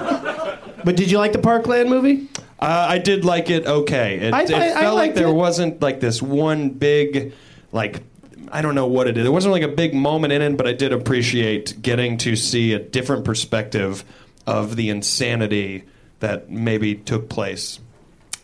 But 0.83 0.97
did 0.97 1.11
you 1.11 1.19
like 1.19 1.33
the 1.33 1.38
Parkland 1.38 1.90
movie? 1.90 2.27
Uh, 2.59 2.87
I 2.88 2.97
did 2.99 3.23
like 3.25 3.51
it 3.51 3.66
okay. 3.66 4.19
It, 4.19 4.33
I- 4.35 4.43
it 4.45 4.51
I- 4.53 4.71
I 4.79 4.81
felt 4.83 4.97
like 4.97 5.14
there 5.14 5.29
it. 5.29 5.33
wasn't 5.35 5.83
like 5.83 6.01
this 6.01 6.23
one 6.23 6.71
big, 6.71 7.35
like, 7.71 8.03
I 8.51 8.62
don't 8.62 8.75
know 8.75 8.87
what 8.87 9.07
it 9.07 9.19
is. 9.19 9.25
There 9.25 9.31
wasn't 9.33 9.53
like 9.53 9.62
a 9.62 9.69
big 9.69 9.93
moment 9.95 10.33
in 10.33 10.40
it, 10.40 10.57
but 10.57 10.66
I 10.66 10.73
did 10.73 10.93
appreciate 10.95 11.83
getting 11.83 12.16
to 12.19 12.35
see 12.35 12.73
a 12.73 12.79
different 12.79 13.27
perspective 13.27 14.05
of 14.47 14.77
the 14.77 14.88
insanity 14.88 15.85
that 16.21 16.51
maybe 16.51 16.95
took 16.95 17.29
place 17.29 17.79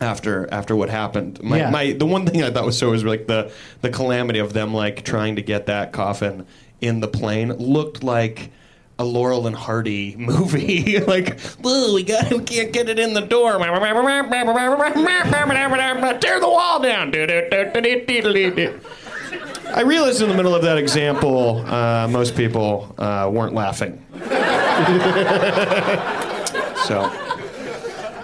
after 0.00 0.48
after 0.52 0.76
what 0.76 0.88
happened. 0.90 1.42
My, 1.42 1.59
Yeah. 1.59 1.70
my 1.70 1.92
the 1.92 2.06
one 2.06 2.26
thing 2.26 2.42
I 2.42 2.50
thought 2.50 2.64
was 2.66 2.78
so 2.78 2.90
was 2.90 3.04
like 3.04 3.26
the 3.26 3.50
the 3.82 3.90
calamity 3.90 4.38
of 4.38 4.52
them 4.52 4.72
like 4.74 5.04
trying 5.04 5.37
to 5.37 5.42
get 5.42 5.66
that 5.66 5.92
coffin 5.92 6.46
in 6.80 7.00
the 7.00 7.09
plane 7.09 7.52
looked 7.54 8.02
like 8.04 8.50
a 8.98 9.04
Laurel 9.04 9.46
and 9.46 9.54
Hardy 9.56 10.16
movie. 10.18 10.98
like, 11.00 11.38
"Whoa, 11.62 11.94
we 11.94 12.02
got 12.02 12.30
we 12.32 12.40
can't 12.40 12.72
get 12.72 12.88
it 12.88 12.98
in 12.98 13.12
the 13.14 13.20
door. 13.20 13.59
Tear 13.59 13.80
the 16.40 16.48
wall 16.48 16.80
down. 16.80 17.12
I 19.74 19.82
realized 19.82 20.22
in 20.22 20.28
the 20.28 20.35
middle 20.35 20.54
of 20.54 20.62
that 20.62 20.78
example, 20.78 21.59
uh, 21.66 22.06
most 22.09 22.37
people 22.37 22.94
uh, 22.98 23.28
weren't 23.32 23.52
laughing. 23.54 24.00
so. 26.87 27.11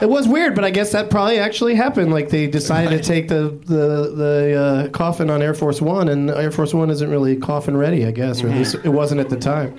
It 0.03 0.09
was 0.11 0.27
weird, 0.27 0.57
but 0.57 0.65
I 0.65 0.71
guess 0.71 0.91
that 0.93 1.11
probably 1.11 1.39
actually 1.39 1.77
happened. 1.77 2.11
Like 2.13 2.29
they 2.29 2.49
decided 2.49 2.91
to 2.91 3.09
take 3.09 3.29
the 3.29 3.51
the 3.65 4.13
the 4.15 4.61
uh, 4.61 4.89
coffin 4.89 5.31
on 5.31 5.41
Air 5.41 5.55
Force 5.55 5.81
One, 5.81 6.09
and 6.09 6.29
Air 6.29 6.51
Force 6.51 6.75
One 6.75 6.91
isn't 6.91 7.09
really 7.09 7.37
coffin 7.37 7.77
ready, 7.77 8.05
I 8.05 8.11
guess, 8.11 8.43
or 8.43 8.49
at 8.49 8.57
least 8.57 8.75
it 8.75 8.89
wasn't 8.89 9.21
at 9.21 9.31
the 9.31 9.37
time. 9.37 9.79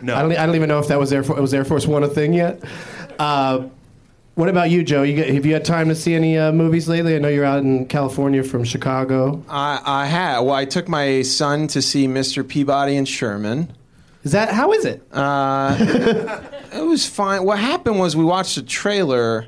No. 0.00 0.14
I 0.14 0.22
don't. 0.22 0.32
I 0.36 0.46
don't 0.46 0.54
even 0.54 0.68
know 0.68 0.78
if 0.78 0.86
that 0.88 0.98
was 1.00 1.12
Air. 1.12 1.24
For, 1.24 1.34
was 1.40 1.52
Air 1.52 1.64
Force 1.64 1.86
One 1.88 2.04
a 2.04 2.08
thing 2.08 2.32
yet? 2.34 2.62
Uh, 3.18 3.66
What 4.36 4.48
about 4.48 4.70
you, 4.70 4.82
Joe? 4.84 5.02
You 5.02 5.14
get, 5.16 5.28
have 5.34 5.44
you 5.46 5.54
had 5.54 5.64
time 5.64 5.88
to 5.88 5.94
see 5.96 6.14
any 6.14 6.38
uh, 6.38 6.52
movies 6.52 6.88
lately? 6.88 7.14
I 7.16 7.18
know 7.18 7.28
you're 7.28 7.44
out 7.44 7.60
in 7.60 7.86
California 7.86 8.42
from 8.44 8.62
Chicago. 8.64 9.42
I, 9.48 9.80
I 9.84 10.06
had. 10.06 10.40
Well, 10.40 10.54
I 10.54 10.64
took 10.66 10.88
my 10.88 11.22
son 11.22 11.66
to 11.68 11.80
see 11.82 12.06
Mr. 12.06 12.46
Peabody 12.46 12.96
and 12.96 13.08
Sherman. 13.08 13.72
Is 14.24 14.32
that 14.32 14.50
how 14.50 14.72
is 14.72 14.84
it? 14.84 15.02
Uh, 15.12 15.76
it 16.72 16.84
was 16.84 17.06
fine. 17.06 17.44
What 17.44 17.58
happened 17.58 17.98
was 17.98 18.16
we 18.16 18.24
watched 18.24 18.56
a 18.56 18.62
trailer, 18.62 19.46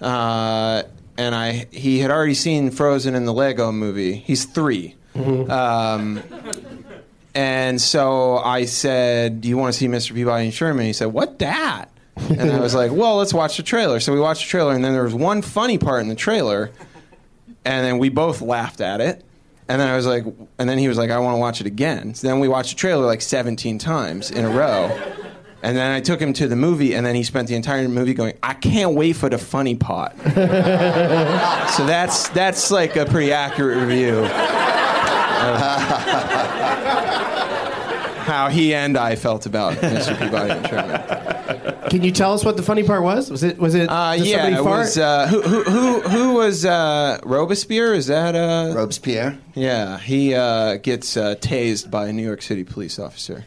uh, 0.00 0.82
and 1.18 1.34
I 1.34 1.66
he 1.70 1.98
had 2.00 2.10
already 2.10 2.34
seen 2.34 2.70
Frozen 2.70 3.14
in 3.14 3.24
the 3.24 3.32
Lego 3.32 3.72
Movie. 3.72 4.14
He's 4.14 4.44
3 4.44 4.94
Um, 5.50 6.22
and 7.34 7.80
so 7.80 8.38
I 8.38 8.64
said, 8.66 9.40
"Do 9.40 9.48
you 9.48 9.56
want 9.56 9.72
to 9.74 9.78
see 9.78 9.88
Mr. 9.88 10.14
Peabody 10.14 10.44
and 10.44 10.54
Sherman?" 10.54 10.86
He 10.86 10.92
said, 10.92 11.06
"What 11.06 11.38
that?" 11.40 11.86
And 12.16 12.50
I 12.50 12.60
was 12.60 12.74
like, 12.74 12.92
"Well, 12.92 13.16
let's 13.16 13.34
watch 13.34 13.56
the 13.58 13.62
trailer." 13.62 14.00
So 14.00 14.12
we 14.12 14.20
watched 14.20 14.44
the 14.44 14.48
trailer, 14.50 14.72
and 14.74 14.82
then 14.84 14.92
there 14.92 15.04
was 15.04 15.14
one 15.14 15.42
funny 15.42 15.76
part 15.78 16.00
in 16.02 16.08
the 16.08 16.14
trailer, 16.14 16.70
and 17.64 17.84
then 17.84 17.98
we 17.98 18.08
both 18.08 18.40
laughed 18.40 18.80
at 18.80 19.00
it. 19.00 19.22
And 19.68 19.80
then 19.80 19.88
I 19.88 19.96
was 19.96 20.06
like, 20.06 20.24
and 20.58 20.68
then 20.70 20.78
he 20.78 20.86
was 20.86 20.96
like, 20.96 21.10
I 21.10 21.18
want 21.18 21.34
to 21.34 21.38
watch 21.40 21.60
it 21.60 21.66
again. 21.66 22.14
So 22.14 22.28
then 22.28 22.38
we 22.38 22.46
watched 22.46 22.70
the 22.70 22.76
trailer 22.76 23.04
like 23.04 23.20
17 23.20 23.78
times 23.78 24.30
in 24.30 24.44
a 24.44 24.48
row. 24.48 24.96
And 25.62 25.76
then 25.76 25.90
I 25.90 26.00
took 26.00 26.20
him 26.20 26.32
to 26.34 26.46
the 26.48 26.54
movie, 26.56 26.94
and 26.94 27.04
then 27.04 27.14
he 27.14 27.22
spent 27.24 27.48
the 27.48 27.54
entire 27.56 27.88
movie 27.88 28.14
going, 28.14 28.34
I 28.42 28.54
can't 28.54 28.94
wait 28.94 29.14
for 29.14 29.28
the 29.28 29.38
funny 29.38 29.74
part. 29.74 30.16
so 30.22 31.86
that's 31.86 32.28
that's 32.28 32.70
like 32.70 32.94
a 32.96 33.04
pretty 33.06 33.32
accurate 33.32 33.78
review. 33.78 34.18
of 34.18 34.28
How 38.26 38.48
he 38.48 38.74
and 38.74 38.96
I 38.98 39.14
felt 39.16 39.46
about 39.46 39.74
Mr. 39.74 40.18
Peabody 40.18 40.50
and 40.50 40.66
Sherman. 40.68 41.00
Can 41.90 42.02
you 42.02 42.10
tell 42.10 42.32
us 42.34 42.44
what 42.44 42.56
the 42.56 42.62
funny 42.62 42.82
part 42.82 43.02
was? 43.04 43.30
Was 43.30 43.44
it 43.44 43.56
was 43.58 43.76
it 43.76 43.88
Uh, 43.88 44.16
did 44.16 44.26
yeah, 44.26 44.36
somebody 44.42 44.54
it 44.56 44.64
fart? 44.64 44.78
was 44.80 44.98
uh, 44.98 45.26
who, 45.28 45.42
who 45.42 45.62
who 45.62 46.00
who 46.00 46.34
was 46.34 46.64
uh, 46.64 47.20
Robespierre? 47.24 47.94
Is 47.94 48.08
that 48.08 48.34
uh, 48.34 48.72
Robespierre. 48.74 49.38
Yeah, 49.54 49.96
he 49.98 50.34
uh, 50.34 50.76
gets 50.78 51.16
uh, 51.16 51.36
tased 51.36 51.88
by 51.90 52.08
a 52.08 52.12
New 52.12 52.24
York 52.24 52.42
City 52.42 52.64
police 52.64 52.98
officer. 52.98 53.44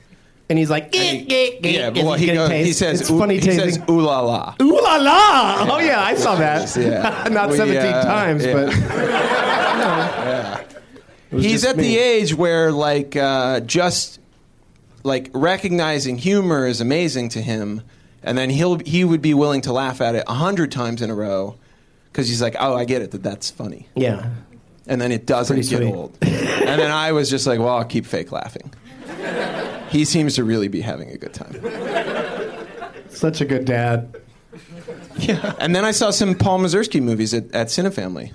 And 0.50 0.58
he's 0.58 0.70
like, 0.70 0.96
And 0.96 0.96
"Eh, 0.96 1.24
he- 1.28 1.36
eh, 1.36 1.60
eh," 1.64 1.70
yeah, 1.94 2.04
well, 2.04 2.14
he, 2.16 2.28
goes, 2.28 2.50
he 2.52 2.74
says, 2.74 3.02
it's 3.02 3.12
"Ooh," 3.12 3.20
funny 3.20 3.40
he 3.40 3.52
says, 3.52 3.78
"Ooh 3.90 4.02
la 4.02 4.20
la." 4.22 4.56
Ooh 4.62 4.80
la 4.82 4.96
la! 4.98 5.68
Oh 5.76 5.80
yeah, 5.80 6.02
I 6.02 6.16
saw 6.16 6.36
that. 6.36 6.76
Yeah. 6.76 7.28
Not 7.32 7.50
We, 7.52 7.58
17 7.58 7.82
uh, 7.82 8.04
times, 8.04 8.46
yeah. 8.46 8.54
but 8.54 8.68
was 11.32 11.46
He's 11.46 11.66
at 11.66 11.78
the 11.78 11.98
age 11.98 12.34
where, 12.34 12.72
like, 12.72 13.16
uh, 13.16 13.60
just 13.62 14.20
like 15.04 15.30
recognizing 15.34 16.18
humor 16.18 16.68
is 16.68 16.82
amazing 16.82 17.30
to 17.30 17.42
him, 17.42 17.82
and 18.24 18.38
then 18.38 18.50
he'll 18.50 18.80
he 18.80 19.04
would 19.04 19.22
be 19.22 19.34
willing 19.34 19.62
to 19.62 19.74
laugh 19.74 20.02
at 20.02 20.16
it 20.16 20.24
a 20.28 20.34
hundred 20.34 20.72
times 20.72 21.02
in 21.02 21.10
a 21.10 21.16
row 21.16 21.56
because 22.12 22.28
he's 22.28 22.42
like, 22.42 22.56
"Oh, 22.60 22.76
I 22.76 22.86
get 22.86 23.02
it 23.02 23.12
that 23.12 23.24
that's 23.24 23.50
funny," 23.52 23.88
yeah. 23.96 24.30
and 24.88 25.00
then 25.00 25.12
it 25.12 25.26
doesn't 25.26 25.56
Pretty 25.56 25.70
get 25.70 25.78
sweet. 25.78 25.94
old. 25.96 26.18
and 26.22 26.80
then 26.82 26.92
I 26.92 27.12
was 27.14 27.30
just 27.30 27.48
like, 27.48 27.60
"Well, 27.60 27.70
I'll 27.78 27.86
keep 27.86 28.06
fake 28.06 28.32
laughing." 28.32 28.74
He 29.90 30.06
seems 30.06 30.36
to 30.36 30.44
really 30.44 30.68
be 30.68 30.82
having 30.82 31.10
a 31.10 31.18
good 31.18 31.34
time. 31.34 31.60
Such 33.10 33.42
a 33.42 33.46
good 33.46 33.66
dad. 33.66 34.16
Yeah. 35.18 35.54
And 35.60 35.76
then 35.76 35.86
I 35.86 35.92
saw 35.92 36.12
some 36.12 36.36
Paul 36.36 36.60
Mazursky 36.60 37.02
movies 37.02 37.34
at, 37.34 37.54
at 37.54 37.68
Cinefamily. 37.68 38.32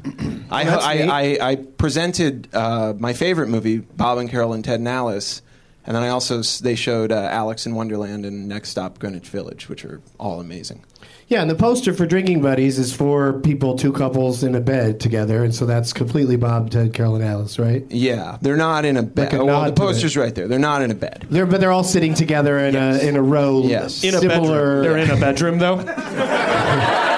I, 0.51 0.69
I. 0.69 0.93
I, 1.41 1.51
I 1.51 1.57
presented 1.57 2.49
uh, 2.55 2.95
my 2.99 3.13
favorite 3.13 3.49
movie, 3.49 3.79
Bob 3.79 4.19
and 4.19 4.29
Carol 4.29 4.53
and 4.53 4.65
Ted 4.65 4.81
and 4.81 4.89
Alice, 4.89 5.43
and 5.87 5.95
then 5.97 6.03
I 6.03 6.09
also 6.09 6.43
they 6.43 6.75
showed 6.75 7.13
uh, 7.13 7.29
Alex 7.31 7.67
in 7.67 7.75
Wonderland 7.75 8.25
and 8.27 8.49
Next 8.49 8.71
Stop 8.71 8.99
Greenwich 8.99 9.29
Village, 9.29 9.69
which 9.69 9.85
are 9.85 10.01
all 10.19 10.41
amazing. 10.41 10.85
Yeah, 11.27 11.41
and 11.41 11.51
the 11.51 11.55
poster 11.55 11.95
for 11.95 12.05
Drinking 12.05 12.43
Buddies 12.43 12.79
is 12.79 12.93
for 12.95 13.33
people, 13.41 13.77
two 13.77 13.93
couples 13.95 14.43
in 14.45 14.55
a 14.55 14.61
bed 14.61 15.01
together, 15.01 15.43
and 15.43 15.55
so 15.55 15.65
that's 15.65 15.95
completely 15.95 16.37
Bob, 16.37 16.71
Ted, 16.71 16.93
Carol, 16.93 17.15
and 17.15 17.25
Alice, 17.25 17.59
right? 17.59 17.83
Yeah, 17.91 18.37
they're 18.43 18.59
not 18.59 18.85
in 18.85 18.99
a 18.99 19.03
bed. 19.03 19.33
Like 19.33 19.41
a 19.41 19.45
well, 19.45 19.65
the 19.65 19.73
poster's 19.73 20.19
right 20.19 20.35
there. 20.35 20.49
They're 20.49 20.59
not 20.59 20.83
in 20.83 20.91
a 20.91 20.95
bed. 20.95 21.27
They're 21.31 21.47
but 21.47 21.61
they're 21.63 21.73
all 21.73 21.83
sitting 21.85 22.13
together 22.13 22.59
in 22.59 22.75
Yes. 22.75 23.03
a 23.03 23.09
in 23.09 23.17
a 23.17 23.23
row. 23.23 23.63
Yes. 23.65 24.05
In 24.05 24.15
a 24.15 24.19
similar. 24.19 24.83
bedroom. 24.83 24.83
They're 24.83 24.99
in 24.99 25.11
a 25.11 25.17
bedroom, 25.21 25.59
though. 25.59 27.01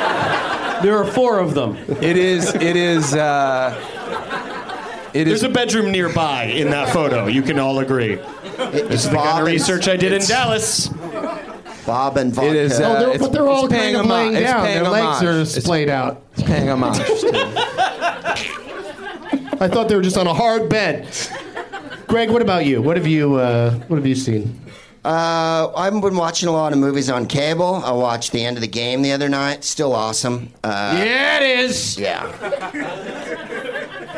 There 0.82 0.94
are 0.98 1.06
four 1.06 1.38
of 1.38 1.54
them. 1.54 1.76
It 1.88 2.18
is. 2.18 2.54
It 2.54 2.76
is. 2.76 3.14
Uh, 3.14 3.74
it 5.14 5.24
There's 5.24 5.38
is. 5.38 5.42
a 5.44 5.48
bedroom 5.48 5.90
nearby 5.90 6.44
in 6.44 6.70
that 6.70 6.90
photo. 6.92 7.26
You 7.28 7.40
can 7.40 7.58
all 7.58 7.78
agree. 7.78 8.18
This 8.56 9.04
is 9.04 9.10
The 9.10 9.16
kind 9.16 9.40
of 9.40 9.46
research 9.46 9.88
I 9.88 9.96
did 9.96 10.12
in 10.12 10.22
Dallas. 10.22 10.88
Bob 11.86 12.16
and 12.16 12.32
vodka. 12.34 12.50
It 12.50 12.56
is, 12.56 12.80
Oh, 12.80 12.84
uh, 12.84 12.98
they're, 13.10 13.18
but 13.18 13.32
they're 13.32 13.46
all 13.48 13.68
kind 13.68 13.96
of 13.96 14.06
laying 14.06 14.34
it's 14.34 14.44
down. 14.50 14.64
Their 14.64 14.88
legs 14.88 15.22
are 15.22 15.30
It's- 15.40 15.54
splayed 15.64 15.88
out. 15.88 16.22
It's 16.34 16.42
paying 16.42 16.68
homage. 16.68 16.96
to- 17.06 18.36
I 19.58 19.68
thought 19.68 19.88
they 19.88 19.94
were 19.96 20.02
just 20.02 20.18
on 20.18 20.26
a 20.26 20.34
hard 20.34 20.68
bed. 20.68 21.06
Greg, 22.08 22.30
what 22.30 22.42
about 22.42 22.66
you? 22.66 22.82
What 22.82 22.96
have 22.96 23.06
you 23.06 23.36
uh, 23.36 23.70
What 23.88 23.96
have 23.96 24.06
you 24.06 24.14
seen? 24.14 24.60
Uh, 25.04 25.70
I've 25.76 25.92
been 26.00 26.16
watching 26.16 26.48
a 26.48 26.52
lot 26.52 26.72
of 26.72 26.78
movies 26.80 27.08
on 27.08 27.26
cable. 27.26 27.76
I 27.76 27.92
watched 27.92 28.32
the 28.32 28.44
end 28.44 28.56
of 28.56 28.60
the 28.60 28.66
game 28.66 29.02
the 29.02 29.12
other 29.12 29.28
night. 29.28 29.62
Still 29.62 29.92
awesome. 29.94 30.50
Uh, 30.64 30.94
Yeah, 30.98 31.38
it 31.40 31.60
is. 31.60 31.96
yeah. 31.96 32.24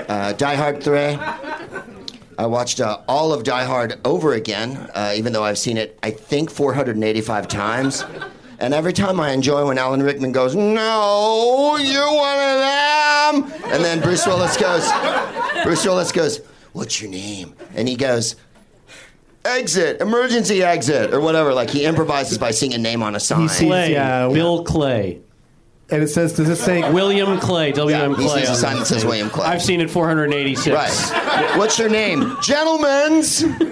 Uh, 0.09 0.33
Die 0.33 0.55
Hard 0.55 0.83
3. 0.83 1.19
I 2.39 2.47
watched 2.47 2.81
uh, 2.81 3.01
all 3.09 3.33
of 3.33 3.43
Die 3.43 3.65
Hard 3.65 3.99
over 4.05 4.33
again, 4.35 4.77
uh, 4.95 5.13
even 5.17 5.33
though 5.33 5.43
I've 5.43 5.59
seen 5.59 5.77
it, 5.77 5.99
I 6.05 6.13
think, 6.13 6.51
485 6.51 7.49
times. 7.49 8.05
And 8.61 8.73
every 8.73 8.93
time 8.93 9.19
I 9.21 9.31
enjoy 9.33 9.67
when 9.67 9.77
Alan 9.77 10.03
Rickman 10.03 10.31
goes, 10.33 10.55
No, 10.55 11.77
you're 11.81 12.15
one 12.15 12.39
of 12.39 13.51
them. 13.53 13.73
And 13.73 13.85
then 13.85 14.01
Bruce 14.01 14.25
Willis 14.27 14.57
goes, 14.57 14.89
Bruce 15.65 15.85
Willis 15.85 16.13
goes, 16.13 16.41
What's 16.73 17.01
your 17.03 17.11
name? 17.11 17.55
And 17.75 17.89
he 17.89 17.97
goes, 17.97 18.37
Exit, 19.45 20.01
emergency 20.01 20.63
exit, 20.63 21.13
or 21.15 21.21
whatever. 21.21 21.55
Like 21.55 21.71
he 21.71 21.85
improvises 21.85 22.39
by 22.39 22.51
seeing 22.53 22.75
a 22.75 22.79
name 22.79 23.03
on 23.03 23.15
a 23.17 23.21
sign. 23.21 23.49
sees- 23.49 23.67
Clay. 23.69 23.93
Yeah. 23.93 24.29
Bill 24.29 24.63
Clay. 24.65 25.21
And 25.91 26.03
it 26.03 26.09
says, 26.09 26.35
does 26.35 26.51
it 26.51 26.57
say? 26.57 26.91
William 26.93 27.39
Clay. 27.41 27.73
W.M. 27.73 28.15
he 28.15 28.27
Clay. 28.27 28.41
sees 28.41 28.51
a 28.51 28.55
sign 28.57 28.77
that 28.79 28.87
says. 28.87 29.07
William 29.07 29.31
Clay. 29.31 29.47
I've 29.47 29.63
seen 29.63 29.81
it 29.81 29.89
486. 29.91 30.77
Right. 30.77 31.57
What's 31.59 31.79
your 31.79 31.89
name? 31.89 32.37
Gentlemen's 32.43 33.43
Lounge. 33.43 33.67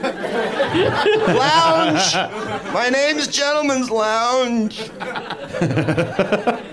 My 2.73 2.89
name's 2.91 3.29
Gentlemen's 3.29 3.91
Lounge. 3.91 4.81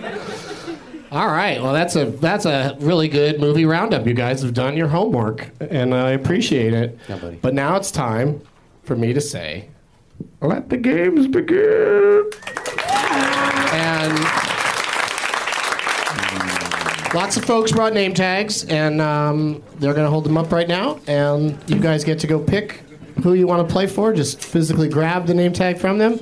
All 1.12 1.28
right. 1.28 1.62
Well, 1.62 1.74
that's 1.74 1.96
a 1.96 2.06
that's 2.06 2.46
a 2.46 2.76
really 2.80 3.08
good 3.08 3.40
movie 3.40 3.66
roundup. 3.66 4.08
You 4.08 4.16
guys 4.16 4.42
have 4.42 4.56
done 4.56 4.76
your 4.76 4.88
homework, 4.88 5.52
and 5.60 5.94
I 5.94 6.12
appreciate 6.12 6.74
it. 6.74 6.98
Yeah, 7.08 7.18
buddy. 7.18 7.36
But 7.36 7.54
now 7.54 7.76
it's 7.76 7.92
time 7.92 8.42
for 8.84 8.96
me 8.96 9.14
to 9.14 9.22
say, 9.22 9.68
"Let 10.42 10.70
the 10.70 10.78
games 10.78 11.28
begin." 11.28 12.32
And 13.76 14.18
lots 17.14 17.38
of 17.38 17.46
folks 17.46 17.72
brought 17.72 17.94
name 17.94 18.14
tags, 18.14 18.66
and 18.66 19.00
um, 19.00 19.64
they're 19.76 19.94
going 19.94 20.06
to 20.06 20.10
hold 20.10 20.24
them 20.24 20.38
up 20.38 20.52
right 20.52 20.68
now. 20.68 21.00
And 21.08 21.58
you 21.70 21.80
guys 21.80 22.04
get 22.04 22.20
to 22.20 22.28
go 22.28 22.40
pick 22.40 22.82
who 23.22 23.34
you 23.34 23.48
want 23.48 23.68
to 23.68 23.72
play 23.72 23.88
for. 23.88 24.14
Just 24.14 24.44
physically 24.44 24.90
grab 24.90 25.28
the 25.28 25.34
name 25.34 25.54
tag 25.54 25.78
from 25.78 25.98
them, 25.98 26.20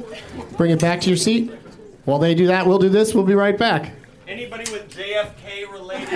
bring 0.58 0.72
it 0.72 0.82
back 0.82 1.02
to 1.02 1.10
your 1.10 1.18
seat. 1.18 1.52
While 2.06 2.20
they 2.20 2.36
do 2.36 2.48
that, 2.48 2.66
we'll 2.66 2.80
do 2.80 2.90
this. 2.90 3.14
We'll 3.14 3.26
be 3.26 3.36
right 3.36 3.58
back. 3.58 3.94
Anybody 4.28 4.72
with 4.72 4.90
JFK 4.96 5.72
related? 5.72 6.10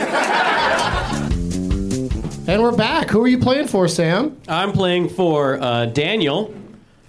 And 2.48 2.62
we're 2.62 2.76
back. 2.76 3.10
Who 3.10 3.24
are 3.24 3.28
you 3.28 3.40
playing 3.40 3.68
for, 3.68 3.88
Sam? 3.88 4.40
I'm 4.48 4.72
playing 4.72 5.10
for 5.10 5.60
uh, 5.60 5.88
Daniel, 5.88 6.54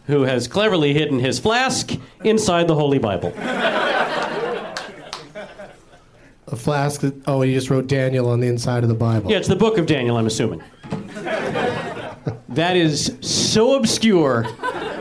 who 0.07 0.23
has 0.23 0.49
cleverly 0.49 0.95
hidden 0.95 1.19
his 1.19 1.39
flask 1.39 1.93
inside 2.25 2.69
the 2.69 2.75
Holy 2.75 2.99
Bible. 2.99 3.33
A 6.49 6.57
flask. 6.57 7.01
That, 7.01 7.15
oh, 7.27 7.43
you 7.43 7.53
just 7.55 7.71
wrote 7.71 7.87
Daniel 7.89 8.29
on 8.29 8.41
the 8.41 8.47
inside 8.47 8.83
of 8.83 8.89
the 8.89 8.95
Bible. 8.95 9.31
Yeah, 9.31 9.39
it's 9.39 9.49
the 9.49 9.57
book 9.57 9.79
of 9.79 9.87
Daniel, 9.87 10.17
I'm 10.17 10.27
assuming. 10.27 10.63
that 12.49 12.77
is 12.77 13.17
so 13.21 13.75
obscure. 13.77 14.47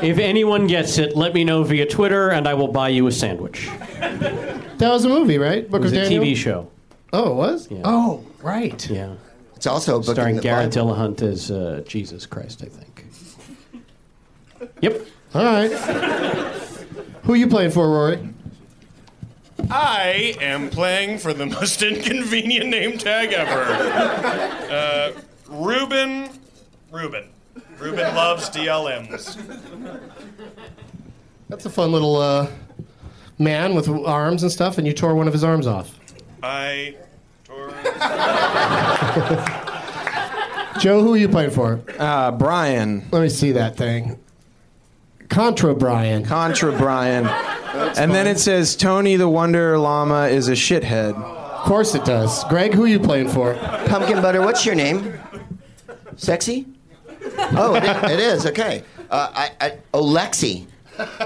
If 0.02 0.18
anyone 0.18 0.68
gets 0.68 0.98
it, 0.98 1.16
let 1.16 1.34
me 1.34 1.44
know 1.44 1.64
via 1.64 1.86
Twitter 1.86 2.30
and 2.32 2.48
I 2.48 2.54
will 2.54 2.68
buy 2.68 2.90
you 2.90 3.08
a 3.08 3.12
sandwich. 3.12 3.70
That 4.00 4.90
was 4.90 5.06
a 5.06 5.10
movie, 5.10 5.38
right? 5.38 5.70
Book 5.70 5.82
It 5.82 5.84
was 5.84 5.92
of 5.94 6.00
a 6.00 6.02
Daniel. 6.04 6.24
TV 6.24 6.36
show. 6.36 6.72
Oh, 7.14 7.32
it 7.32 7.36
was. 7.36 7.72
Yeah. 7.72 7.82
Oh, 7.86 8.26
right. 8.42 8.90
Yeah. 8.90 9.16
It's 9.56 9.68
also 9.68 9.96
a 9.98 10.00
book 10.00 10.16
Starring 10.16 10.32
in 10.32 10.36
the 10.38 10.42
Garrett 10.42 10.74
Bible. 10.76 10.94
Dillahunt 10.96 11.22
as 11.22 11.50
uh, 11.50 11.82
Jesus 11.88 12.26
Christ, 12.26 12.62
I 12.64 12.68
think. 12.68 13.06
Yep. 14.82 15.06
All 15.34 15.44
right. 15.46 15.72
Who 17.24 17.34
are 17.34 17.38
you 17.38 17.48
playing 17.48 17.72
for, 17.72 17.90
Rory? 17.90 18.20
I 19.70 20.36
am 20.42 20.70
playing 20.70 21.20
for 21.20 21.34
the 21.34 21.46
most 21.46 21.82
inconvenient 21.84 22.68
name 22.68 22.98
tag 22.98 23.34
ever. 23.34 23.64
Uh, 24.72 25.12
Ruben. 25.48 26.30
Ruben. 26.92 27.30
Ruben 27.80 28.16
loves 28.16 28.50
DLMs. 28.50 29.38
That's 31.50 31.66
a 31.66 31.70
fun 31.70 31.92
little 31.92 32.16
uh, 32.18 32.48
man 33.38 33.76
with 33.76 33.90
arms 33.90 34.44
and 34.44 34.52
stuff, 34.52 34.78
and 34.78 34.88
you 34.88 34.94
tore 34.94 35.16
one 35.16 35.28
of 35.28 35.34
his 35.34 35.44
arms 35.44 35.68
off. 35.68 36.00
I. 36.42 36.96
Tore... 37.44 37.70
Joe, 40.80 41.02
who 41.02 41.14
are 41.14 41.18
you 41.18 41.30
playing 41.30 41.52
for? 41.52 41.82
Uh, 41.98 42.32
Brian. 42.32 43.06
Let 43.12 43.22
me 43.22 43.30
see 43.30 43.54
that 43.54 43.78
thing. 43.78 44.20
Contra 45.30 45.76
Brian. 45.76 46.24
Contra 46.24 46.78
Brian. 46.78 47.26
and 47.98 48.12
then 48.12 48.28
it 48.28 48.40
says 48.40 48.76
Tony 48.76 49.16
the 49.16 49.30
Wonder 49.30 49.78
Llama 49.78 50.28
is 50.28 50.48
a 50.48 50.54
shithead. 50.54 51.16
Of 51.16 51.66
course 51.66 51.96
it 51.96 52.06
does. 52.06 52.44
Greg, 52.46 52.74
who 52.74 52.84
are 52.84 52.88
you 52.88 53.00
playing 53.00 53.30
for? 53.30 53.56
Pumpkin 53.88 54.22
butter. 54.22 54.42
What's 54.42 54.66
your 54.66 54.76
name? 54.76 55.20
Sexy. 56.16 56.68
Oh, 57.38 57.76
it 57.76 57.84
is. 57.84 58.12
It 58.12 58.20
is. 58.20 58.46
Okay. 58.46 58.84
Uh, 59.10 59.32
I, 59.34 59.52
I, 59.60 59.78
oh, 59.94 60.04
Lexi. 60.04 60.68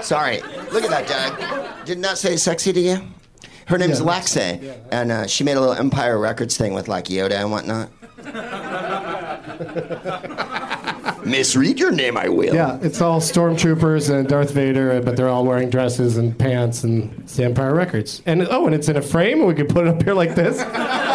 Sorry. 0.02 0.40
Look 0.72 0.82
at 0.84 0.90
that, 0.90 1.06
Doug. 1.06 1.86
Did 1.86 1.98
not 1.98 2.18
say 2.18 2.36
sexy 2.36 2.72
to 2.72 2.80
you. 2.80 2.98
Her 3.66 3.78
name's 3.78 4.00
Yeah. 4.00 4.06
Lexe, 4.06 4.78
and 4.90 5.12
uh, 5.12 5.26
she 5.28 5.44
made 5.44 5.56
a 5.56 5.60
little 5.60 5.76
Empire 5.76 6.18
Records 6.18 6.56
thing 6.56 6.74
with 6.74 6.88
like 6.88 7.04
Yoda 7.04 7.32
and 7.32 7.52
whatnot. 7.52 7.90
Misread 11.30 11.78
your 11.78 11.92
name, 11.92 12.16
I 12.16 12.28
will. 12.28 12.54
Yeah, 12.54 12.78
it's 12.82 13.00
all 13.00 13.20
stormtroopers 13.20 14.12
and 14.12 14.28
Darth 14.28 14.52
Vader, 14.52 14.92
uh, 14.92 15.00
but 15.00 15.16
they're 15.16 15.28
all 15.28 15.44
wearing 15.44 15.70
dresses 15.70 16.16
and 16.16 16.36
pants 16.38 16.84
and 16.84 17.16
it's 17.20 17.36
the 17.36 17.44
Empire 17.44 17.74
Records. 17.74 18.22
And 18.26 18.46
oh, 18.50 18.66
and 18.66 18.74
it's 18.74 18.88
in 18.88 18.96
a 18.96 19.02
frame, 19.02 19.38
and 19.38 19.48
we 19.48 19.54
can 19.54 19.66
put 19.66 19.86
it 19.86 19.94
up 19.94 20.02
here 20.02 20.14
like 20.14 20.34
this. 20.34 20.62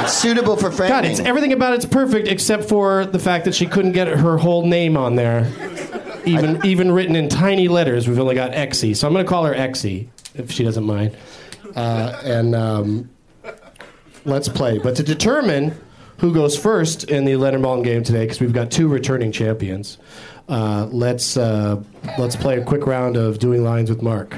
It's 0.03 0.13
suitable 0.13 0.55
for 0.57 0.71
framing. 0.71 0.93
God, 0.93 1.05
it's 1.05 1.19
everything 1.19 1.53
about 1.53 1.73
it's 1.73 1.85
perfect 1.85 2.27
except 2.27 2.65
for 2.65 3.05
the 3.05 3.19
fact 3.19 3.45
that 3.45 3.55
she 3.55 3.65
couldn't 3.65 3.93
get 3.93 4.07
her 4.07 4.37
whole 4.37 4.65
name 4.65 4.97
on 4.97 5.15
there, 5.15 5.51
even 6.25 6.63
even 6.65 6.91
written 6.91 7.15
in 7.15 7.29
tiny 7.29 7.67
letters. 7.67 8.07
We've 8.07 8.19
only 8.19 8.35
got 8.35 8.51
Exy, 8.51 8.95
so 8.95 9.07
I'm 9.07 9.13
going 9.13 9.25
to 9.25 9.29
call 9.29 9.45
her 9.45 9.53
Exy 9.53 10.07
if 10.35 10.51
she 10.51 10.63
doesn't 10.63 10.83
mind. 10.83 11.15
Uh, 11.75 12.21
and 12.23 12.55
um, 12.55 13.09
let's 14.23 14.47
play. 14.47 14.77
But 14.77 14.95
to 14.97 15.03
determine 15.03 15.75
who 16.19 16.33
goes 16.33 16.57
first 16.57 17.03
in 17.05 17.25
the 17.25 17.35
Leonard 17.35 17.61
Maltin 17.61 17.83
game 17.83 18.03
today, 18.03 18.23
because 18.25 18.39
we've 18.39 18.53
got 18.53 18.71
two 18.71 18.87
returning 18.87 19.31
champions, 19.31 19.97
uh, 20.47 20.87
let's 20.91 21.37
uh, 21.37 21.81
let's 22.17 22.35
play 22.35 22.57
a 22.59 22.63
quick 22.63 22.85
round 22.87 23.17
of 23.17 23.39
doing 23.39 23.63
lines 23.63 23.89
with 23.89 24.01
Mark. 24.01 24.37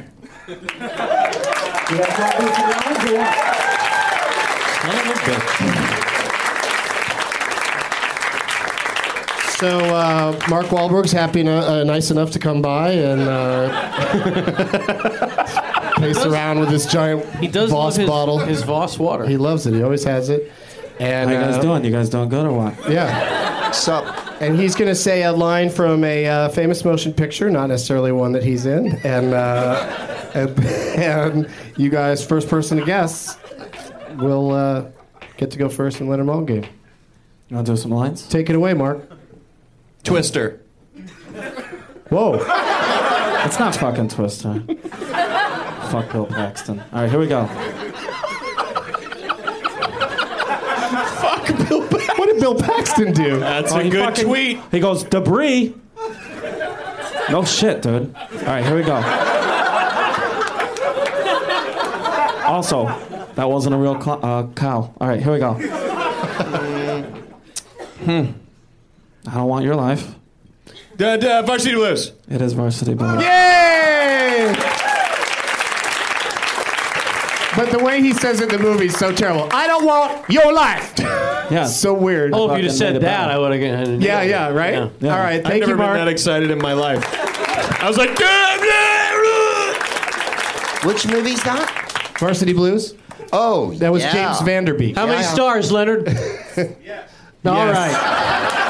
So 9.57 9.79
uh, 9.79 10.39
Mark 10.49 10.67
Wahlberg's 10.67 11.11
happy, 11.11 11.41
uh, 11.47 11.83
nice 11.83 12.11
enough 12.11 12.29
to 12.31 12.39
come 12.39 12.61
by 12.61 12.91
and 12.91 13.21
uh, 13.21 13.69
pace 15.97 16.23
around 16.23 16.59
with 16.59 16.69
his 16.69 16.85
giant 16.85 17.25
He 17.37 17.47
does 17.47 17.71
Voss 17.71 17.93
love 17.93 18.01
his, 18.01 18.07
bottle. 18.07 18.37
his 18.37 18.61
Voss 18.61 18.99
water. 18.99 19.25
He 19.25 19.37
loves 19.37 19.65
it. 19.65 19.73
He 19.73 19.81
always 19.81 20.03
has 20.03 20.29
it. 20.29 20.51
And 20.99 21.29
How 21.29 21.35
you 21.35 21.41
guys 21.41 21.55
uh, 21.55 21.61
doing? 21.61 21.85
You 21.85 21.91
guys 21.91 22.09
doing 22.09 22.29
good 22.29 22.45
or 22.45 22.53
what? 22.53 22.89
Yeah. 22.89 23.71
Sup? 23.71 24.05
And 24.41 24.57
he's 24.57 24.75
going 24.75 24.89
to 24.89 24.95
say 24.95 25.23
a 25.23 25.31
line 25.31 25.69
from 25.69 26.03
a 26.03 26.25
uh, 26.25 26.49
famous 26.49 26.83
motion 26.85 27.13
picture, 27.13 27.49
not 27.49 27.67
necessarily 27.67 28.11
one 28.11 28.31
that 28.33 28.43
he's 28.43 28.65
in. 28.65 28.95
And, 29.03 29.33
uh, 29.33 30.31
and, 30.33 30.59
and 30.65 31.49
you 31.75 31.89
guys, 31.89 32.25
first 32.25 32.47
person 32.47 32.77
to 32.77 32.85
guess, 32.85 33.37
will 34.17 34.51
uh, 34.51 34.85
get 35.37 35.51
to 35.51 35.57
go 35.57 35.69
first 35.69 36.01
in 36.01 36.07
Leonard 36.07 36.27
Maltin 36.27 36.47
game. 36.47 36.63
You 37.49 37.55
want 37.55 37.67
to 37.67 37.73
do 37.73 37.77
some 37.77 37.91
lines? 37.91 38.27
Take 38.27 38.49
it 38.49 38.55
away, 38.55 38.73
Mark. 38.73 39.09
Twister. 40.03 40.61
Whoa. 42.09 42.35
It's 43.45 43.59
not 43.59 43.75
fucking 43.75 44.09
Twister. 44.09 44.61
Fuck 45.91 46.11
Bill 46.11 46.25
Paxton. 46.25 46.79
All 46.91 47.01
right, 47.01 47.09
here 47.09 47.19
we 47.19 47.27
go. 47.27 47.45
Did 52.37 52.41
Bill 52.41 52.55
Paxton 52.55 53.13
do? 53.13 53.39
That's 53.39 53.71
Oh, 53.71 53.79
a 53.79 53.89
good 53.89 54.03
fucking- 54.05 54.25
tweet. 54.25 54.59
He 54.71 54.79
goes, 54.79 55.03
debris. 55.03 55.73
No 57.29 57.43
shit, 57.43 57.81
dude. 57.81 58.15
All 58.15 58.23
right, 58.45 58.63
here 58.63 58.75
we 58.75 58.83
go. 58.83 58.95
Also, 62.45 62.85
that 63.35 63.49
wasn't 63.49 63.75
a 63.75 63.77
real 63.77 63.99
cl- 64.01 64.23
uh, 64.25 64.47
cow. 64.55 64.93
All 65.01 65.07
right, 65.07 65.21
here 65.21 65.33
we 65.33 65.39
go. 65.39 65.53
hmm. 68.05 68.25
I 69.29 69.33
don't 69.33 69.47
want 69.49 69.65
your 69.65 69.75
life. 69.75 70.15
Uh, 70.99 71.03
uh, 71.05 71.41
Varsity 71.45 71.75
Blues. 71.75 72.13
It 72.29 72.41
is 72.41 72.53
Varsity 72.53 72.93
Blues. 72.93 73.21
Yay! 73.21 73.56
But 77.57 77.71
the 77.71 77.79
way 77.83 78.01
he 78.01 78.13
says 78.13 78.39
it 78.39 78.53
in 78.53 78.61
the 78.61 78.63
movie 78.63 78.85
is 78.85 78.95
so 78.95 79.11
terrible. 79.11 79.49
I 79.51 79.65
don't 79.67 79.83
want 79.85 80.29
your 80.29 80.53
life. 80.53 80.93
Yeah. 81.49 81.63
so 81.63 81.93
weird. 81.93 82.33
oh, 82.33 82.51
if 82.51 82.57
you'd 82.57 82.65
have 82.65 82.75
said 82.75 82.95
that, 82.95 83.01
better. 83.01 83.31
I 83.31 83.37
would 83.37 83.53
have 83.53 83.61
gotten 83.61 84.01
Yeah, 84.01 84.21
yeah, 84.21 84.49
right? 84.49 84.73
Yeah. 84.73 84.89
Yeah. 84.99 85.13
All 85.13 85.19
right, 85.19 85.35
I've 85.39 85.43
thank 85.45 85.61
never 85.61 85.71
you, 85.71 85.77
been 85.77 85.93
that 85.93 86.09
excited 86.09 86.51
in 86.51 86.57
my 86.59 86.73
life. 86.73 87.01
I 87.81 87.87
was 87.87 87.97
like, 87.97 88.13
"Damn, 88.17 88.59
yeah!" 88.65 89.13
Which 90.85 91.07
movie's 91.07 91.41
that? 91.43 92.15
Varsity 92.19 92.51
Blues? 92.51 92.95
Oh, 93.31 93.71
That 93.75 93.93
was 93.93 94.03
yeah. 94.03 94.11
James 94.11 94.41
Van 94.41 94.65
Der 94.65 94.73
Beek. 94.73 94.97
How 94.97 95.05
many 95.05 95.21
Yeah. 95.21 95.33
stars, 95.33 95.71
Leonard? 95.71 96.07
All 96.09 96.15
Yes. 96.57 97.09
right. 97.45 98.66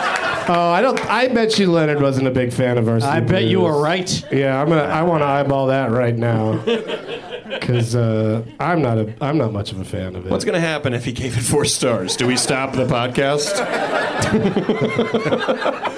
Oh, 0.50 0.70
I 0.72 0.82
don't. 0.82 0.98
I 1.08 1.28
bet 1.28 1.60
you 1.60 1.70
Leonard 1.72 2.02
wasn't 2.02 2.28
a 2.28 2.32
big 2.32 2.54
fan 2.54 2.78
of 2.78 2.86
Varsity 2.86 3.12
I 3.12 3.20
bet 3.20 3.44
you 3.44 3.60
were 3.62 3.82
right. 3.82 4.10
Yeah, 4.32 4.62
I'm 4.62 4.70
gonna. 4.70 4.84
I 4.84 5.02
want 5.04 5.22
to 5.22 5.26
eyeball 5.28 5.68
that 5.68 5.92
right 5.92 6.16
now 6.16 6.54
because 7.50 7.96
uh, 7.96 8.46
I'm 8.58 8.82
not 8.82 8.98
a. 8.98 9.14
I'm 9.20 9.38
not 9.38 9.52
much 9.52 9.74
of 9.74 9.80
a 9.82 9.86
fan 9.86 10.16
of 10.16 10.26
it. 10.26 10.32
What's 10.32 10.46
going 10.46 10.54
to 10.56 10.62
happen 10.66 10.94
if 10.94 11.04
he 11.04 11.12
gave 11.12 11.38
it 11.38 11.42
four 11.42 11.66
stars? 11.66 12.16
Do 12.16 12.28
we 12.28 12.38
stop 12.38 12.74
the 12.74 12.86
podcast? 12.86 13.58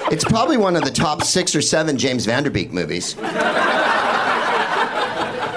It's 0.10 0.24
probably 0.24 0.56
one 0.56 0.74
of 0.74 0.82
the 0.82 0.90
top 0.90 1.22
six 1.22 1.54
or 1.54 1.62
seven 1.62 1.96
James 1.96 2.26
Van 2.26 2.42
Der 2.42 2.50
Beek 2.50 2.72
movies. 2.72 3.14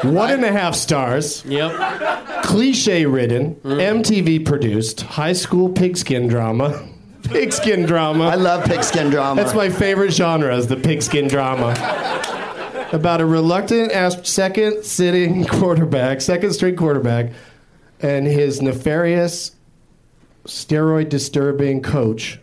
One 0.03 0.29
and 0.29 0.45
a 0.45 0.51
half 0.51 0.75
stars. 0.75 1.43
Yep. 1.45 2.43
Cliche 2.43 3.07
ridden, 3.07 3.55
MTV 3.55 4.45
produced, 4.45 5.01
high 5.01 5.33
school 5.33 5.69
pigskin 5.69 6.27
drama. 6.27 6.87
Pigskin 7.23 7.85
drama. 7.85 8.25
I 8.25 8.35
love 8.35 8.65
pigskin 8.65 9.09
drama. 9.09 9.41
That's 9.41 9.55
my 9.55 9.69
favorite 9.69 10.11
genre 10.11 10.55
is 10.55 10.67
the 10.67 10.75
pigskin 10.75 11.27
drama. 11.27 11.71
About 12.91 13.21
a 13.21 13.25
reluctant 13.25 13.91
second 14.25 14.83
sitting 14.83 15.45
quarterback, 15.49 16.21
second 16.21 16.53
string 16.53 16.75
quarterback, 16.75 17.31
and 18.01 18.27
his 18.27 18.61
nefarious, 18.61 19.55
steroid 20.45 21.09
disturbing 21.09 21.81
coach, 21.81 22.39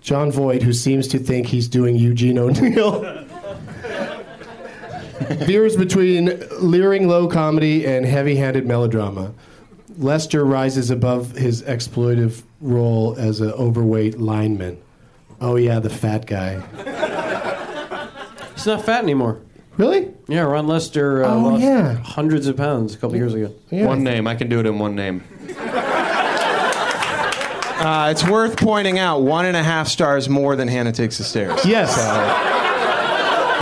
Jon 0.00 0.30
Voight, 0.30 0.62
who 0.62 0.72
seems 0.72 1.08
to 1.08 1.18
think 1.18 1.46
he's 1.46 1.68
doing 1.68 1.96
Eugene 1.96 2.38
O'Neill. 2.38 3.00
Veers 5.30 5.76
between 5.76 6.42
leering 6.60 7.08
low 7.08 7.28
comedy 7.28 7.86
and 7.86 8.06
heavy 8.06 8.36
handed 8.36 8.66
melodrama. 8.66 9.32
Lester 9.98 10.44
rises 10.44 10.90
above 10.90 11.32
his 11.32 11.62
exploitive 11.64 12.42
role 12.60 13.14
as 13.18 13.40
an 13.40 13.50
overweight 13.52 14.18
lineman. 14.18 14.78
Oh, 15.40 15.56
yeah, 15.56 15.78
the 15.80 15.90
fat 15.90 16.26
guy. 16.26 16.60
He's 18.54 18.66
not 18.66 18.84
fat 18.84 19.02
anymore. 19.02 19.40
Really? 19.76 20.12
Yeah, 20.26 20.40
Ron 20.42 20.66
Lester 20.66 21.24
uh, 21.24 21.34
Oh, 21.34 21.38
lost 21.40 21.62
yeah. 21.62 21.94
hundreds 21.98 22.46
of 22.48 22.56
pounds 22.56 22.94
a 22.94 22.98
couple 22.98 23.16
years 23.16 23.34
ago. 23.34 23.54
Yeah. 23.70 23.86
One 23.86 24.02
name. 24.02 24.26
I 24.26 24.34
can 24.34 24.48
do 24.48 24.58
it 24.60 24.66
in 24.66 24.78
one 24.78 24.94
name. 24.94 25.22
Uh, 27.78 28.08
it's 28.10 28.26
worth 28.26 28.56
pointing 28.56 28.98
out 28.98 29.22
one 29.22 29.44
and 29.46 29.56
a 29.56 29.62
half 29.62 29.86
stars 29.86 30.28
more 30.28 30.56
than 30.56 30.66
Hannah 30.66 30.90
Takes 30.90 31.18
the 31.18 31.22
Stairs. 31.22 31.64
Yes. 31.64 31.96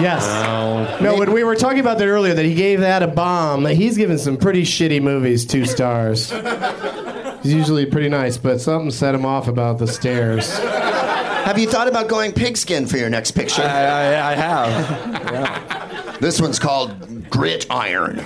Yes. 0.00 1.00
No, 1.00 1.16
when 1.16 1.32
we 1.32 1.44
were 1.44 1.56
talking 1.56 1.80
about 1.80 1.98
that 1.98 2.06
earlier, 2.06 2.34
that 2.34 2.44
he 2.44 2.54
gave 2.54 2.80
that 2.80 3.02
a 3.02 3.06
bomb. 3.06 3.64
He's 3.66 3.96
given 3.96 4.18
some 4.18 4.36
pretty 4.36 4.62
shitty 4.62 5.02
movies 5.02 5.46
two 5.46 5.64
stars. 5.64 6.30
He's 7.42 7.54
usually 7.54 7.86
pretty 7.86 8.08
nice, 8.08 8.36
but 8.36 8.60
something 8.60 8.90
set 8.90 9.14
him 9.14 9.24
off 9.24 9.48
about 9.48 9.78
the 9.78 9.86
stairs. 9.86 10.58
Have 10.58 11.58
you 11.58 11.68
thought 11.68 11.86
about 11.86 12.08
going 12.08 12.32
pigskin 12.32 12.86
for 12.86 12.96
your 12.96 13.08
next 13.08 13.32
picture? 13.32 13.62
I, 13.62 14.14
I, 14.14 14.32
I 14.32 14.34
have. 14.34 15.82
This 16.20 16.40
one's 16.40 16.58
called 16.58 17.28
Grit 17.28 17.66
Iron. 17.70 18.24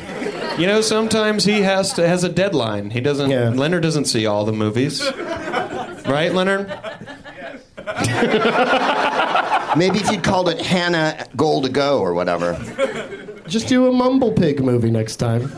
You 0.58 0.66
know, 0.68 0.80
sometimes 0.80 1.44
he 1.44 1.62
has 1.62 1.92
to 1.94 2.06
has 2.06 2.22
a 2.22 2.28
deadline. 2.28 2.90
He 2.90 3.00
doesn't. 3.00 3.30
Yeah. 3.30 3.48
Leonard 3.48 3.82
doesn't 3.82 4.04
see 4.04 4.26
all 4.26 4.44
the 4.44 4.52
movies, 4.52 5.02
right, 6.06 6.32
Leonard? 6.32 6.68
Maybe 9.76 9.98
if 9.98 10.10
you'd 10.10 10.24
called 10.24 10.48
it 10.48 10.60
Hannah 10.60 11.26
Goal 11.36 11.62
to 11.62 11.68
Go 11.68 12.00
or 12.00 12.14
whatever. 12.14 12.58
Just 13.46 13.68
do 13.68 13.88
a 13.88 13.92
Mumble 13.92 14.32
Pig 14.32 14.62
movie 14.62 14.90
next 14.90 15.16
time. 15.16 15.48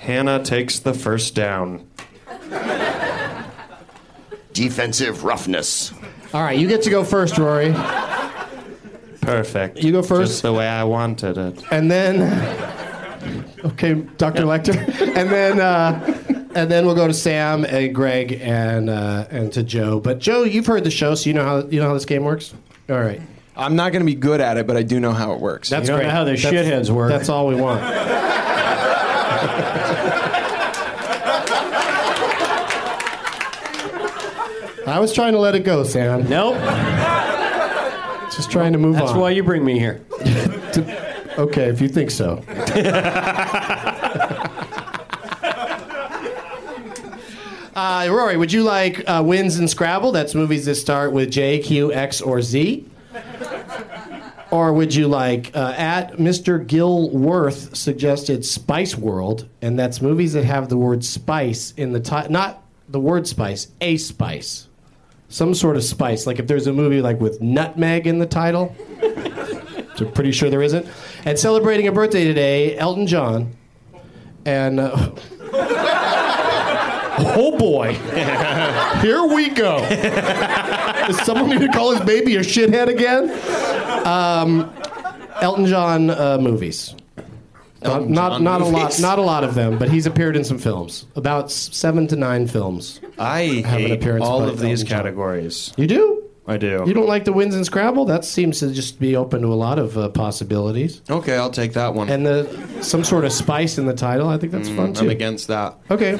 Hannah 0.00 0.42
takes 0.42 0.78
the 0.78 0.94
first 0.94 1.34
down. 1.34 1.86
Defensive 4.52 5.24
roughness. 5.24 5.92
All 6.32 6.42
right, 6.42 6.58
you 6.58 6.68
get 6.68 6.82
to 6.82 6.90
go 6.90 7.04
first, 7.04 7.38
Rory. 7.38 7.72
Perfect. 9.20 9.82
You 9.82 9.92
go 9.92 10.02
first. 10.02 10.32
Just 10.32 10.42
the 10.42 10.52
way 10.52 10.66
I 10.66 10.84
wanted 10.84 11.38
it. 11.38 11.62
And 11.70 11.90
then 11.90 12.20
Okay, 13.64 13.94
Dr. 14.16 14.44
Lecter, 14.44 14.76
and 15.16 15.30
then 15.30 15.60
uh, 15.60 16.39
and 16.54 16.70
then 16.70 16.86
we'll 16.86 16.94
go 16.94 17.06
to 17.06 17.14
Sam 17.14 17.64
and 17.64 17.94
Greg 17.94 18.32
and 18.42 18.90
uh, 18.90 19.26
and 19.30 19.52
to 19.52 19.62
Joe. 19.62 20.00
But 20.00 20.18
Joe, 20.18 20.42
you've 20.44 20.66
heard 20.66 20.84
the 20.84 20.90
show, 20.90 21.14
so 21.14 21.28
you 21.28 21.34
know 21.34 21.44
how 21.44 21.66
you 21.68 21.80
know 21.80 21.88
how 21.88 21.94
this 21.94 22.04
game 22.04 22.24
works. 22.24 22.52
All 22.88 22.98
right, 23.00 23.20
I'm 23.56 23.76
not 23.76 23.92
going 23.92 24.00
to 24.04 24.06
be 24.06 24.14
good 24.18 24.40
at 24.40 24.56
it, 24.56 24.66
but 24.66 24.76
I 24.76 24.82
do 24.82 24.98
know 25.00 25.12
how 25.12 25.32
it 25.32 25.40
works. 25.40 25.68
that's 25.70 25.86
don't 25.86 25.96
know 25.98 26.02
great. 26.04 26.10
how 26.12 26.24
the 26.24 26.36
That's- 26.36 26.66
shitheads 26.66 26.90
work. 26.90 27.10
That's 27.10 27.28
all 27.28 27.46
we 27.46 27.54
want. 27.54 27.80
I 34.86 34.98
was 34.98 35.12
trying 35.12 35.32
to 35.34 35.38
let 35.38 35.54
it 35.54 35.60
go, 35.60 35.84
Sam. 35.84 36.28
Nope. 36.28 36.56
Just 38.34 38.50
trying 38.50 38.72
to 38.72 38.78
move 38.78 38.94
That's 38.94 39.02
on. 39.02 39.14
That's 39.14 39.18
why 39.20 39.30
you 39.30 39.42
bring 39.42 39.64
me 39.64 39.78
here. 39.78 40.00
Okay, 41.38 41.68
if 41.70 41.80
you 41.80 41.88
think 41.88 42.10
so. 42.10 42.42
uh, 47.80 48.08
Rory, 48.10 48.36
would 48.36 48.52
you 48.52 48.62
like 48.62 49.02
uh, 49.08 49.22
wins 49.24 49.58
in 49.58 49.66
Scrabble? 49.66 50.12
That's 50.12 50.34
movies 50.34 50.66
that 50.66 50.74
start 50.74 51.12
with 51.12 51.30
J, 51.30 51.60
Q, 51.60 51.92
X, 51.92 52.20
or 52.20 52.42
Z. 52.42 52.86
Or 54.50 54.72
would 54.72 54.94
you 54.94 55.08
like 55.08 55.56
uh, 55.56 55.74
at 55.76 56.16
Mr. 56.16 56.66
Gilworth 56.66 57.74
suggested 57.74 58.44
Spice 58.44 58.96
World, 58.96 59.48
and 59.62 59.78
that's 59.78 60.02
movies 60.02 60.32
that 60.34 60.44
have 60.44 60.68
the 60.68 60.76
word 60.76 61.04
spice 61.04 61.72
in 61.76 61.92
the 61.92 62.00
title, 62.00 62.32
not 62.32 62.62
the 62.88 63.00
word 63.00 63.26
spice, 63.26 63.68
a 63.80 63.96
spice, 63.96 64.68
some 65.28 65.54
sort 65.54 65.76
of 65.76 65.84
spice. 65.84 66.26
Like 66.26 66.38
if 66.38 66.48
there's 66.48 66.66
a 66.66 66.72
movie 66.72 67.00
like 67.00 67.20
with 67.20 67.40
nutmeg 67.40 68.06
in 68.06 68.18
the 68.18 68.26
title, 68.26 68.66
which 68.98 70.00
I'm 70.00 70.12
pretty 70.12 70.32
sure 70.32 70.50
there 70.50 70.62
isn't. 70.62 70.86
And 71.24 71.38
celebrating 71.38 71.86
a 71.86 71.92
birthday 71.92 72.24
today, 72.24 72.76
Elton 72.76 73.06
John. 73.06 73.56
And 74.44 74.80
uh, 74.80 75.12
oh 77.36 77.56
boy, 77.58 77.92
here 79.02 79.24
we 79.24 79.50
go. 79.50 79.76
Is 81.08 81.18
someone 81.22 81.50
need 81.50 81.60
to 81.60 81.68
call 81.68 81.92
his 81.92 82.00
baby 82.02 82.36
a 82.36 82.40
shithead 82.40 82.88
again? 82.88 83.30
Um, 84.06 84.72
Elton 85.40 85.66
John 85.66 86.10
uh, 86.10 86.38
movies. 86.40 86.94
Not, 87.82 88.08
not, 88.10 88.32
John 88.32 88.44
not 88.44 88.60
a 88.60 88.64
lot, 88.66 89.00
not 89.00 89.18
a 89.18 89.22
lot 89.22 89.42
of 89.42 89.54
them, 89.54 89.78
but 89.78 89.88
he's 89.88 90.04
appeared 90.04 90.36
in 90.36 90.44
some 90.44 90.58
films. 90.58 91.06
About 91.16 91.46
s- 91.46 91.70
seven 91.72 92.06
to 92.08 92.16
nine 92.16 92.46
films. 92.46 93.00
I 93.18 93.62
Have 93.64 93.80
an 93.80 93.86
hate 93.86 93.90
appearance 93.92 94.24
all 94.26 94.40
by 94.40 94.48
of 94.48 94.58
these 94.60 94.80
Elton 94.80 94.86
John. 94.86 94.98
categories. 94.98 95.72
You 95.78 95.86
do? 95.86 96.19
I 96.50 96.56
do. 96.56 96.82
You 96.84 96.92
don't 96.94 97.06
like 97.06 97.24
the 97.24 97.32
wins 97.32 97.54
in 97.54 97.64
Scrabble? 97.64 98.06
That 98.06 98.24
seems 98.24 98.58
to 98.58 98.72
just 98.72 98.98
be 98.98 99.14
open 99.14 99.40
to 99.42 99.48
a 99.48 99.54
lot 99.54 99.78
of 99.78 99.96
uh, 99.96 100.08
possibilities. 100.08 101.00
Okay, 101.08 101.36
I'll 101.36 101.52
take 101.52 101.74
that 101.74 101.94
one. 101.94 102.08
And 102.10 102.26
the 102.26 102.82
some 102.82 103.04
sort 103.04 103.24
of 103.24 103.32
spice 103.32 103.78
in 103.78 103.86
the 103.86 103.94
title. 103.94 104.28
I 104.28 104.36
think 104.36 104.50
that's 104.50 104.68
fun 104.68 104.92
too. 104.92 105.04
I'm 105.04 105.10
against 105.10 105.46
that. 105.46 105.76
Okay. 105.92 106.16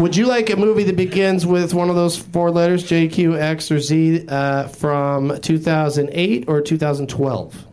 Would 0.00 0.16
you 0.16 0.26
like 0.26 0.50
a 0.50 0.56
movie 0.56 0.82
that 0.82 0.96
begins 0.96 1.46
with 1.46 1.72
one 1.72 1.88
of 1.88 1.94
those 1.94 2.16
four 2.16 2.50
letters, 2.50 2.82
J, 2.82 3.06
Q, 3.06 3.38
X, 3.38 3.70
or 3.70 3.78
Z, 3.78 4.26
uh, 4.28 4.66
from 4.66 5.38
2008 5.40 6.48
or 6.48 6.60
2012? 6.60 7.66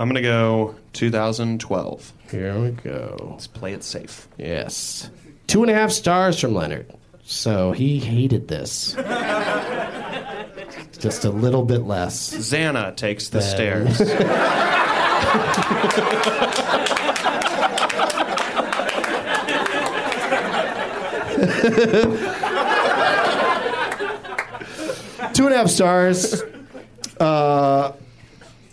I'm 0.00 0.08
gonna 0.08 0.20
go 0.22 0.74
2012. 0.94 2.12
Here 2.32 2.58
we 2.58 2.70
go. 2.72 3.28
Let's 3.30 3.46
play 3.46 3.74
it 3.74 3.84
safe. 3.84 4.26
Yes. 4.36 5.08
Two 5.46 5.62
and 5.62 5.70
a 5.70 5.74
half 5.74 5.92
stars 5.92 6.40
from 6.40 6.52
Leonard. 6.52 6.92
So 7.22 7.70
he 7.70 8.00
hated 8.00 8.48
this. 8.48 8.96
Just 10.98 11.24
a 11.24 11.30
little 11.30 11.64
bit 11.64 11.82
less. 11.86 12.34
Xana 12.34 12.94
takes 12.96 13.28
the 13.28 13.38
Then- 13.38 13.94
stairs. 13.94 13.98
Two 25.34 25.46
and 25.46 25.54
a 25.54 25.58
half 25.58 25.68
stars. 25.68 26.42
Uh, 27.20 27.92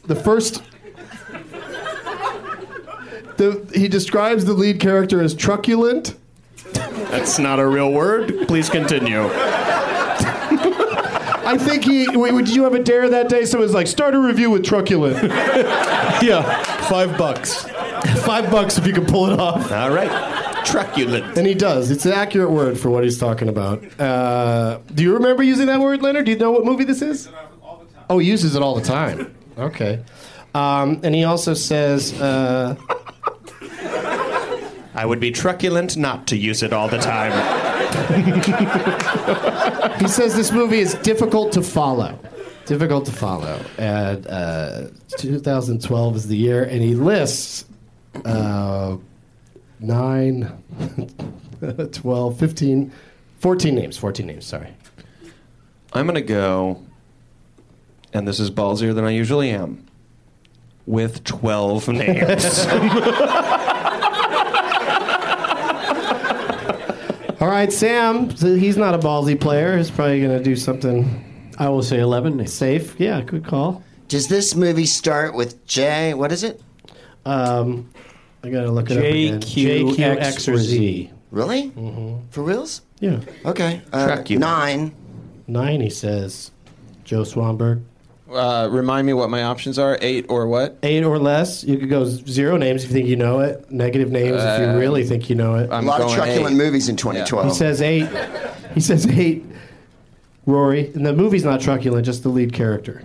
the 0.06 0.16
first. 0.16 0.62
The, 3.38 3.68
he 3.74 3.88
describes 3.90 4.46
the 4.46 4.54
lead 4.54 4.80
character 4.80 5.22
as 5.22 5.34
truculent. 5.36 6.16
That's 6.74 7.38
not 7.38 7.60
a 7.60 7.68
real 7.68 7.92
word. 7.92 8.48
Please 8.48 8.70
continue. 8.70 9.24
I 11.46 11.58
think 11.58 11.84
he. 11.84 12.08
Wait, 12.16 12.32
did 12.32 12.56
you 12.56 12.64
have 12.64 12.74
a 12.74 12.84
dare 12.84 13.10
that 13.10 13.30
day? 13.30 13.46
So 13.46 13.60
it 13.60 13.62
was 13.62 13.74
like, 13.74 13.88
start 13.88 14.16
a 14.16 14.20
review 14.20 14.50
with 14.50 14.66
truculent. 14.66 15.24
yeah, 15.24 16.64
five 16.88 17.18
bucks. 17.18 17.64
Five 18.24 18.52
bucks 18.52 18.78
if 18.78 18.88
you 18.88 18.94
can 18.94 19.06
pull 19.06 19.32
it 19.32 19.40
off. 19.40 19.72
All 19.72 19.92
right. 19.92 20.66
Truculent. 20.66 21.38
And 21.38 21.46
he 21.46 21.54
does. 21.54 21.92
It's 21.92 22.06
an 22.06 22.14
accurate 22.14 22.50
word 22.50 22.80
for 22.80 22.90
what 22.90 23.04
he's 23.04 23.18
talking 23.18 23.50
about. 23.50 23.84
Uh, 24.00 24.80
do 24.94 25.04
you 25.04 25.14
remember 25.14 25.44
using 25.44 25.68
that 25.68 25.80
word, 25.80 26.02
Leonard? 26.02 26.26
Do 26.26 26.32
you 26.32 26.38
know 26.38 26.52
what 26.52 26.66
movie 26.66 26.84
this 26.84 27.02
is? 27.02 27.30
Oh, 28.10 28.18
he 28.20 28.28
uses 28.28 28.56
it 28.56 28.62
all 28.62 28.76
the 28.76 28.82
time. 28.82 29.36
Okay. 29.58 30.04
Um, 30.54 31.02
and 31.04 31.14
he 31.14 31.24
also 31.24 31.54
says, 31.54 32.20
uh, 32.20 32.76
I 34.94 35.06
would 35.06 35.20
be 35.20 35.32
truculent 35.32 35.98
not 35.98 36.28
to 36.28 36.38
use 36.38 36.64
it 36.64 36.72
all 36.72 36.88
the 36.88 36.98
time. 36.98 37.32
he 40.00 40.08
says 40.08 40.36
this 40.36 40.52
movie 40.52 40.80
is 40.80 40.96
difficult 40.96 41.52
to 41.54 41.62
follow. 41.62 42.18
Difficult 42.66 43.06
to 43.06 43.12
follow. 43.12 43.60
And 43.78 44.26
uh, 44.28 44.88
2012 45.18 46.16
is 46.16 46.28
the 46.28 46.38
year, 46.38 46.64
and 46.64 46.82
he 46.82 46.96
lists 46.96 47.66
uh, 48.26 48.98
9, 49.80 50.64
12, 51.92 52.40
15, 52.40 52.92
14 53.40 53.76
names. 53.76 53.98
14 53.98 54.26
names, 54.26 54.46
sorry. 54.46 54.74
I'm 55.94 56.06
gonna 56.06 56.22
go, 56.22 56.84
and 58.14 58.28
this 58.28 58.40
is 58.40 58.52
ballsier 58.52 58.94
than 58.94 59.06
I 59.06 59.12
usually 59.12 59.52
am, 59.52 59.86
with 60.86 61.24
12 61.24 61.88
names. 61.90 62.66
All 67.46 67.52
right, 67.52 67.72
Sam. 67.72 68.36
So 68.36 68.56
he's 68.56 68.76
not 68.76 68.96
a 68.96 68.98
ballsy 68.98 69.40
player. 69.40 69.78
He's 69.78 69.92
probably 69.92 70.20
going 70.20 70.36
to 70.36 70.44
do 70.44 70.56
something 70.56 71.54
I 71.60 71.70
will 71.70 71.84
say 71.84 72.00
11 72.00 72.48
safe. 72.48 73.00
Yeah, 73.00 73.22
good 73.22 73.46
call. 73.46 73.84
Does 74.08 74.28
this 74.28 74.56
movie 74.56 74.88
start 74.88 75.36
with 75.36 75.64
J? 75.68 76.16
What 76.16 76.32
is 76.32 76.44
it? 76.44 76.60
Um, 77.24 77.92
I 78.44 78.50
got 78.50 78.64
to 78.64 78.72
look 78.72 78.90
it 78.90 78.98
up 78.98 79.04
J, 79.04 79.28
again. 79.28 79.42
Q, 79.42 79.68
J, 79.68 79.94
Q, 79.96 80.06
X, 80.06 80.28
X, 80.28 80.48
or 80.48 80.54
or 80.54 80.58
Z. 80.58 80.76
Z. 80.76 81.12
Really? 81.30 81.70
For 82.32 82.42
reals? 82.42 82.82
Yeah. 83.00 83.20
Okay. 83.46 83.84
Uh, 83.94 84.08
Truculent. 84.08 84.40
nine. 84.42 84.96
Nine, 85.46 85.82
he 85.82 85.92
says. 85.92 86.50
Joe 87.04 87.22
Swanberg. 87.22 87.84
Uh, 88.32 88.68
remind 88.72 89.06
me 89.06 89.14
what 89.14 89.30
my 89.30 89.44
options 89.44 89.78
are. 89.78 89.98
Eight 90.02 90.26
or 90.30 90.48
what? 90.48 90.78
Eight 90.82 91.04
or 91.04 91.20
less. 91.20 91.64
You 91.64 91.78
could 91.78 91.90
go 91.90 92.06
zero 92.06 92.58
names 92.58 92.84
if 92.84 92.90
you 92.90 92.96
think 92.96 93.08
you 93.08 93.16
know 93.16 93.40
it. 93.42 93.70
Negative 93.72 94.10
names 94.12 94.42
if 94.42 94.60
you 94.62 94.80
really 94.80 95.06
think 95.06 95.30
you 95.30 95.36
know 95.36 95.56
it. 95.56 95.70
A 95.70 95.74
I'm 95.76 95.86
lot 95.86 96.02
of 96.02 96.12
truculent 96.12 96.54
eight. 96.56 96.58
movies 96.58 96.90
in 96.90 96.96
2012. 96.98 97.46
he 97.48 97.54
says 97.54 97.82
eight. 97.82 98.10
He 98.74 98.80
says 98.80 99.06
eight. 99.08 99.46
Rory. 100.48 100.92
And 100.94 101.06
the 101.06 101.14
movie's 101.14 101.44
not 101.44 101.62
truculent, 101.62 102.06
just 102.06 102.24
the 102.24 102.30
lead 102.30 102.52
character. 102.54 103.04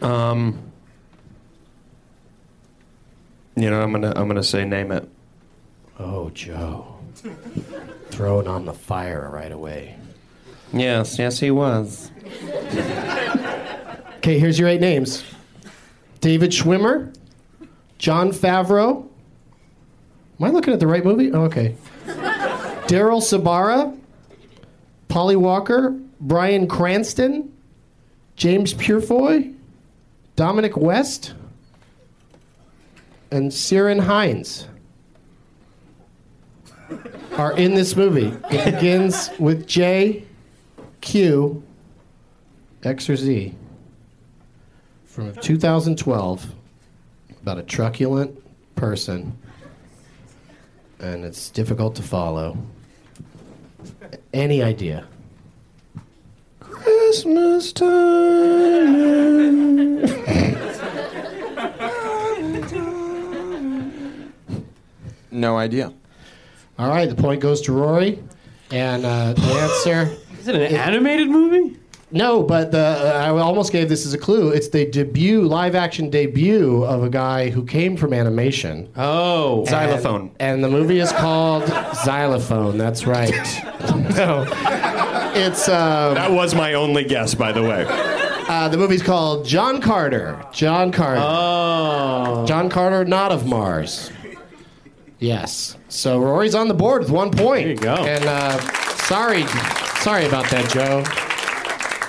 um, 0.00 0.58
you 3.56 3.70
know, 3.70 3.80
I'm 3.82 3.92
gonna 3.92 4.12
I'm 4.16 4.26
gonna 4.28 4.42
say 4.42 4.64
name 4.64 4.90
it. 4.92 5.08
Oh, 5.98 6.30
Joe. 6.30 6.94
Throw 8.10 8.40
it 8.40 8.46
on 8.46 8.64
the 8.66 8.74
fire 8.74 9.30
right 9.32 9.50
away. 9.52 9.96
Yes, 10.72 11.18
yes, 11.18 11.38
he 11.40 11.50
was. 11.50 12.10
Okay, 14.16 14.38
here's 14.38 14.58
your 14.58 14.68
eight 14.68 14.80
names 14.80 15.24
David 16.20 16.50
Schwimmer, 16.50 17.14
Jon 17.98 18.30
Favreau. 18.30 19.08
Am 20.38 20.44
I 20.44 20.50
looking 20.50 20.72
at 20.72 20.80
the 20.80 20.86
right 20.86 21.04
movie? 21.04 21.32
Oh, 21.32 21.44
okay. 21.44 21.76
Daryl 22.86 23.20
Sabara, 23.20 23.96
Polly 25.08 25.36
Walker, 25.36 25.98
Bryan 26.20 26.68
Cranston, 26.68 27.52
James 28.36 28.74
Purefoy, 28.74 29.54
Dominic 30.34 30.76
West, 30.76 31.34
and 33.30 33.52
Ciaran 33.52 33.98
Hinds 33.98 34.68
are 37.32 37.56
in 37.56 37.74
this 37.74 37.96
movie. 37.96 38.32
It 38.50 38.74
begins 38.74 39.30
with 39.38 39.66
J, 39.66 40.24
Q, 41.00 41.62
X 42.82 43.10
or 43.10 43.16
Z 43.16 43.54
from 45.16 45.34
2012 45.36 46.46
about 47.40 47.58
a 47.58 47.62
truculent 47.62 48.38
person, 48.74 49.34
and 51.00 51.24
it's 51.24 51.48
difficult 51.48 51.94
to 51.94 52.02
follow. 52.02 52.58
Any 54.34 54.62
idea? 54.62 55.06
Christmas 56.60 57.72
time. 57.72 57.96
No 65.30 65.56
idea. 65.56 65.94
All 66.78 66.90
right, 66.90 67.08
the 67.08 67.14
point 67.14 67.40
goes 67.40 67.62
to 67.62 67.72
Rory. 67.72 68.22
And 68.70 69.06
uh, 69.06 69.32
the 69.32 69.40
answer. 69.40 70.14
Is 70.38 70.46
it 70.46 70.56
an 70.56 70.74
animated 70.74 71.30
movie? 71.30 71.75
No, 72.16 72.42
but 72.42 72.72
the, 72.72 72.78
uh, 72.78 73.22
I 73.26 73.28
almost 73.28 73.72
gave 73.72 73.88
this 73.88 74.06
as 74.06 74.14
a 74.14 74.18
clue. 74.18 74.48
It's 74.50 74.68
the 74.68 74.86
debut, 74.86 75.42
live 75.42 75.74
action 75.74 76.08
debut 76.08 76.82
of 76.84 77.02
a 77.02 77.10
guy 77.10 77.50
who 77.50 77.64
came 77.64 77.96
from 77.96 78.12
animation. 78.14 78.90
Oh. 78.96 79.64
Xylophone. 79.66 80.30
And 80.40 80.64
the 80.64 80.68
movie 80.68 80.98
is 80.98 81.12
called 81.12 81.66
Xylophone. 82.04 82.78
That's 82.78 83.06
right. 83.06 83.30
no. 84.16 84.46
It's. 85.34 85.68
Um, 85.68 86.14
That 86.14 86.30
was 86.32 86.54
my 86.54 86.74
only 86.74 87.04
guess, 87.04 87.34
by 87.34 87.52
the 87.52 87.62
way. 87.62 87.84
Uh, 87.88 88.68
the 88.68 88.78
movie's 88.78 89.02
called 89.02 89.44
John 89.44 89.80
Carter. 89.82 90.42
John 90.52 90.92
Carter. 90.92 91.20
Oh. 91.22 92.46
John 92.46 92.70
Carter, 92.70 93.04
not 93.04 93.30
of 93.32 93.44
Mars. 93.46 94.10
Yes. 95.18 95.76
So 95.88 96.18
Rory's 96.20 96.54
on 96.54 96.68
the 96.68 96.74
board 96.74 97.02
with 97.02 97.10
one 97.10 97.30
point. 97.30 97.64
There 97.64 97.68
you 97.70 97.76
go. 97.76 97.94
And 97.96 98.24
uh, 98.24 98.58
sorry, 99.06 99.46
sorry 100.00 100.26
about 100.26 100.48
that, 100.50 100.70
Joe. 100.70 101.04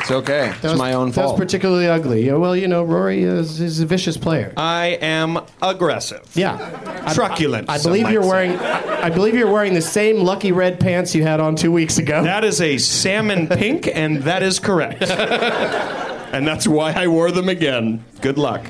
It's 0.07 0.13
okay. 0.13 0.51
It's 0.51 0.63
was, 0.63 0.77
my 0.77 0.93
own 0.93 1.11
That 1.11 1.21
was 1.21 1.31
fault. 1.31 1.37
particularly 1.37 1.85
ugly. 1.85 2.25
Yeah, 2.27 2.35
well, 2.35 2.55
you 2.55 2.69
know, 2.69 2.81
Rory 2.81 3.23
is, 3.23 3.59
is 3.59 3.81
a 3.81 3.85
vicious 3.85 4.15
player. 4.15 4.53
I 4.55 4.97
am 5.01 5.37
aggressive. 5.61 6.25
Yeah. 6.33 7.11
Truculent. 7.13 7.69
I 7.69 7.75
some 7.75 7.91
believe 7.91 8.09
you're 8.09 8.25
wearing. 8.25 8.51
I, 8.51 9.07
I 9.07 9.09
believe 9.09 9.35
you're 9.35 9.51
wearing 9.51 9.73
the 9.73 9.81
same 9.81 10.19
lucky 10.19 10.53
red 10.53 10.79
pants 10.79 11.13
you 11.13 11.23
had 11.23 11.41
on 11.41 11.57
two 11.57 11.73
weeks 11.73 11.97
ago. 11.97 12.23
That 12.23 12.45
is 12.45 12.61
a 12.61 12.77
salmon 12.77 13.47
pink, 13.49 13.89
and 13.93 14.23
that 14.23 14.43
is 14.43 14.59
correct. 14.59 15.01
and 16.31 16.47
that's 16.47 16.65
why 16.65 16.93
I 16.93 17.07
wore 17.07 17.31
them 17.31 17.49
again. 17.49 18.05
Good 18.21 18.37
luck. 18.37 18.65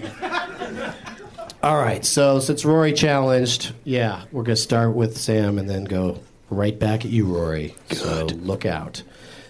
All 1.61 1.77
right. 1.77 2.03
So 2.03 2.39
since 2.39 2.65
Rory 2.65 2.93
challenged, 2.93 3.75
yeah, 3.83 4.23
we're 4.31 4.41
gonna 4.41 4.55
start 4.55 4.95
with 4.95 5.15
Sam 5.19 5.59
and 5.59 5.69
then 5.69 5.83
go 5.83 6.19
right 6.49 6.79
back 6.79 7.05
at 7.05 7.11
you, 7.11 7.25
Rory. 7.25 7.75
So 7.91 8.25
look 8.25 8.65
out. 8.65 9.03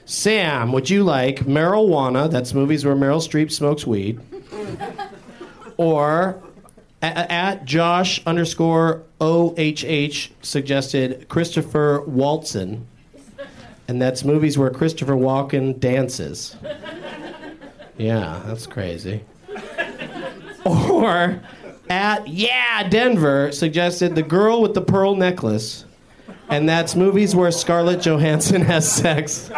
Sam, 0.09 0.71
would 0.71 0.89
you 0.89 1.03
like 1.03 1.39
marijuana? 1.41 2.31
That's 2.31 2.53
movies 2.53 2.85
where 2.85 2.95
Meryl 2.95 3.17
Streep 3.21 3.51
smokes 3.51 3.85
weed. 3.85 4.19
or 5.75 6.41
a- 7.01 7.31
at 7.31 7.65
Josh 7.65 8.21
underscore 8.25 9.03
OHH 9.19 10.29
suggested 10.41 11.27
Christopher 11.27 12.03
Waltzen. 12.07 12.83
And 13.89 14.01
that's 14.01 14.23
movies 14.23 14.57
where 14.57 14.69
Christopher 14.69 15.13
Walken 15.15 15.77
dances. 15.77 16.55
Yeah, 17.97 18.41
that's 18.45 18.65
crazy. 18.65 19.23
Or 20.65 21.41
at 21.89 22.27
Yeah 22.27 22.87
Denver 22.89 23.51
suggested 23.51 24.15
The 24.15 24.23
Girl 24.23 24.61
with 24.61 24.73
the 24.73 24.81
Pearl 24.81 25.15
Necklace. 25.15 25.83
And 26.49 26.67
that's 26.67 26.95
movies 26.95 27.35
where 27.35 27.51
Scarlett 27.51 28.01
Johansson 28.01 28.61
has 28.61 28.89
sex. 28.89 29.49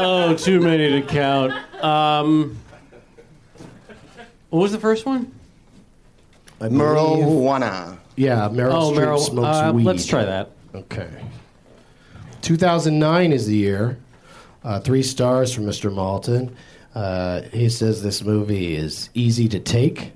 Oh, 0.00 0.34
too 0.38 0.60
many 0.60 1.00
to 1.00 1.06
count. 1.06 1.52
Um, 1.82 2.56
what 4.50 4.60
was 4.60 4.72
the 4.72 4.78
first 4.78 5.04
one? 5.06 5.32
I 6.60 6.68
believe- 6.68 6.80
Marijuana. 6.80 7.98
Yeah, 8.16 8.48
Meryl 8.48 8.72
Oh, 8.74 8.92
Streep 8.92 8.96
Meryl. 9.06 9.18
smokes 9.18 9.58
Uh, 9.58 9.72
weed. 9.74 9.84
let's 9.84 10.06
try 10.06 10.24
that. 10.24 10.50
Okay. 10.74 11.08
2009 12.42 13.32
is 13.32 13.46
the 13.46 13.56
year. 13.56 13.98
Uh, 14.64 14.78
three 14.80 15.02
stars 15.02 15.52
from 15.52 15.66
Mr. 15.66 15.92
Maltin. 15.92 16.50
Uh, 16.94 17.42
he 17.52 17.68
says 17.68 18.02
this 18.02 18.24
movie 18.24 18.74
is 18.76 19.08
easy 19.14 19.48
to 19.48 19.58
take. 19.58 20.12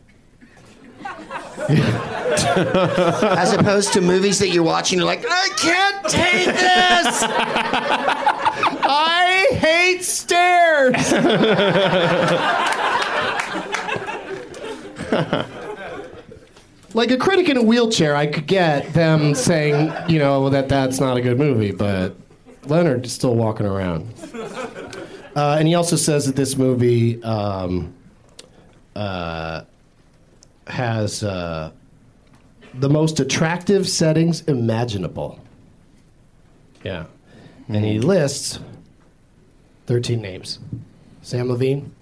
As 3.36 3.52
opposed 3.52 3.92
to 3.94 4.00
movies 4.00 4.38
that 4.38 4.48
you're 4.48 4.62
watching, 4.62 4.98
you're 4.98 5.06
like, 5.06 5.24
I 5.28 5.48
can't 5.56 6.08
take 6.08 6.46
this. 6.46 7.22
I 8.84 9.48
hate 9.52 10.02
stairs. 10.02 11.12
like 16.94 17.10
a 17.10 17.16
critic 17.16 17.48
in 17.48 17.56
a 17.56 17.62
wheelchair, 17.62 18.16
I 18.16 18.26
could 18.26 18.46
get 18.46 18.92
them 18.92 19.34
saying, 19.34 19.92
you 20.08 20.18
know, 20.18 20.50
that 20.50 20.68
that's 20.68 21.00
not 21.00 21.16
a 21.16 21.20
good 21.20 21.38
movie, 21.38 21.72
but 21.72 22.16
Leonard 22.66 23.06
is 23.06 23.12
still 23.12 23.34
walking 23.34 23.66
around. 23.66 24.12
Uh, 25.34 25.56
and 25.58 25.66
he 25.66 25.74
also 25.74 25.96
says 25.96 26.26
that 26.26 26.36
this 26.36 26.56
movie 26.56 27.22
um, 27.22 27.94
uh, 28.94 29.62
has 30.72 31.22
uh, 31.22 31.70
the 32.74 32.88
most 32.88 33.20
attractive 33.20 33.86
settings 33.88 34.40
imaginable. 34.42 35.38
Yeah. 36.82 37.04
And 37.68 37.84
he 37.84 37.98
lists 37.98 38.58
13 39.86 40.20
names. 40.20 40.58
Samm 41.22 41.48
Levine? 41.48 41.94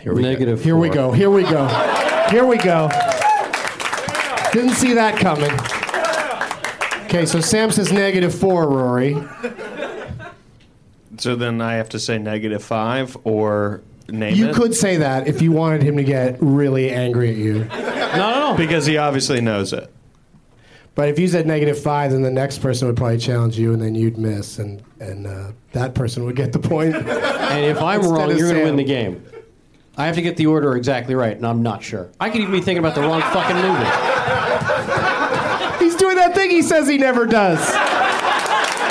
Here 0.00 0.12
we 0.14 0.22
Negative 0.22 0.58
go. 0.58 0.64
Here 0.64 0.76
we 0.76 0.90
go. 0.90 1.12
Here 1.12 1.30
we 1.30 1.42
go. 1.42 1.66
Here 2.30 2.44
we 2.44 2.58
go. 2.58 2.90
Didn't 4.52 4.74
see 4.74 4.92
that 4.92 5.16
coming. 5.16 5.50
Okay, 7.06 7.24
so 7.24 7.40
Sam 7.40 7.70
says 7.70 7.90
negative 7.90 8.34
four, 8.34 8.68
Rory. 8.68 9.16
So 11.16 11.34
then 11.36 11.60
I 11.62 11.74
have 11.74 11.88
to 11.90 11.98
say 11.98 12.18
negative 12.18 12.62
five 12.62 13.16
or 13.24 13.82
name 14.08 14.34
You 14.34 14.48
it? 14.48 14.54
could 14.54 14.74
say 14.74 14.96
that 14.98 15.26
if 15.28 15.40
you 15.42 15.52
wanted 15.52 15.82
him 15.82 15.96
to 15.96 16.04
get 16.04 16.36
really 16.40 16.90
angry 16.90 17.30
at 17.30 17.36
you. 17.36 17.64
No, 17.64 18.30
no, 18.30 18.50
no. 18.52 18.54
Because 18.56 18.86
he 18.86 18.96
obviously 18.98 19.40
knows 19.40 19.72
it. 19.72 19.90
But 20.94 21.08
if 21.08 21.18
you 21.18 21.26
said 21.26 21.46
negative 21.46 21.76
five, 21.82 22.12
then 22.12 22.22
the 22.22 22.30
next 22.30 22.58
person 22.58 22.86
would 22.86 22.96
probably 22.96 23.18
challenge 23.18 23.58
you, 23.58 23.72
and 23.72 23.82
then 23.82 23.96
you'd 23.96 24.16
miss, 24.16 24.60
and 24.60 24.80
and 25.00 25.26
uh, 25.26 25.50
that 25.72 25.94
person 25.94 26.24
would 26.24 26.36
get 26.36 26.52
the 26.52 26.60
point. 26.60 26.94
And 26.94 27.64
if 27.64 27.80
I'm 27.82 27.98
Instead 28.00 28.16
wrong, 28.16 28.30
of 28.30 28.38
you're 28.38 28.46
going 28.48 28.60
to 28.60 28.66
Sam. 28.66 28.76
win 28.76 28.76
the 28.76 28.84
game. 28.84 29.24
I 29.96 30.06
have 30.06 30.14
to 30.14 30.22
get 30.22 30.36
the 30.36 30.46
order 30.46 30.76
exactly 30.76 31.16
right, 31.16 31.36
and 31.36 31.44
I'm 31.44 31.62
not 31.62 31.82
sure. 31.82 32.10
I 32.20 32.30
could 32.30 32.40
even 32.42 32.52
be 32.52 32.60
thinking 32.60 32.78
about 32.78 32.94
the 32.94 33.00
wrong 33.00 33.22
fucking 33.22 33.56
movie. 33.56 33.90
He's 35.84 35.96
doing 35.96 36.16
that 36.16 36.34
thing 36.34 36.50
he 36.50 36.62
says 36.62 36.86
he 36.88 36.96
never 36.98 37.26
does. 37.26 37.58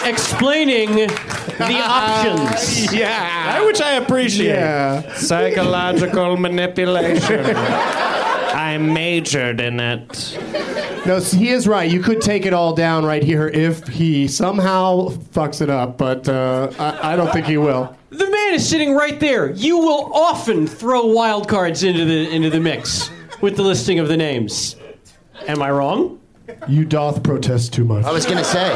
Explaining 0.05 0.95
the 0.95 1.09
options. 1.59 2.93
Yeah. 2.93 3.65
Which 3.65 3.81
I 3.81 3.93
appreciate. 3.93 4.47
Yeah. 4.47 5.13
Psychological 5.15 6.37
manipulation. 6.37 7.55
I 7.55 8.77
majored 8.77 9.59
in 9.59 9.79
it. 9.79 10.37
No, 11.05 11.19
so 11.19 11.37
he 11.37 11.49
is 11.49 11.67
right. 11.67 11.89
You 11.89 12.01
could 12.01 12.21
take 12.21 12.45
it 12.45 12.53
all 12.53 12.73
down 12.73 13.03
right 13.05 13.23
here 13.23 13.47
if 13.47 13.87
he 13.87 14.27
somehow 14.27 15.09
fucks 15.09 15.61
it 15.61 15.69
up, 15.69 15.97
but 15.97 16.29
uh, 16.29 16.71
I, 16.79 17.13
I 17.13 17.15
don't 17.15 17.31
think 17.33 17.45
he 17.45 17.57
will. 17.57 17.95
The 18.09 18.29
man 18.29 18.53
is 18.53 18.67
sitting 18.67 18.95
right 18.95 19.19
there. 19.19 19.51
You 19.51 19.79
will 19.79 20.13
often 20.13 20.65
throw 20.65 21.07
wild 21.07 21.49
cards 21.49 21.83
into 21.83 22.05
the 22.05 22.29
into 22.29 22.49
the 22.49 22.59
mix 22.59 23.09
with 23.41 23.57
the 23.57 23.63
listing 23.63 23.99
of 23.99 24.07
the 24.07 24.15
names. 24.15 24.75
Am 25.47 25.61
I 25.61 25.71
wrong? 25.71 26.21
You 26.67 26.85
doth 26.85 27.23
protest 27.23 27.73
too 27.73 27.83
much. 27.83 28.05
I 28.05 28.11
was 28.11 28.25
going 28.25 28.37
to 28.37 28.43
say, 28.43 28.69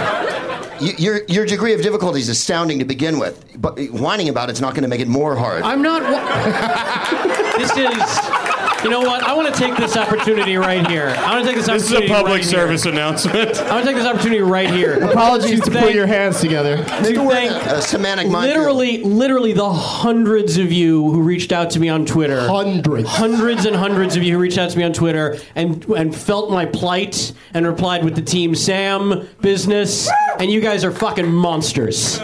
you, 0.80 0.94
your, 0.98 1.22
your 1.28 1.46
degree 1.46 1.74
of 1.74 1.82
difficulty 1.82 2.20
is 2.20 2.30
astounding 2.30 2.80
to 2.80 2.86
begin 2.86 3.20
with, 3.20 3.44
but 3.62 3.80
whining 3.90 4.30
about 4.30 4.50
it's 4.50 4.62
not 4.62 4.74
going 4.74 4.84
to 4.84 4.88
make 4.90 5.00
it 5.02 5.08
more 5.08 5.36
hard. 5.36 5.64
I'm 5.64 5.82
not. 5.82 6.02
Wa- 6.04 7.58
this 7.58 7.72
is. 7.78 8.37
You 8.84 8.92
know 8.92 9.02
what? 9.02 9.24
I 9.24 9.34
want 9.34 9.54
to 9.54 9.60
take 9.60 9.76
this 9.76 9.98
opportunity 9.98 10.56
right 10.56 10.88
here. 10.88 11.08
I 11.18 11.34
want 11.34 11.46
to 11.46 11.52
take 11.52 11.58
this 11.58 11.68
opportunity. 11.68 11.78
This 11.78 11.86
is 11.86 11.92
a 11.92 11.96
opportunity. 11.96 12.14
public 12.14 12.34
right 12.42 12.46
service 12.46 12.86
announcement. 12.86 13.58
I 13.58 13.72
want 13.72 13.86
to 13.86 13.92
take 13.92 13.96
this 13.98 14.06
opportunity 14.06 14.42
right 14.42 14.70
here. 14.70 15.04
Apologies 15.10 15.62
to, 15.62 15.72
put 15.72 15.74
thank- 15.82 15.96
your 15.96 16.06
hands 16.08 16.40
together. 16.40 16.78
to 16.78 16.84
thank 16.84 17.66
a 17.66 17.82
semantic 17.82 18.28
minefield. 18.30 18.58
literally, 18.58 19.04
literally 19.04 19.54
the 19.54 19.70
hundreds 19.74 20.58
of 20.58 20.72
you 20.72 21.12
who 21.12 21.22
reached 21.22 21.52
out 21.52 21.72
to 21.72 21.80
me 21.80 21.90
on 21.90 22.06
Twitter. 22.06 22.48
Hundreds. 22.48 23.10
Hundreds 23.10 23.66
and 23.66 23.76
hundreds 23.76 24.16
of 24.16 24.24
you 24.24 24.36
who 24.36 24.40
reached 24.40 24.58
out 24.60 24.70
to 24.70 24.78
me 24.78 24.84
on 24.84 24.94
Twitter 24.94 25.38
and 25.56 25.84
and 25.86 26.16
felt 26.16 26.52
my 26.52 26.66
plight 26.66 27.34
and 27.54 27.66
replied 27.66 28.06
with 28.06 28.16
the 28.16 28.22
Team 28.22 28.54
Sam 28.56 29.28
business. 29.42 30.10
And 30.40 30.52
you 30.52 30.62
guys 30.62 30.84
are 30.84 30.92
fucking 30.92 31.32
monsters 31.32 32.20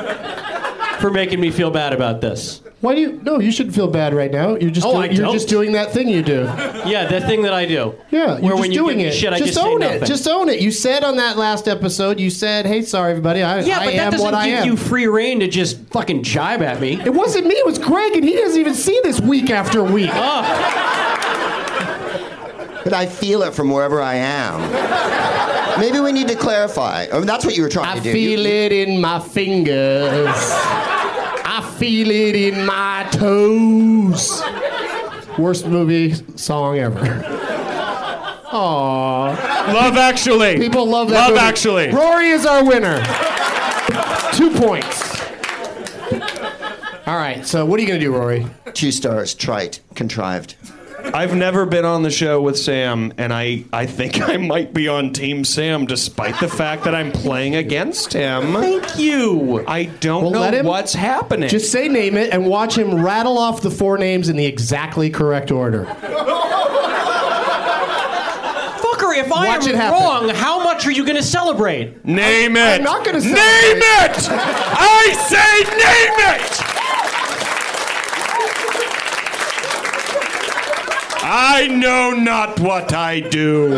for 1.04 1.12
making 1.12 1.42
me 1.42 1.52
feel 1.52 1.70
bad 1.70 1.92
about 1.92 2.22
this. 2.22 2.62
Why 2.80 2.96
do 2.96 3.02
you? 3.02 3.20
No, 3.24 3.38
you 3.38 3.52
shouldn't 3.52 3.76
feel 3.76 3.90
bad 3.90 4.14
right 4.14 4.32
now. 4.32 4.56
You're 4.56 4.72
just 4.72 4.88
Oh, 4.88 4.94
doing, 4.94 5.12
I 5.12 5.14
you're 5.14 5.26
don't. 5.26 5.34
just 5.34 5.50
doing 5.50 5.74
that 5.74 5.92
thing 5.92 6.08
you 6.08 6.22
do. 6.22 6.44
Yeah, 6.86 7.08
that 7.08 7.24
thing 7.24 7.42
that 7.42 7.54
I 7.54 7.66
do. 7.66 7.94
Yeah, 8.10 8.36
Where 8.36 8.40
you're 8.40 8.50
just 8.52 8.60
when 8.62 8.72
you 8.72 8.78
doing 8.80 8.98
give 9.00 9.08
me 9.08 9.10
it. 9.10 9.14
shit, 9.14 9.34
I 9.34 9.38
just 9.40 9.52
just 9.52 9.62
say 9.62 9.70
own 9.70 9.80
nothing. 9.82 10.04
it. 10.04 10.06
Just 10.06 10.28
own 10.30 10.48
it. 10.48 10.62
You 10.62 10.72
said 10.72 11.04
on 11.04 11.18
that 11.18 11.36
last 11.38 11.68
episode, 11.68 12.22
you 12.22 12.30
said, 12.30 12.66
"Hey, 12.66 12.84
sorry 12.84 13.12
everybody, 13.12 13.44
I, 13.44 13.60
yeah, 13.64 13.80
I 13.80 13.86
but 13.86 13.94
am 13.96 13.98
that 13.98 14.12
doesn't 14.12 14.26
what 14.26 14.34
I 14.34 14.46
give 14.50 14.60
am." 14.60 14.66
you 14.66 14.78
free 14.78 15.08
reign 15.08 15.42
to 15.42 15.50
just 15.50 15.78
fucking 15.90 16.24
jibe 16.24 16.62
at 16.62 16.80
me. 16.80 17.02
it 17.02 17.14
wasn't 17.14 17.48
me. 17.48 17.56
It 17.56 17.66
was 17.66 17.80
Greg, 17.80 18.14
and 18.14 18.24
he 18.24 18.36
doesn't 18.36 18.58
even 18.62 18.74
see 18.74 18.98
this 19.04 19.20
week 19.20 19.50
after 19.50 19.84
week. 19.84 20.10
Oh. 20.14 20.42
But 22.86 22.94
I 22.94 23.08
feel 23.08 23.44
it 23.44 23.54
from 23.54 23.70
wherever 23.72 24.02
I 24.02 24.16
am. 24.16 25.53
Maybe 25.80 26.00
we 26.00 26.12
need 26.12 26.28
to 26.28 26.36
clarify. 26.36 27.08
I 27.12 27.18
mean, 27.18 27.26
that's 27.26 27.46
what 27.46 27.56
you 27.56 27.64
were 27.64 27.70
trying 27.70 27.88
I 27.88 27.96
to 27.96 28.02
do. 28.02 28.10
I 28.10 28.14
feel 28.14 28.40
You- 28.42 28.48
it 28.48 28.72
in 28.72 29.02
my 29.02 29.20
fingers. 29.20 30.28
I 31.46 31.62
feel 31.78 32.10
it 32.12 32.36
in 32.36 32.66
my 32.66 33.06
toes. 33.12 34.42
Worst 35.38 35.66
movie 35.68 36.14
song 36.36 36.78
ever. 36.78 37.00
Aww. 38.52 39.74
Love 39.74 39.98
Actually. 39.98 40.58
People 40.58 40.86
love 40.88 41.10
that 41.10 41.16
Love 41.16 41.30
movie. 41.32 41.40
Actually. 41.42 41.90
Rory 41.92 42.28
is 42.30 42.46
our 42.46 42.64
winner. 42.64 43.04
Two 44.34 44.52
points. 44.52 45.02
All 47.06 47.18
right, 47.18 47.46
so 47.46 47.66
what 47.66 47.80
are 47.80 47.82
you 47.82 47.88
going 47.88 48.00
to 48.00 48.06
do, 48.06 48.14
Rory? 48.16 48.48
Two 48.74 48.92
stars, 48.92 49.34
trite, 49.34 49.82
contrived. 49.96 50.56
I've 51.06 51.36
never 51.36 51.66
been 51.66 51.86
on 51.86 52.02
the 52.04 52.10
show 52.12 52.42
with 52.42 52.58
Sam, 52.58 53.14
and 53.18 53.32
I, 53.34 53.66
I 53.74 53.86
think 53.86 54.22
I 54.22 54.38
might 54.38 54.74
be 54.74 54.88
on 54.88 55.12
Team 55.14 55.44
Sam 55.44 55.86
despite 55.86 56.40
the 56.40 56.48
fact 56.48 56.86
that 56.86 56.96
I'm 56.96 57.12
playing 57.12 57.56
against 57.56 58.14
him. 58.14 58.54
Thank 58.54 58.98
you. 58.98 59.64
I 59.68 59.86
don't 59.86 60.24
Well, 60.24 60.32
know 60.32 60.40
let 60.42 60.54
him- 60.54 60.66
what's 60.66 60.94
happening. 60.94 61.50
Just 61.50 61.72
say 61.72 61.88
name 61.88 62.18
it 62.18 62.32
and 62.34 62.48
watch 62.48 62.78
him 62.78 63.04
rattle 63.04 63.38
off 63.38 63.62
the 63.62 63.70
four 63.72 63.98
names 63.98 64.30
in 64.30 64.36
the 64.38 64.46
exactly 64.46 65.10
correct 65.10 65.52
order. 65.52 65.86
Fucker, 68.82 69.18
if 69.18 69.32
I 69.32 69.48
watch 69.48 69.68
am 69.68 69.92
wrong, 69.94 70.30
how 70.30 70.64
much 70.64 70.86
are 70.88 70.92
you 70.92 71.04
going 71.06 71.18
to 71.18 71.24
celebrate? 71.24 72.04
name 72.06 72.56
it. 72.58 72.60
I'm 72.80 72.84
not 72.84 73.06
gonna 73.06 73.20
Name 73.20 73.34
it! 73.34 74.30
I 74.30 75.14
say 75.30 75.64
name 75.70 76.18
it! 76.40 76.73
I 81.36 81.68
know 81.68 82.12
not 82.12 82.60
what 82.60 82.94
I 82.94 83.20
do. 83.20 83.74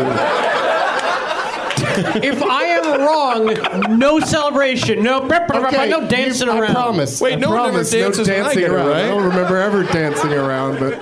If 2.22 2.42
I 2.42 2.64
am 2.64 3.00
wrong, 3.00 3.98
no 3.98 4.20
celebration, 4.20 5.02
no 5.02 5.20
no 5.26 6.06
dancing 6.08 6.48
you- 6.48 6.52
I 6.52 6.58
around. 6.58 6.74
promise. 6.74 7.18
Wait, 7.20 7.32
I 7.34 7.36
no 7.36 7.48
one 7.50 7.68
ever 7.70 7.82
dances 7.84 8.28
no 8.28 8.34
when 8.34 8.42
I 8.42 8.44
dancing 8.44 8.60
get 8.60 8.70
around. 8.70 8.88
right? 8.88 9.04
I 9.04 9.08
don't 9.08 9.24
remember 9.24 9.56
ever 9.56 9.84
dancing 9.84 10.32
around, 10.34 10.78
but 10.78 11.00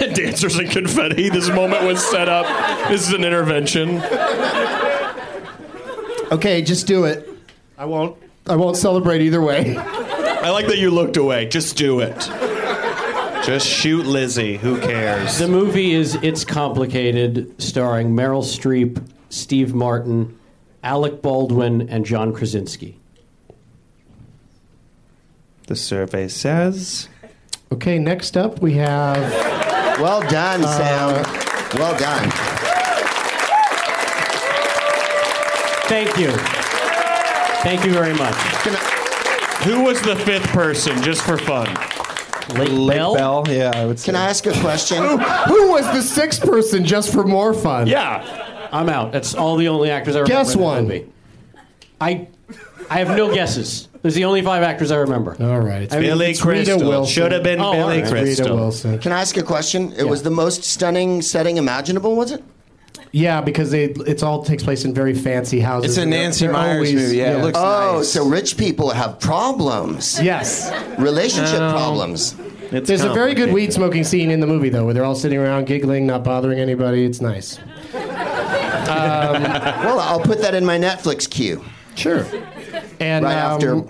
Dancers 0.14 0.56
and 0.58 0.70
confetti. 0.70 1.28
This 1.30 1.48
moment 1.48 1.84
was 1.84 2.04
set 2.04 2.28
up. 2.28 2.46
This 2.88 3.06
is 3.08 3.14
an 3.14 3.24
intervention. 3.24 4.02
okay, 6.32 6.60
just 6.62 6.86
do 6.86 7.04
it. 7.04 7.28
I 7.78 7.84
won't. 7.86 8.16
I 8.46 8.56
won't 8.56 8.76
celebrate 8.76 9.22
either 9.22 9.40
way. 9.40 9.76
I 9.78 10.50
like 10.50 10.66
that 10.66 10.78
you 10.78 10.90
looked 10.90 11.16
away. 11.16 11.46
Just 11.46 11.76
do 11.78 12.00
it. 12.00 12.28
Just 13.44 13.66
shoot 13.66 14.06
Lizzie. 14.06 14.56
Who 14.56 14.80
cares? 14.80 15.38
The 15.38 15.48
movie 15.48 15.92
is 15.92 16.14
It's 16.16 16.44
Complicated, 16.44 17.60
starring 17.60 18.10
Meryl 18.10 18.42
Streep, 18.42 19.04
Steve 19.30 19.74
Martin, 19.74 20.38
Alec 20.84 21.22
Baldwin, 21.22 21.88
and 21.88 22.06
John 22.06 22.32
Krasinski. 22.32 23.00
The 25.66 25.74
survey 25.74 26.28
says. 26.28 27.08
Okay, 27.72 27.98
next 27.98 28.36
up 28.36 28.60
we 28.60 28.74
have. 28.74 29.20
Well 30.00 30.20
done, 30.28 30.62
uh, 30.64 30.78
Sam. 30.78 31.78
Well 31.80 31.98
done. 31.98 32.30
Thank 35.88 36.16
you. 36.16 36.30
Thank 37.62 37.84
you 37.84 37.92
very 37.92 38.14
much. 38.14 38.34
Who 39.64 39.82
was 39.82 40.00
the 40.02 40.16
fifth 40.16 40.46
person, 40.48 41.02
just 41.02 41.22
for 41.22 41.38
fun? 41.38 41.66
Lake, 42.50 42.68
Bell? 42.96 43.14
Bell, 43.14 43.44
yeah, 43.48 43.70
I 43.74 43.86
would 43.86 43.98
say. 43.98 44.06
Can 44.06 44.16
I 44.16 44.28
ask 44.28 44.46
a 44.46 44.52
question? 44.60 44.98
Who 44.98 45.70
was 45.70 45.84
the 45.92 46.02
sixth 46.02 46.42
person 46.42 46.84
just 46.84 47.12
for 47.12 47.24
more 47.24 47.54
fun? 47.54 47.86
Yeah. 47.86 48.68
I'm 48.72 48.88
out. 48.88 49.12
That's 49.12 49.34
all 49.34 49.56
the 49.56 49.68
only 49.68 49.90
actors 49.90 50.16
I 50.16 50.20
remember. 50.20 50.42
Guess 50.44 50.54
in 50.54 50.60
that 50.60 50.64
one. 50.66 50.82
movie. 50.84 51.12
I, 52.00 52.28
I 52.90 52.98
have 52.98 53.16
no 53.16 53.32
guesses. 53.32 53.88
There's 54.02 54.14
the 54.14 54.24
only 54.24 54.42
five 54.42 54.62
actors 54.62 54.90
I 54.90 54.96
remember. 54.96 55.36
All 55.40 55.60
right. 55.60 55.82
It's, 55.82 55.94
Billy 55.94 56.30
it's 56.30 56.44
Rita 56.44 56.64
Crystal. 56.72 56.88
Wilson. 56.88 57.12
Should 57.12 57.32
have 57.32 57.42
been 57.44 57.60
Oh, 57.60 57.72
Billy 57.72 57.82
all 57.82 57.88
right. 57.90 57.98
It's 58.00 58.10
Rita 58.12 58.24
Crystal. 58.24 58.56
Wilson. 58.56 58.98
Can 58.98 59.12
I 59.12 59.20
ask 59.20 59.36
a 59.36 59.42
question? 59.42 59.92
It 59.92 60.08
was 60.08 60.22
the 60.24 60.30
most 60.30 60.64
stunning 60.64 61.22
setting 61.22 61.56
imaginable, 61.58 62.16
was 62.16 62.32
it? 62.32 62.42
Yeah, 63.12 63.42
because 63.42 63.70
they, 63.70 63.84
it's 63.84 64.22
all 64.22 64.42
takes 64.42 64.62
place 64.62 64.84
in 64.86 64.94
very 64.94 65.12
fancy 65.14 65.60
houses. 65.60 65.90
It's 65.92 65.98
a 65.98 66.02
and 66.02 66.12
they're- 66.12 66.22
Nancy 66.22 66.46
they're 66.46 66.52
Myers 66.54 66.74
always- 66.76 66.94
movie. 66.94 67.16
Yeah, 67.18 67.36
it 67.36 67.42
looks 67.42 67.58
Oh, 67.60 67.96
nice. 67.98 68.08
so 68.08 68.24
rich 68.26 68.56
people 68.56 68.88
have 68.90 69.20
problems, 69.20 70.18
Yes. 70.22 70.72
relationship 70.98 71.58
problems. 71.58 72.34
It's 72.70 72.88
There's 72.88 73.04
a 73.04 73.12
very 73.12 73.34
good 73.34 73.52
weed 73.52 73.70
smoking 73.72 74.02
scene 74.02 74.30
in 74.30 74.40
the 74.40 74.46
movie, 74.46 74.70
though, 74.70 74.86
where 74.86 74.94
they're 74.94 75.04
all 75.04 75.14
sitting 75.14 75.38
around 75.38 75.66
giggling, 75.66 76.06
not 76.06 76.24
bothering 76.24 76.58
anybody. 76.58 77.04
It's 77.04 77.20
nice. 77.20 77.58
Well, 78.92 80.00
I'll 80.00 80.20
put 80.20 80.40
that 80.42 80.54
in 80.54 80.66
my 80.66 80.76
Netflix 80.78 81.28
queue 81.30 81.64
Sure. 81.94 82.26
And 83.00 83.24
right 83.24 83.38
um, 83.38 83.52
after 83.54 83.82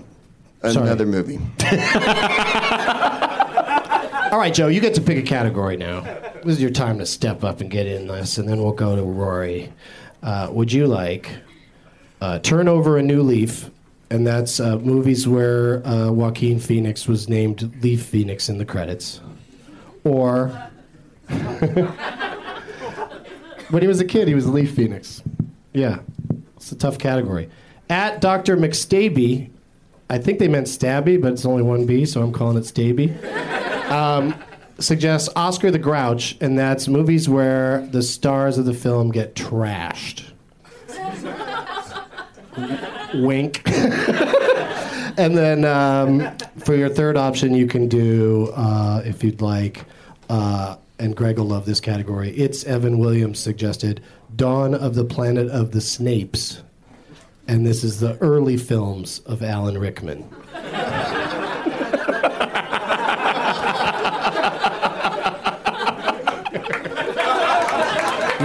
sorry. 0.71 0.85
another 0.85 1.05
movie. 1.05 1.39
All 4.31 4.39
right, 4.39 4.53
Joe, 4.53 4.67
you 4.67 4.79
get 4.81 4.93
to 4.95 5.01
pick 5.01 5.17
a 5.17 5.21
category 5.21 5.77
now. 5.77 6.01
This 6.43 6.55
is 6.55 6.61
your 6.61 6.71
time 6.71 6.99
to 6.99 7.05
step 7.05 7.45
up 7.45 7.61
and 7.61 7.71
get 7.71 7.87
in 7.87 8.07
this, 8.07 8.37
and 8.37 8.49
then 8.49 8.61
we'll 8.61 8.73
go 8.73 8.97
to 8.97 9.01
Rory. 9.01 9.71
Uh, 10.21 10.49
would 10.51 10.73
you 10.73 10.87
like 10.87 11.29
uh, 12.19 12.39
Turn 12.39 12.67
Over 12.67 12.97
a 12.97 13.01
New 13.01 13.21
Leaf? 13.21 13.69
And 14.09 14.27
that's 14.27 14.59
uh, 14.59 14.77
movies 14.79 15.25
where 15.25 15.87
uh, 15.87 16.11
Joaquin 16.11 16.59
Phoenix 16.59 17.07
was 17.07 17.29
named 17.29 17.81
Leaf 17.81 18.03
Phoenix 18.03 18.49
in 18.49 18.57
the 18.57 18.65
credits. 18.65 19.21
Or 20.03 20.49
when 23.69 23.81
he 23.81 23.87
was 23.87 24.01
a 24.01 24.05
kid, 24.05 24.27
he 24.27 24.35
was 24.35 24.45
Leaf 24.45 24.75
Phoenix. 24.75 25.23
Yeah, 25.71 25.99
it's 26.57 26.73
a 26.73 26.75
tough 26.75 26.99
category. 26.99 27.49
At 27.89 28.19
Dr. 28.19 28.57
McStaby, 28.57 29.49
I 30.09 30.17
think 30.17 30.39
they 30.39 30.49
meant 30.49 30.67
Stabby, 30.67 31.21
but 31.21 31.31
it's 31.31 31.45
only 31.45 31.63
one 31.63 31.85
B, 31.85 32.05
so 32.05 32.21
I'm 32.21 32.33
calling 32.33 32.57
it 32.57 32.65
Staby 32.65 33.15
suggests 34.83 35.29
Oscar 35.35 35.71
the 35.71 35.79
Grouch, 35.79 36.37
and 36.41 36.57
that's 36.57 36.87
movies 36.87 37.29
where 37.29 37.85
the 37.87 38.01
stars 38.01 38.57
of 38.57 38.65
the 38.65 38.73
film 38.73 39.11
get 39.11 39.35
trashed. 39.35 40.25
Wink. 43.15 43.61
and 45.17 45.37
then 45.37 45.65
um, 45.65 46.37
for 46.59 46.75
your 46.75 46.89
third 46.89 47.17
option, 47.17 47.53
you 47.53 47.67
can 47.67 47.87
do, 47.87 48.51
uh, 48.55 49.01
if 49.05 49.23
you'd 49.23 49.41
like, 49.41 49.85
uh, 50.29 50.77
and 50.99 51.15
Greg 51.15 51.37
will 51.37 51.45
love 51.45 51.65
this 51.65 51.79
category. 51.79 52.31
It's 52.31 52.63
Evan 52.63 52.99
Williams 52.99 53.39
suggested 53.39 54.01
Dawn 54.35 54.73
of 54.73 54.95
the 54.95 55.05
Planet 55.05 55.49
of 55.49 55.71
the 55.71 55.79
Snapes. 55.79 56.61
And 57.47 57.65
this 57.65 57.83
is 57.83 57.99
the 57.99 58.17
early 58.19 58.57
films 58.57 59.19
of 59.19 59.43
Alan 59.43 59.77
Rickman. 59.77 60.27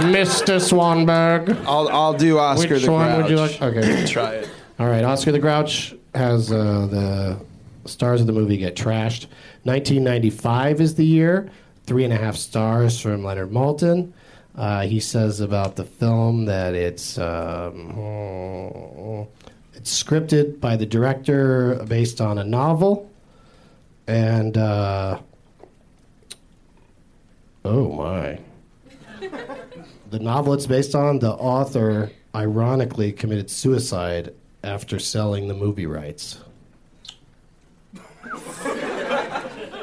Mr. 0.09 0.59
Swanberg. 0.59 1.63
I'll, 1.65 1.87
I'll 1.89 2.13
do 2.13 2.39
Oscar 2.39 2.75
Which 2.75 2.85
the 2.85 2.91
one 2.91 3.07
Grouch. 3.07 3.21
would 3.21 3.31
you 3.31 3.37
like? 3.37 3.61
Okay. 3.61 4.05
Try 4.07 4.33
it. 4.35 4.49
All 4.79 4.87
right. 4.87 5.03
Oscar 5.03 5.31
the 5.31 5.39
Grouch 5.39 5.93
has 6.15 6.51
uh, 6.51 6.87
the 6.89 7.89
stars 7.89 8.21
of 8.21 8.27
the 8.27 8.33
movie 8.33 8.57
get 8.57 8.75
trashed. 8.75 9.27
1995 9.63 10.81
is 10.81 10.95
the 10.95 11.05
year. 11.05 11.51
Three 11.85 12.03
and 12.03 12.13
a 12.13 12.17
half 12.17 12.35
stars 12.35 12.99
from 12.99 13.23
Leonard 13.23 13.51
Maltin. 13.51 14.13
Uh, 14.55 14.81
he 14.81 14.99
says 14.99 15.39
about 15.39 15.75
the 15.75 15.85
film 15.85 16.45
that 16.45 16.75
it's 16.75 17.17
um, 17.17 19.27
it's 19.73 20.03
scripted 20.03 20.59
by 20.59 20.75
the 20.75 20.85
director 20.85 21.75
based 21.87 22.19
on 22.19 22.37
a 22.37 22.43
novel, 22.43 23.09
and 24.07 24.57
uh, 24.57 25.19
oh 27.63 27.91
my. 27.93 28.39
The 30.09 30.19
novel 30.19 30.53
it's 30.53 30.65
based 30.65 30.95
on, 30.95 31.19
the 31.19 31.33
author 31.33 32.11
ironically 32.33 33.11
committed 33.11 33.49
suicide 33.51 34.33
after 34.63 34.97
selling 34.97 35.47
the 35.47 35.53
movie 35.53 35.85
rights. 35.85 36.39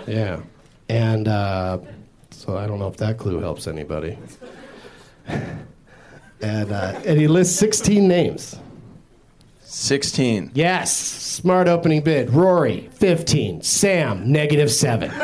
yeah. 0.06 0.40
And 0.88 1.28
uh, 1.28 1.78
so 2.30 2.56
I 2.56 2.66
don't 2.66 2.80
know 2.80 2.88
if 2.88 2.96
that 2.96 3.18
clue 3.18 3.38
helps 3.38 3.68
anybody. 3.68 4.18
and, 5.26 5.66
uh, 6.72 7.00
and 7.04 7.20
he 7.20 7.28
lists 7.28 7.56
16 7.58 8.08
names. 8.08 8.56
16. 9.60 10.50
Yes. 10.54 10.96
Smart 10.96 11.68
opening 11.68 12.02
bid. 12.02 12.30
Rory, 12.30 12.88
15. 12.94 13.62
Sam, 13.62 14.32
negative 14.32 14.72
7. 14.72 15.10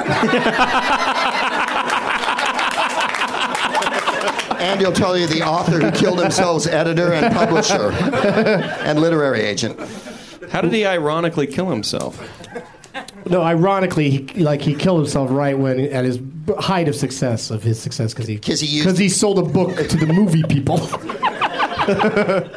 And 4.73 4.81
he'll 4.81 4.93
tell 4.93 5.17
you 5.19 5.27
the 5.27 5.43
author 5.43 5.79
who 5.81 5.91
killed 5.93 6.21
himself's 6.21 6.67
editor 6.67 7.13
and 7.13 7.35
publisher 7.35 7.93
and 7.93 9.01
literary 9.01 9.41
agent. 9.43 9.79
How 10.51 10.61
did 10.63 10.73
he 10.73 10.85
ironically 10.87 11.47
kill 11.47 11.69
himself? 11.71 12.21
No, 13.29 13.41
ironically, 13.43 14.11
he, 14.11 14.43
like 14.43 14.61
he 14.61 14.75
killed 14.75 14.99
himself 15.01 15.31
right 15.31 15.57
when 15.57 15.79
at 15.81 16.05
his 16.05 16.19
height 16.59 16.89
of 16.89 16.95
success 16.97 17.51
of 17.51 17.63
his 17.63 17.81
success 17.81 18.13
because 18.13 18.27
he 18.27 18.37
'Cause 18.39 18.61
he 18.61 18.67
used- 18.67 18.87
because 18.87 18.99
he 18.99 19.09
sold 19.09 19.39
a 19.39 19.43
book 19.43 19.77
to 19.89 19.97
the 19.97 20.07
movie 20.13 20.43
people 20.43 20.79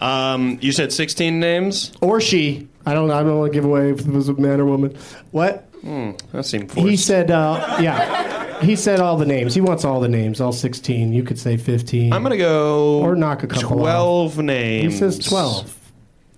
Um, 0.00 0.58
you 0.62 0.72
said 0.72 0.92
16 0.92 1.38
names? 1.40 1.92
or 2.00 2.20
she. 2.22 2.68
I 2.86 2.94
don't. 2.94 3.10
I 3.10 3.22
don't 3.22 3.38
want 3.38 3.52
to 3.52 3.54
give 3.54 3.66
away 3.66 3.90
if 3.90 4.00
it 4.00 4.06
was 4.06 4.30
a 4.30 4.34
man 4.34 4.58
or 4.60 4.64
woman. 4.64 4.96
What 5.30 5.69
That 5.82 6.44
seemed 6.44 6.70
forced. 6.72 6.88
he 6.88 6.96
said? 6.96 7.30
Uh, 7.30 7.78
yeah, 7.80 8.60
He 8.60 8.76
said 8.76 9.00
all 9.00 9.16
the 9.16 9.24
names. 9.26 9.54
He 9.54 9.60
wants 9.60 9.84
all 9.84 10.00
the 10.00 10.08
names, 10.08 10.40
all 10.40 10.52
16. 10.52 11.12
You 11.12 11.22
could 11.22 11.38
say 11.38 11.56
15. 11.56 12.12
I'm 12.12 12.22
gonna 12.22 12.36
go. 12.36 13.00
Or 13.00 13.16
knock 13.16 13.42
a 13.42 13.46
couple 13.46 13.68
off. 13.86 14.34
Twelve 14.34 14.48
He 14.48 14.90
says 14.90 15.18
12 15.18 15.92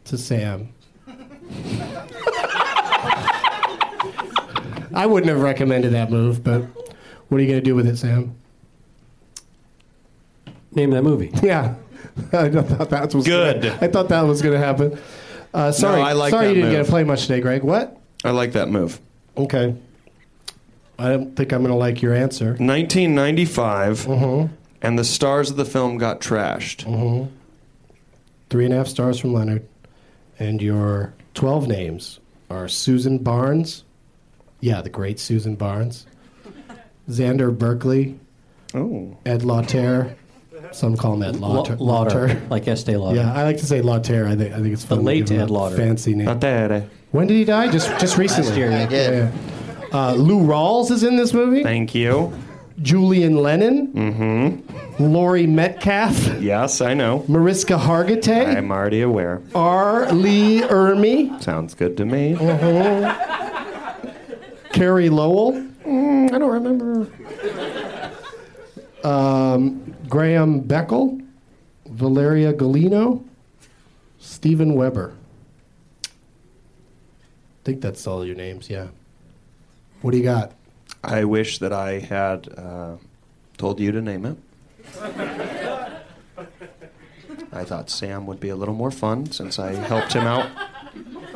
to 0.04 0.18
Sam. 0.18 0.68
I 4.94 5.06
wouldn't 5.06 5.30
have 5.30 5.40
recommended 5.40 5.92
that 5.92 6.10
move, 6.10 6.44
but 6.44 6.62
what 7.28 7.38
are 7.38 7.40
you 7.40 7.48
going 7.48 7.60
to 7.60 7.64
do 7.64 7.74
with 7.74 7.86
it, 7.86 7.96
Sam? 7.96 8.34
Name 10.72 10.90
that 10.90 11.02
movie. 11.02 11.32
Yeah. 11.42 11.74
I 12.32 12.50
thought 12.50 12.90
that 12.90 13.14
was 13.14 13.24
Good. 13.24 13.62
Gonna, 13.62 13.78
I 13.80 13.88
thought 13.88 14.08
that 14.10 14.22
was 14.22 14.42
going 14.42 14.52
to 14.52 14.58
happen. 14.58 14.98
Uh, 15.54 15.72
sorry, 15.72 16.02
I 16.02 16.12
like 16.12 16.30
sorry 16.30 16.48
that 16.48 16.54
you 16.54 16.62
didn't 16.62 16.72
get 16.72 16.84
to 16.84 16.90
play 16.90 17.04
much 17.04 17.22
today, 17.22 17.40
Greg. 17.40 17.62
What? 17.62 17.96
I 18.22 18.32
like 18.32 18.52
that 18.52 18.68
move. 18.68 19.00
Okay. 19.36 19.74
I 20.98 21.08
don't 21.08 21.34
think 21.34 21.52
I'm 21.52 21.60
going 21.62 21.72
to 21.72 21.76
like 21.78 22.02
your 22.02 22.14
answer. 22.14 22.48
1995, 22.50 24.00
Mm-hmm. 24.06 24.54
and 24.82 24.98
the 24.98 25.04
stars 25.04 25.50
of 25.50 25.56
the 25.56 25.64
film 25.64 25.98
got 25.98 26.20
trashed. 26.20 26.84
Three 28.50 28.64
and 28.66 28.74
a 28.74 28.76
half 28.76 28.86
stars 28.88 29.18
from 29.18 29.32
Leonard. 29.32 29.66
And 30.38 30.60
your 30.60 31.14
12 31.34 31.68
names 31.68 32.20
are 32.50 32.68
Susan 32.68 33.18
Barnes. 33.18 33.84
Yeah, 34.60 34.82
the 34.82 34.90
great 34.90 35.18
Susan 35.18 35.54
Barnes. 35.56 36.06
Xander 37.08 37.56
Berkeley. 37.56 38.18
Oh. 38.74 39.16
Ed 39.26 39.42
Lauter. 39.44 40.16
Some 40.72 40.96
call 40.96 41.14
him 41.14 41.22
Ed 41.22 41.36
Lauter. 41.36 41.76
Lauder, 41.76 42.42
like 42.50 42.66
Estee 42.66 42.96
Lauder. 42.96 43.16
Yeah, 43.16 43.32
I 43.32 43.44
like 43.44 43.58
to 43.58 43.66
say 43.66 43.80
Lauter. 43.82 44.26
I 44.26 44.36
think 44.36 44.52
I 44.54 44.56
think 44.60 44.72
it's 44.72 44.84
fun. 44.84 44.98
to 44.98 45.04
late 45.04 45.30
Ed 45.30 45.50
Lauter. 45.50 45.76
Fancy 45.76 46.14
name. 46.14 46.26
Latere. 46.26 46.88
When 47.10 47.26
did 47.26 47.34
he 47.34 47.44
die? 47.44 47.70
Just 47.70 47.88
just 48.00 48.16
recently. 48.16 48.56
year, 48.56 48.70
yeah. 48.70 48.88
Yeah, 48.90 49.10
yeah. 49.10 49.30
Uh, 49.92 50.14
Lou 50.14 50.40
Rawls 50.40 50.90
is 50.90 51.02
in 51.02 51.16
this 51.16 51.34
movie. 51.34 51.62
Thank 51.62 51.94
you. 51.94 52.32
Julian 52.80 53.36
Lennon. 53.36 53.92
Mm-hmm. 53.92 55.02
Laurie 55.12 55.46
Metcalf. 55.46 56.40
Yes, 56.40 56.80
I 56.80 56.94
know. 56.94 57.24
Mariska 57.28 57.74
Hargitay. 57.74 58.56
I'm 58.56 58.70
already 58.72 59.02
aware. 59.02 59.42
R. 59.54 60.10
Lee 60.12 60.60
Ermey. 60.62 61.40
Sounds 61.42 61.74
good 61.74 61.96
to 61.98 62.04
me. 62.04 62.36
Carey 64.72 65.10
Lowell. 65.10 65.54
I 65.84 66.38
don't 66.38 66.50
remember. 66.50 67.06
Um, 69.04 69.91
Graham 70.12 70.62
Beckel. 70.62 71.26
Valeria 71.86 72.52
Golino. 72.52 73.24
Steven 74.18 74.74
Weber. 74.74 75.14
I 76.04 76.08
think 77.64 77.80
that's 77.80 78.06
all 78.06 78.22
your 78.22 78.36
names, 78.36 78.68
yeah. 78.68 78.88
What 80.02 80.10
do 80.10 80.18
you 80.18 80.22
got? 80.22 80.52
I 81.02 81.24
wish 81.24 81.60
that 81.60 81.72
I 81.72 82.00
had 82.00 82.46
uh, 82.58 82.96
told 83.56 83.80
you 83.80 83.90
to 83.90 84.02
name 84.02 84.26
it. 84.26 84.36
I 87.50 87.64
thought 87.64 87.88
Sam 87.88 88.26
would 88.26 88.38
be 88.38 88.50
a 88.50 88.56
little 88.56 88.74
more 88.74 88.90
fun 88.90 89.32
since 89.32 89.58
I 89.58 89.72
helped 89.72 90.12
him 90.12 90.24
out 90.24 90.46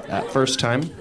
that 0.07 0.31
first 0.31 0.61
time. 0.61 0.95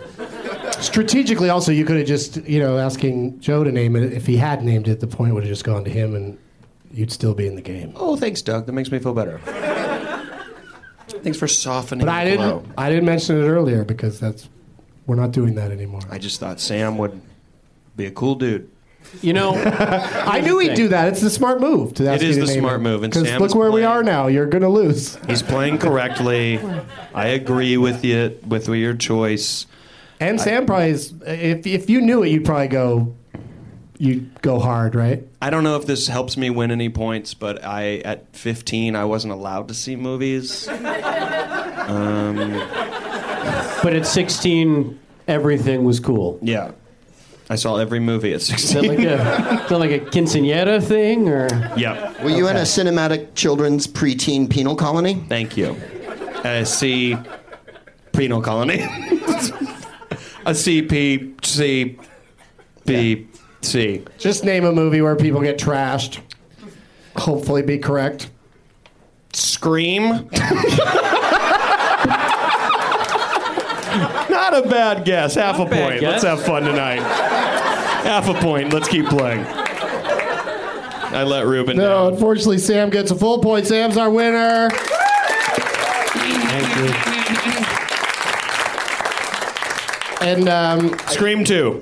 Strategically, 0.80 1.50
also, 1.50 1.74
you 1.74 1.84
could 1.84 1.98
have 1.98 2.08
just, 2.08 2.38
you 2.46 2.60
know, 2.60 2.78
asking 2.78 3.42
Joe 3.42 3.66
to 3.66 3.72
name 3.72 3.98
it. 3.98 4.14
If 4.14 4.28
he 4.28 4.38
had 4.38 4.64
named 4.64 4.88
it, 4.88 5.02
the 5.02 5.08
point 5.08 5.34
would 5.34 5.44
have 5.44 5.52
just 5.52 5.66
gone 5.66 5.84
to 5.84 5.92
him 5.92 6.16
and 6.16 6.38
you'd 6.96 7.12
still 7.12 7.34
be 7.34 7.48
in 7.48 7.56
the 7.56 7.62
game. 7.62 7.93
Oh, 7.96 8.16
thanks, 8.16 8.41
Doug. 8.41 8.66
That 8.66 8.72
makes 8.74 8.91
me 8.91 9.00
feel 9.00 9.14
better. 9.14 9.39
Thanks 11.08 11.38
for 11.38 11.48
softening 11.48 12.06
But 12.06 12.12
I 12.14 12.26
the 12.26 12.32
didn't, 12.32 12.66
I 12.78 12.89
didn't 12.89 13.06
mention 13.06 13.38
it 13.41 13.48
earlier 13.48 13.84
because 13.84 14.20
that's, 14.20 14.50
we're 15.08 15.16
not 15.16 15.32
doing 15.32 15.56
that 15.56 15.72
anymore. 15.72 16.02
I 16.10 16.18
just 16.18 16.39
thought 16.39 16.60
Sam 16.60 16.98
would 16.98 17.20
be 17.96 18.06
a 18.06 18.12
cool 18.12 18.36
dude. 18.36 18.70
You 19.22 19.34
know, 19.34 19.54
I 19.56 20.41
knew 20.41 20.58
he'd 20.60 20.74
do 20.74 20.88
that. 20.89 21.08
It's 21.10 21.22
the 21.22 21.30
smart 21.30 21.62
move. 21.62 21.93
To 21.96 22.08
ask 22.10 22.24
It 22.24 22.30
is 22.30 22.38
you 22.38 22.41
to 22.43 22.48
the 22.48 22.54
name 22.54 22.62
smart 22.64 22.80
it. 22.80 22.84
move, 22.84 23.04
and 23.04 23.14
'Cause 23.14 23.28
Sam 23.28 23.39
look 23.39 23.52
is 23.52 23.56
where 23.56 23.72
we 23.72 23.84
are 23.84 24.02
now. 24.04 24.28
You're 24.28 24.48
going 24.48 24.64
to 24.64 24.70
lose. 24.70 25.16
He's 25.28 25.43
playing 25.43 25.78
correctly. 25.78 26.60
I 27.14 27.28
agree 27.28 27.78
with 27.78 28.04
you 28.04 28.38
with 28.48 28.68
your 28.68 28.96
choice. 28.96 29.68
And 30.20 30.41
Sam 30.41 30.66
probably 30.66 30.89
is, 30.89 31.14
if, 31.28 31.68
if 31.68 31.89
you 31.89 32.02
knew 32.02 32.24
it, 32.24 32.30
you'd 32.30 32.46
probably 32.46 32.68
go, 32.68 33.14
you'd 33.98 34.41
go 34.41 34.60
hard, 34.60 34.96
right? 34.96 35.24
I 35.41 35.50
don't 35.50 35.64
know 35.64 35.76
if 35.78 35.86
this 35.86 36.08
helps 36.08 36.38
me 36.38 36.50
win 36.50 36.72
any 36.72 36.89
points, 36.89 37.34
but 37.34 37.64
I 37.64 37.98
at 38.00 38.36
15 38.36 38.96
I 38.96 39.06
wasn't 39.06 39.34
allowed 39.34 39.68
to 39.70 39.74
see 39.74 39.96
movies. 39.96 40.68
Um, 41.86 42.38
but 43.84 43.93
at 43.93 44.08
16, 44.08 45.00
everything 45.28 45.84
was 45.84 46.00
cool. 46.00 46.39
yeah, 46.41 46.72
I 47.48 47.58
saw 47.58 47.76
every 47.78 48.00
movie 48.00 48.32
at 48.34 48.38
Is 48.41 48.48
that 48.48 48.60
16. 48.60 48.88
like 48.89 49.00
a, 49.00 49.04
is 49.64 49.70
that 49.70 49.78
like 49.78 49.91
a 49.91 50.00
quinceanera 50.00 50.84
thing, 50.84 51.30
or 51.30 51.48
yeah, 51.78 52.24
Were 52.24 52.32
you 52.32 52.48
in 52.48 52.56
a 52.58 52.62
cinematic 52.62 53.36
children's 53.36 53.86
preteen 53.86 54.50
penal 54.50 54.76
colony? 54.76 55.24
thank 55.30 55.58
you. 55.58 55.78
Uh, 56.43 56.64
C, 56.66 57.16
penal 58.14 58.41
colony. 58.41 58.80
a 60.48 60.52
CP 60.54 61.46
C 61.46 62.00
B 62.86 63.28
C. 63.66 64.03
Just 64.18 64.43
name 64.43 64.63
a 64.66 64.72
movie 64.72 65.01
where 65.01 65.16
people 65.16 65.41
get 65.41 65.57
trashed. 65.57 66.20
Hopefully 67.16 67.61
be 67.61 67.78
correct. 67.78 68.30
Scream. 69.34 70.30
Not 74.30 74.53
a 74.53 74.68
bad 74.70 75.05
guess. 75.05 75.36
Half 75.36 75.59
a 75.59 75.63
a 75.63 75.66
bad 75.66 75.89
point. 75.89 76.01
guess. 76.01 76.24
Let's 76.24 76.24
have 76.24 76.41
fun 76.45 76.63
tonight. 76.63 76.99
Half 77.01 78.28
a 78.30 78.34
point. 78.36 78.74
Let's 78.74 78.88
keep 78.89 79.05
playing. 79.07 79.45
I 79.47 81.24
let 81.24 81.45
Ruben 81.45 81.78
No, 81.78 81.84
down. 82.05 82.13
unfortunately, 82.13 82.57
Sam 82.57 82.89
gets 82.89 83.11
a 83.11 83.16
full 83.16 83.39
point. 83.39 83.66
Sam's 83.68 83.95
our 83.97 84.09
winner. 84.09 84.70
Thank 86.47 86.76
you. 86.78 86.91
And 90.28 90.49
um, 90.49 90.97
Scream 91.07 91.43
2. 91.45 91.82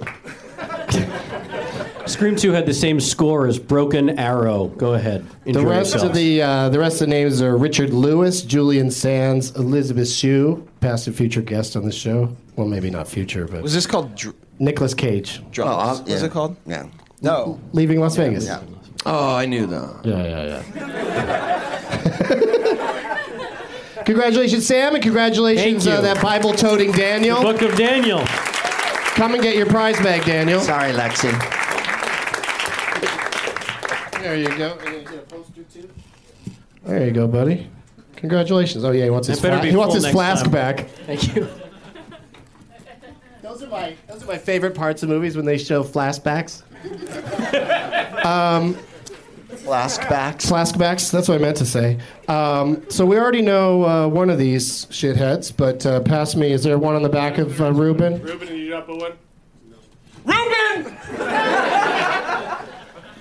Scream 2.05 2.35
2 2.35 2.51
had 2.51 2.65
the 2.65 2.73
same 2.73 2.99
score 2.99 3.47
as 3.47 3.57
Broken 3.57 4.19
Arrow. 4.19 4.67
Go 4.67 4.93
ahead. 4.93 5.25
Enjoy 5.45 5.61
the 5.61 5.65
rest 5.67 5.93
yourself. 5.93 6.11
of 6.11 6.15
the 6.17 6.41
uh, 6.41 6.67
the 6.69 6.77
rest 6.79 6.95
of 6.95 6.99
the 7.07 7.07
names 7.07 7.41
are 7.41 7.55
Richard 7.57 7.93
Lewis, 7.93 8.41
Julian 8.41 8.91
Sands, 8.91 9.51
Elisabeth 9.55 10.09
Shue, 10.09 10.67
past 10.81 11.07
and 11.07 11.15
future 11.15 11.41
guest 11.41 11.77
on 11.77 11.85
the 11.85 11.91
show. 11.93 12.35
Well, 12.57 12.67
maybe 12.67 12.89
not 12.89 13.07
future, 13.07 13.47
but 13.47 13.61
Was 13.63 13.73
this 13.73 13.87
called 13.87 14.15
dr- 14.15 14.35
Nicolas 14.59 14.93
Cage, 14.93 15.41
Drugs? 15.51 15.71
Oh, 15.71 15.75
I'll- 15.79 16.03
Was 16.03 16.23
it 16.23 16.31
called? 16.31 16.57
Yeah. 16.65 16.87
No. 17.21 17.57
leaving 17.71 18.01
Las 18.01 18.17
Vegas. 18.17 18.45
Yeah. 18.45 18.59
Oh, 19.05 19.33
I 19.35 19.45
knew 19.45 19.65
that. 19.67 20.05
Yeah, 20.05 20.23
yeah, 20.23 20.61
yeah. 20.75 22.03
congratulations, 24.05 24.65
Sam, 24.67 24.93
and 24.95 25.03
congratulations, 25.03 25.85
Thank 25.85 25.99
uh, 25.99 26.01
that 26.01 26.21
Bible 26.21 26.51
toting 26.53 26.91
Daniel. 26.91 27.41
Book 27.41 27.61
of 27.61 27.75
Daniel. 27.75 28.23
Come 29.15 29.35
and 29.35 29.43
get 29.43 29.55
your 29.55 29.67
prize 29.67 29.97
bag, 29.99 30.25
Daniel. 30.25 30.59
Sorry, 30.59 30.91
Lexi. 30.91 31.31
There 34.23 34.37
you 34.37 34.47
go. 34.57 34.77
There 36.85 37.05
you 37.05 37.11
go, 37.11 37.27
buddy. 37.27 37.69
Congratulations. 38.15 38.85
Oh 38.85 38.91
yeah, 38.91 39.03
he 39.03 39.09
wants 39.09 39.27
his, 39.27 39.39
It 39.39 39.41
better 39.41 39.55
fla- 39.57 39.63
be 39.63 39.69
he 39.71 39.75
wants 39.75 39.89
full 39.91 39.95
his 39.95 40.03
next 40.05 40.13
flask 40.15 40.43
time. 40.43 40.51
back. 40.53 40.89
Thank 41.05 41.35
you. 41.35 41.47
Those 43.41 43.63
are 43.63 43.67
my 43.67 43.95
those 44.07 44.23
are 44.23 44.27
my 44.27 44.37
favorite 44.37 44.75
parts 44.75 45.03
of 45.03 45.09
movies 45.09 45.35
when 45.35 45.43
they 45.45 45.57
show 45.57 45.83
flashbacks. 45.83 46.63
Flashbacks. 49.53 50.45
Flashbacks. 50.47 51.11
That's 51.11 51.27
what 51.27 51.35
I 51.35 51.37
meant 51.39 51.57
to 51.57 51.65
say. 51.65 51.97
Um, 52.27 52.83
so 52.89 53.05
we 53.05 53.17
already 53.17 53.41
know 53.41 53.83
uh, 53.83 54.07
one 54.07 54.29
of 54.29 54.37
these 54.37 54.85
shitheads, 54.87 55.55
but 55.55 55.85
uh, 55.85 55.99
pass 56.01 56.35
me. 56.35 56.51
Is 56.51 56.63
there 56.63 56.77
one 56.77 56.95
on 56.95 57.03
the 57.03 57.09
back 57.09 57.37
of 57.37 57.59
uh, 57.61 57.71
Ruben? 57.71 58.21
Ruben, 58.21 58.47
did 58.47 58.57
you 58.57 58.69
drop 58.69 58.87
a 58.89 58.95
one? 58.95 59.11
Ruben! 60.25 60.97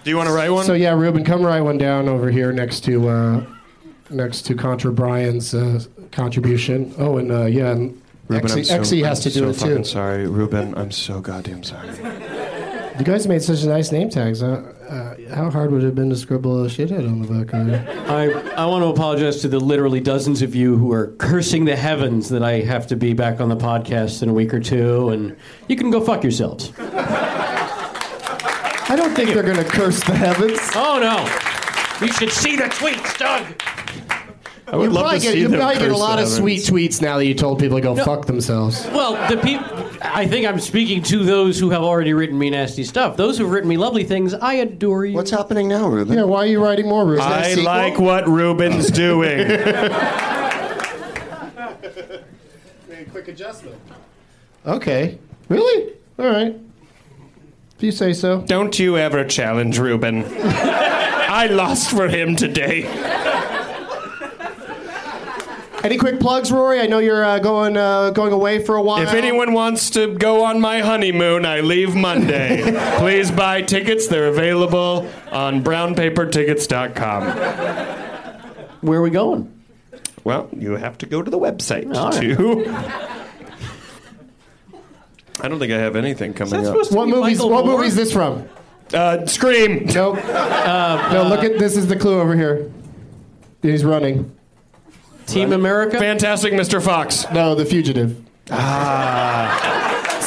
Do 0.04 0.10
you 0.10 0.16
want 0.16 0.28
to 0.28 0.34
write 0.34 0.50
one? 0.50 0.64
So 0.64 0.72
yeah, 0.74 0.94
Ruben, 0.94 1.24
come 1.24 1.44
write 1.44 1.60
one 1.60 1.78
down 1.78 2.08
over 2.08 2.30
here 2.30 2.52
next 2.52 2.80
to 2.84 3.08
uh, 3.08 3.46
next 4.10 4.42
to 4.46 4.54
Contra 4.54 4.92
Brian's 4.92 5.54
uh, 5.54 5.84
contribution. 6.10 6.92
Oh, 6.98 7.18
and 7.18 7.30
uh, 7.30 7.44
yeah, 7.44 7.70
and 7.70 8.02
Ruben, 8.28 8.50
I'm 8.50 8.58
Exy, 8.58 8.66
so, 8.66 8.78
Exy 8.80 9.04
has 9.04 9.24
I'm 9.24 9.32
to 9.32 9.38
do 9.38 9.44
so 9.44 9.48
it 9.50 9.56
fucking 9.56 9.76
too. 9.78 9.84
sorry. 9.84 10.26
Ruben, 10.26 10.74
I'm 10.76 10.90
so 10.90 11.20
goddamn 11.20 11.62
sorry. 11.62 11.88
You 12.98 13.06
guys 13.06 13.26
made 13.26 13.42
such 13.42 13.64
nice 13.64 13.90
name 13.90 14.10
tags. 14.10 14.42
Uh, 14.42 14.74
uh, 14.88 15.34
how 15.34 15.50
hard 15.50 15.70
would 15.70 15.82
it 15.82 15.86
have 15.86 15.94
been 15.94 16.10
to 16.10 16.16
scribble 16.16 16.62
a 16.64 16.68
shithead 16.68 17.08
on 17.08 17.22
the 17.22 17.28
back 17.28 17.54
of 17.54 17.68
it? 17.68 17.88
I, 18.10 18.30
I 18.52 18.66
want 18.66 18.82
to 18.82 18.88
apologize 18.88 19.40
to 19.40 19.48
the 19.48 19.58
literally 19.58 19.98
dozens 19.98 20.42
of 20.42 20.54
you 20.54 20.76
who 20.76 20.92
are 20.92 21.06
cursing 21.18 21.64
the 21.64 21.74
heavens 21.74 22.28
that 22.28 22.42
I 22.42 22.60
have 22.60 22.86
to 22.88 22.96
be 22.96 23.14
back 23.14 23.40
on 23.40 23.48
the 23.48 23.56
podcast 23.56 24.22
in 24.22 24.28
a 24.28 24.34
week 24.34 24.52
or 24.52 24.60
two, 24.60 25.08
and 25.08 25.34
you 25.68 25.76
can 25.76 25.90
go 25.90 26.02
fuck 26.04 26.22
yourselves. 26.22 26.70
I 28.92 28.96
don't 28.96 29.14
think 29.14 29.30
they're 29.30 29.42
going 29.42 29.56
to 29.56 29.64
curse 29.64 30.04
the 30.04 30.14
heavens. 30.14 30.58
Oh 30.74 30.98
no! 31.00 31.24
You 32.06 32.12
should 32.12 32.30
see 32.30 32.56
the 32.56 32.64
tweets, 32.64 33.16
Doug. 33.16 33.42
I 34.66 34.76
would 34.76 34.84
You 34.84 34.90
love 34.90 35.04
probably 35.04 35.18
to 35.20 35.24
get, 35.24 35.32
see 35.32 35.40
you 35.40 35.48
them 35.48 35.60
probably 35.60 35.78
get 35.78 35.90
a 35.90 35.96
lot 35.96 36.18
of 36.18 36.28
sweet 36.28 36.60
tweets 36.60 37.00
now 37.00 37.16
that 37.16 37.24
you 37.24 37.32
told 37.32 37.58
people 37.58 37.78
to 37.78 37.82
go 37.82 37.96
fuck 37.96 38.26
themselves. 38.26 38.86
Well, 38.88 39.12
the 39.30 39.38
people. 39.40 39.64
I 40.02 40.26
think 40.26 40.46
I'm 40.46 40.60
speaking 40.60 41.02
to 41.04 41.24
those 41.24 41.58
who 41.58 41.70
have 41.70 41.80
already 41.82 42.12
written 42.12 42.38
me 42.38 42.50
nasty 42.50 42.84
stuff. 42.84 43.16
Those 43.16 43.38
who've 43.38 43.50
written 43.50 43.70
me 43.70 43.78
lovely 43.78 44.04
things, 44.04 44.34
I 44.34 44.56
adore 44.56 45.06
you. 45.06 45.14
What's 45.14 45.30
happening 45.30 45.68
now, 45.68 45.88
Ruben? 45.88 46.14
Yeah, 46.14 46.24
why 46.24 46.40
are 46.40 46.46
you 46.46 46.62
writing 46.62 46.86
more, 46.86 47.06
Ruben? 47.06 47.24
I 47.24 47.54
like 47.54 47.98
what 47.98 48.28
Ruben's 48.28 48.90
doing. 48.90 49.38
Make 52.90 53.06
a 53.06 53.10
quick 53.10 53.28
adjustment. 53.28 53.78
Okay. 54.66 55.18
Really? 55.48 55.94
All 56.18 56.26
right. 56.26 56.60
If 57.82 57.86
you 57.86 57.90
say 57.90 58.12
so. 58.12 58.42
Don't 58.42 58.78
you 58.78 58.96
ever 58.96 59.24
challenge 59.24 59.76
Ruben. 59.76 60.24
I 60.38 61.48
lost 61.50 61.90
for 61.90 62.06
him 62.06 62.36
today. 62.36 62.84
Any 65.82 65.98
quick 65.98 66.20
plugs, 66.20 66.52
Rory? 66.52 66.78
I 66.78 66.86
know 66.86 67.00
you're 67.00 67.24
uh, 67.24 67.40
going 67.40 67.76
uh, 67.76 68.10
going 68.10 68.32
away 68.32 68.64
for 68.64 68.76
a 68.76 68.82
while. 68.82 69.02
If 69.02 69.14
anyone 69.14 69.52
wants 69.52 69.90
to 69.90 70.14
go 70.14 70.44
on 70.44 70.60
my 70.60 70.78
honeymoon, 70.78 71.44
I 71.44 71.58
leave 71.58 71.96
Monday. 71.96 72.62
Please 72.98 73.32
buy 73.32 73.62
tickets. 73.62 74.06
They're 74.06 74.28
available 74.28 75.10
on 75.32 75.64
brownpapertickets.com. 75.64 77.22
Where 78.82 79.00
are 79.00 79.02
we 79.02 79.10
going? 79.10 79.52
Well, 80.22 80.48
you 80.56 80.76
have 80.76 80.98
to 80.98 81.06
go 81.06 81.20
to 81.20 81.28
the 81.28 81.40
website 81.40 81.92
All 81.96 82.12
right. 82.12 83.18
Too. 85.42 85.46
I 85.46 85.48
don't 85.48 85.58
think 85.58 85.72
I 85.72 85.78
have 85.78 85.96
anything 85.96 86.32
coming 86.34 86.66
up. 86.66 86.92
what 86.92 87.08
movies? 87.08 87.42
What 87.42 87.66
movie 87.66 87.86
is 87.86 87.96
this 87.96 88.12
from? 88.12 88.48
Uh, 88.94 89.26
Scream. 89.26 89.86
Nope. 89.86 90.16
no, 90.26 91.26
look 91.28 91.44
at 91.44 91.58
this 91.58 91.76
is 91.76 91.86
the 91.86 91.96
clue 91.96 92.20
over 92.20 92.36
here. 92.36 92.70
He's 93.62 93.84
running. 93.84 94.36
Team 95.26 95.52
America? 95.52 95.98
Fantastic 95.98 96.52
Mr. 96.52 96.82
Fox. 96.82 97.30
No, 97.32 97.54
The 97.54 97.64
Fugitive. 97.64 98.20
Ah. 98.50 99.81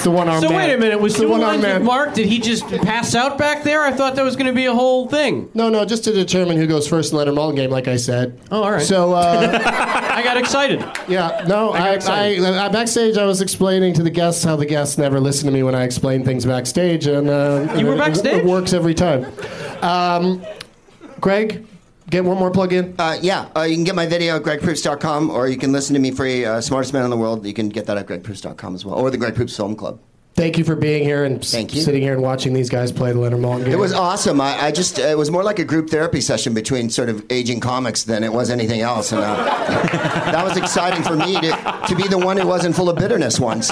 The 0.05 0.11
one 0.11 0.29
armed 0.29 0.43
So 0.43 0.49
man. 0.49 0.57
wait 0.69 0.73
a 0.75 0.77
minute, 0.77 0.99
was 1.01 1.15
the 1.17 1.27
one 1.27 1.41
with 1.41 1.61
man. 1.63 1.83
Mark? 1.83 2.13
Did 2.13 2.27
he 2.27 2.37
just 2.37 2.67
pass 2.67 3.15
out 3.15 3.39
back 3.39 3.63
there? 3.63 3.81
I 3.81 3.91
thought 3.91 4.15
that 4.17 4.23
was 4.23 4.35
going 4.35 4.45
to 4.45 4.53
be 4.53 4.65
a 4.67 4.73
whole 4.73 5.07
thing. 5.07 5.49
No, 5.55 5.67
no, 5.69 5.83
just 5.83 6.03
to 6.03 6.13
determine 6.13 6.57
who 6.57 6.67
goes 6.67 6.87
first 6.87 7.11
in 7.11 7.17
the 7.17 7.25
Leonard 7.25 7.35
Maltin 7.35 7.55
game, 7.55 7.71
like 7.71 7.87
I 7.87 7.95
said. 7.95 8.39
Oh, 8.51 8.61
all 8.61 8.71
right. 8.71 8.83
So, 8.83 9.13
uh, 9.13 9.59
I 9.65 10.21
got 10.23 10.37
excited. 10.37 10.85
yeah, 11.07 11.43
no, 11.47 11.71
I 11.71 11.95
I, 11.95 12.35
I. 12.35 12.65
I, 12.65 12.69
backstage 12.69 13.17
I 13.17 13.25
was 13.25 13.41
explaining 13.41 13.95
to 13.95 14.03
the 14.03 14.11
guests 14.11 14.43
how 14.43 14.55
the 14.55 14.67
guests 14.67 14.99
never 14.99 15.19
listen 15.19 15.47
to 15.47 15.51
me 15.51 15.63
when 15.63 15.73
I 15.73 15.83
explain 15.85 16.23
things 16.23 16.45
backstage, 16.45 17.07
and 17.07 17.27
uh, 17.27 17.73
You 17.75 17.87
were 17.87 17.95
it- 17.95 17.97
backstage? 17.97 18.41
It, 18.41 18.45
works 18.45 18.73
every 18.73 18.93
time. 18.93 19.25
Um, 19.81 20.45
Greg, 21.19 21.65
get 22.09 22.23
one 22.23 22.37
more 22.37 22.51
plug 22.51 22.73
in. 22.73 22.95
Uh, 22.97 23.17
yeah, 23.21 23.49
uh, 23.55 23.61
you 23.63 23.75
can 23.75 23.83
get 23.83 23.95
my 23.95 24.05
video 24.05 24.35
at 24.37 24.43
gregproops.com, 24.43 25.29
or 25.29 25.47
you 25.47 25.57
can 25.57 25.71
listen 25.71 25.93
to 25.93 25.99
me 25.99 26.11
free, 26.11 26.45
uh, 26.45 26.61
Smartest 26.61 26.93
Man 26.93 27.03
in 27.03 27.09
the 27.09 27.17
World. 27.17 27.45
You 27.45 27.53
can 27.53 27.69
get 27.69 27.85
that 27.87 27.97
at 27.97 28.07
gregproops.com 28.07 28.75
as 28.75 28.85
well, 28.85 28.95
or 28.95 29.09
the 29.11 29.17
Greg 29.17 29.35
Proops 29.35 29.55
Film 29.55 29.75
Club. 29.75 29.99
Thank 30.35 30.57
you 30.57 30.65
for 30.65 30.75
being 30.75 31.03
here 31.03 31.23
and 31.23 31.39
s- 31.41 31.53
you. 31.53 31.81
sitting 31.81 32.01
here 32.01 32.11
and 32.11 32.21
watching 32.21 32.53
these 32.53 32.69
guys 32.69 32.91
play 32.91 33.13
the 33.13 33.19
Leonard 33.19 33.39
Maltin 33.39 33.63
game. 33.63 33.71
It 33.71 33.79
was 33.79 33.93
awesome. 33.93 34.41
I, 34.41 34.65
I 34.65 34.71
just, 34.71 34.99
it 34.99 35.17
was 35.17 35.31
more 35.31 35.43
like 35.43 35.59
a 35.59 35.63
group 35.63 35.89
therapy 35.89 36.19
session 36.19 36.53
between 36.53 36.89
sort 36.89 37.07
of 37.07 37.25
aging 37.29 37.61
comics 37.61 38.03
than 38.03 38.21
it 38.21 38.33
was 38.33 38.49
anything 38.49 38.81
else. 38.81 39.13
And 39.13 39.21
uh, 39.21 39.33
that 40.31 40.43
was 40.43 40.57
exciting 40.57 41.03
for 41.03 41.15
me 41.15 41.35
to, 41.39 41.81
to 41.87 41.95
be 41.95 42.05
the 42.09 42.17
one 42.17 42.35
who 42.35 42.45
wasn't 42.45 42.75
full 42.75 42.89
of 42.89 42.97
bitterness 42.97 43.39
once. 43.39 43.69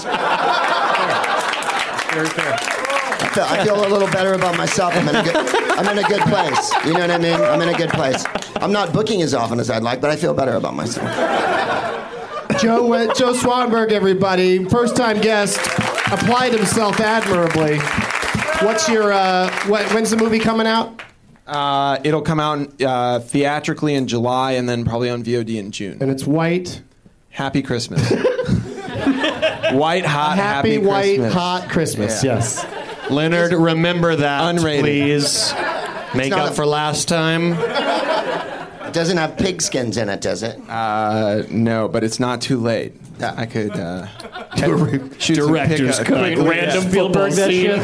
Very 2.14 2.30
fair. 2.30 2.54
I 2.56 3.30
feel, 3.34 3.44
I 3.44 3.64
feel 3.66 3.86
a 3.86 3.90
little 3.90 4.08
better 4.10 4.32
about 4.34 4.56
myself. 4.58 4.96
I'm 4.96 5.10
in, 5.10 5.16
a 5.18 5.24
good, 5.24 5.34
I'm 5.76 5.98
in 5.98 6.04
a 6.04 6.08
good 6.08 6.22
place. 6.22 6.72
You 6.86 6.94
know 6.94 7.00
what 7.02 7.12
I 7.12 7.18
mean? 7.18 7.34
I'm 7.40 7.62
in 7.62 7.70
a 7.70 7.78
good 7.78 7.90
place. 7.90 8.24
I'm 8.58 8.72
not 8.72 8.94
booking 8.94 9.22
as 9.22 9.34
often 9.34 9.60
as 9.60 9.70
I'd 9.70 9.84
like, 9.84 10.02
but 10.02 10.10
I 10.10 10.16
feel 10.16 10.34
better 10.34 10.56
about 10.56 10.76
myself. 10.76 11.08
Joe 12.60 12.94
uh, 12.94 13.14
Joe 13.16 13.34
Swanberg, 13.34 13.92
everybody, 13.92 14.64
first 14.66 14.96
time 14.96 15.20
guest, 15.20 15.58
applied 16.12 16.54
himself 16.54 17.00
admirably. 17.00 17.80
What's 18.66 18.88
your 18.88 19.12
uh, 19.12 19.52
what, 19.68 19.92
when's 19.94 20.12
the 20.12 20.18
movie 20.18 20.40
coming 20.40 20.68
out? 20.68 21.02
Uh, 21.48 22.00
it'll 22.04 22.22
come 22.22 22.40
out 22.40 22.82
uh, 22.82 23.20
theatrically 23.20 23.96
in 23.96 24.08
July 24.08 24.54
and 24.54 24.70
then 24.70 24.86
probably 24.86 25.10
on 25.10 25.24
VOD 25.24 25.58
in 25.58 25.72
June. 25.72 25.98
And 26.00 26.10
it's 26.12 26.26
white. 26.26 26.82
Happy 27.32 27.62
Christmas. 27.64 28.08
white 29.74 30.06
hot 30.06 30.38
Happy, 30.38 30.76
happy, 30.76 30.78
white 30.78 31.04
Christmas. 31.18 31.34
hot 31.34 31.70
Christmas. 31.70 32.24
Yeah. 32.24 32.36
Yes. 32.36 32.66
Leonard, 33.10 33.52
remember 33.52 34.16
that, 34.16 34.56
Unrated. 34.56 34.80
please. 34.82 35.52
Make 36.16 36.34
up 36.34 36.52
a- 36.52 36.54
for 36.54 36.66
last 36.66 37.08
time. 37.08 37.56
It 38.86 38.94
doesn't 38.94 39.18
have 39.18 39.38
pig 39.38 39.60
skins 39.64 39.98
in 39.98 40.08
it, 40.08 40.22
does 40.22 40.44
it? 40.44 40.60
Uh, 40.70 41.44
no, 41.50 41.88
but 41.88 42.04
it's 42.04 42.20
not 42.20 42.42
too 42.42 42.60
late. 42.60 42.94
I 43.20 43.48
could 43.48 43.72
uh, 43.72 44.06
shoot 45.18 45.38
some 45.38 45.48
Director's 45.48 45.98
pick- 45.98 46.08
cut. 46.10 46.36
quick- 46.36 46.48
Random 46.48 46.84
Spielberg 46.90 47.32
football 47.34 47.50
scene. 47.50 47.80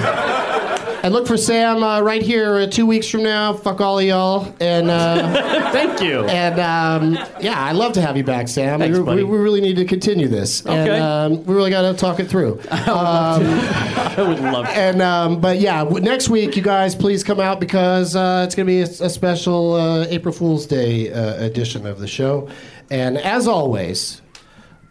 And 1.01 1.13
look 1.13 1.27
for 1.27 1.37
Sam 1.37 1.81
uh, 1.81 2.01
right 2.01 2.21
here 2.21 2.57
uh, 2.59 2.67
two 2.67 2.85
weeks 2.85 3.07
from 3.09 3.23
now. 3.23 3.53
Fuck 3.53 3.79
all 3.79 3.99
of 3.99 4.05
y'all. 4.05 4.53
And 4.59 4.89
uh, 4.89 5.71
Thank 5.71 6.01
you. 6.01 6.25
and 6.25 6.59
um, 6.59 7.13
yeah, 7.41 7.63
I'd 7.65 7.75
love 7.77 7.93
to 7.93 8.01
have 8.01 8.17
you 8.17 8.23
back, 8.23 8.47
Sam. 8.49 8.79
Thanks, 8.79 8.97
we, 8.97 9.03
buddy. 9.05 9.23
we, 9.23 9.31
we 9.31 9.37
really 9.37 9.61
need 9.61 9.77
to 9.77 9.85
continue 9.85 10.27
this. 10.27 10.65
And 10.65 10.89
Okay. 10.89 10.99
um, 10.99 11.43
we 11.45 11.53
really 11.55 11.69
got 11.69 11.83
to 11.83 11.93
talk 11.93 12.19
it 12.19 12.27
through. 12.27 12.59
I 12.71 14.15
would 14.17 14.39
love 14.39 14.65
to. 14.65 14.71
And 14.71 15.01
um, 15.01 15.39
but 15.39 15.59
yeah, 15.59 15.83
w- 15.85 16.03
next 16.03 16.29
week 16.29 16.55
you 16.57 16.61
guys 16.61 16.95
please 16.95 17.23
come 17.23 17.39
out 17.39 17.59
because 17.61 18.15
uh, 18.15 18.43
it's 18.45 18.55
going 18.55 18.67
to 18.67 18.71
be 18.71 18.81
a, 18.81 19.05
a 19.05 19.09
special 19.09 19.73
uh, 19.75 20.05
April 20.09 20.33
Fool's 20.33 20.65
Day 20.65 21.11
uh, 21.13 21.41
edition 21.43 21.85
of 21.85 21.99
the 21.99 22.07
show. 22.07 22.49
And 22.91 23.17
as 23.17 23.47
always, 23.47 24.21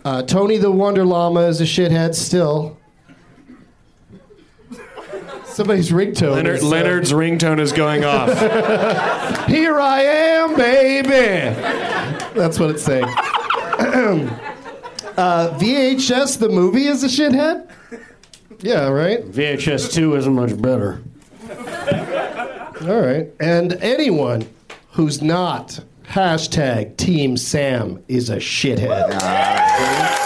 uh, 0.06 0.22
Tony 0.22 0.56
the 0.56 0.70
Wonder 0.70 1.04
Llama 1.04 1.40
is 1.42 1.60
a 1.60 1.64
shithead 1.64 2.14
still. 2.14 2.77
Somebody's 5.58 5.90
ringtone. 5.90 6.36
Leonard, 6.36 6.58
is, 6.58 6.62
uh, 6.62 6.68
Leonard's 6.68 7.12
ringtone 7.12 7.58
is 7.58 7.72
going 7.72 8.04
off. 8.04 8.28
Here 9.48 9.80
I 9.80 10.02
am, 10.02 10.54
baby. 10.54 11.08
That's 12.38 12.60
what 12.60 12.70
it's 12.70 12.84
saying. 12.84 13.02
uh, 13.08 14.28
VHS, 15.58 16.38
the 16.38 16.48
movie, 16.48 16.86
is 16.86 17.02
a 17.02 17.08
shithead. 17.08 17.68
Yeah, 18.60 18.86
right. 18.86 19.28
VHS 19.28 19.92
2 19.94 20.14
isn't 20.14 20.32
much 20.32 20.62
better. 20.62 21.02
All 22.88 23.00
right. 23.00 23.28
And 23.40 23.72
anyone 23.82 24.46
who's 24.92 25.20
not 25.20 25.80
hashtag 26.04 26.96
Team 26.98 27.36
Sam 27.36 28.04
is 28.06 28.30
a 28.30 28.36
shithead. 28.36 30.17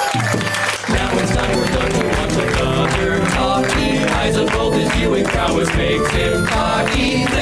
Watch 5.65 6.99
another 6.99 7.42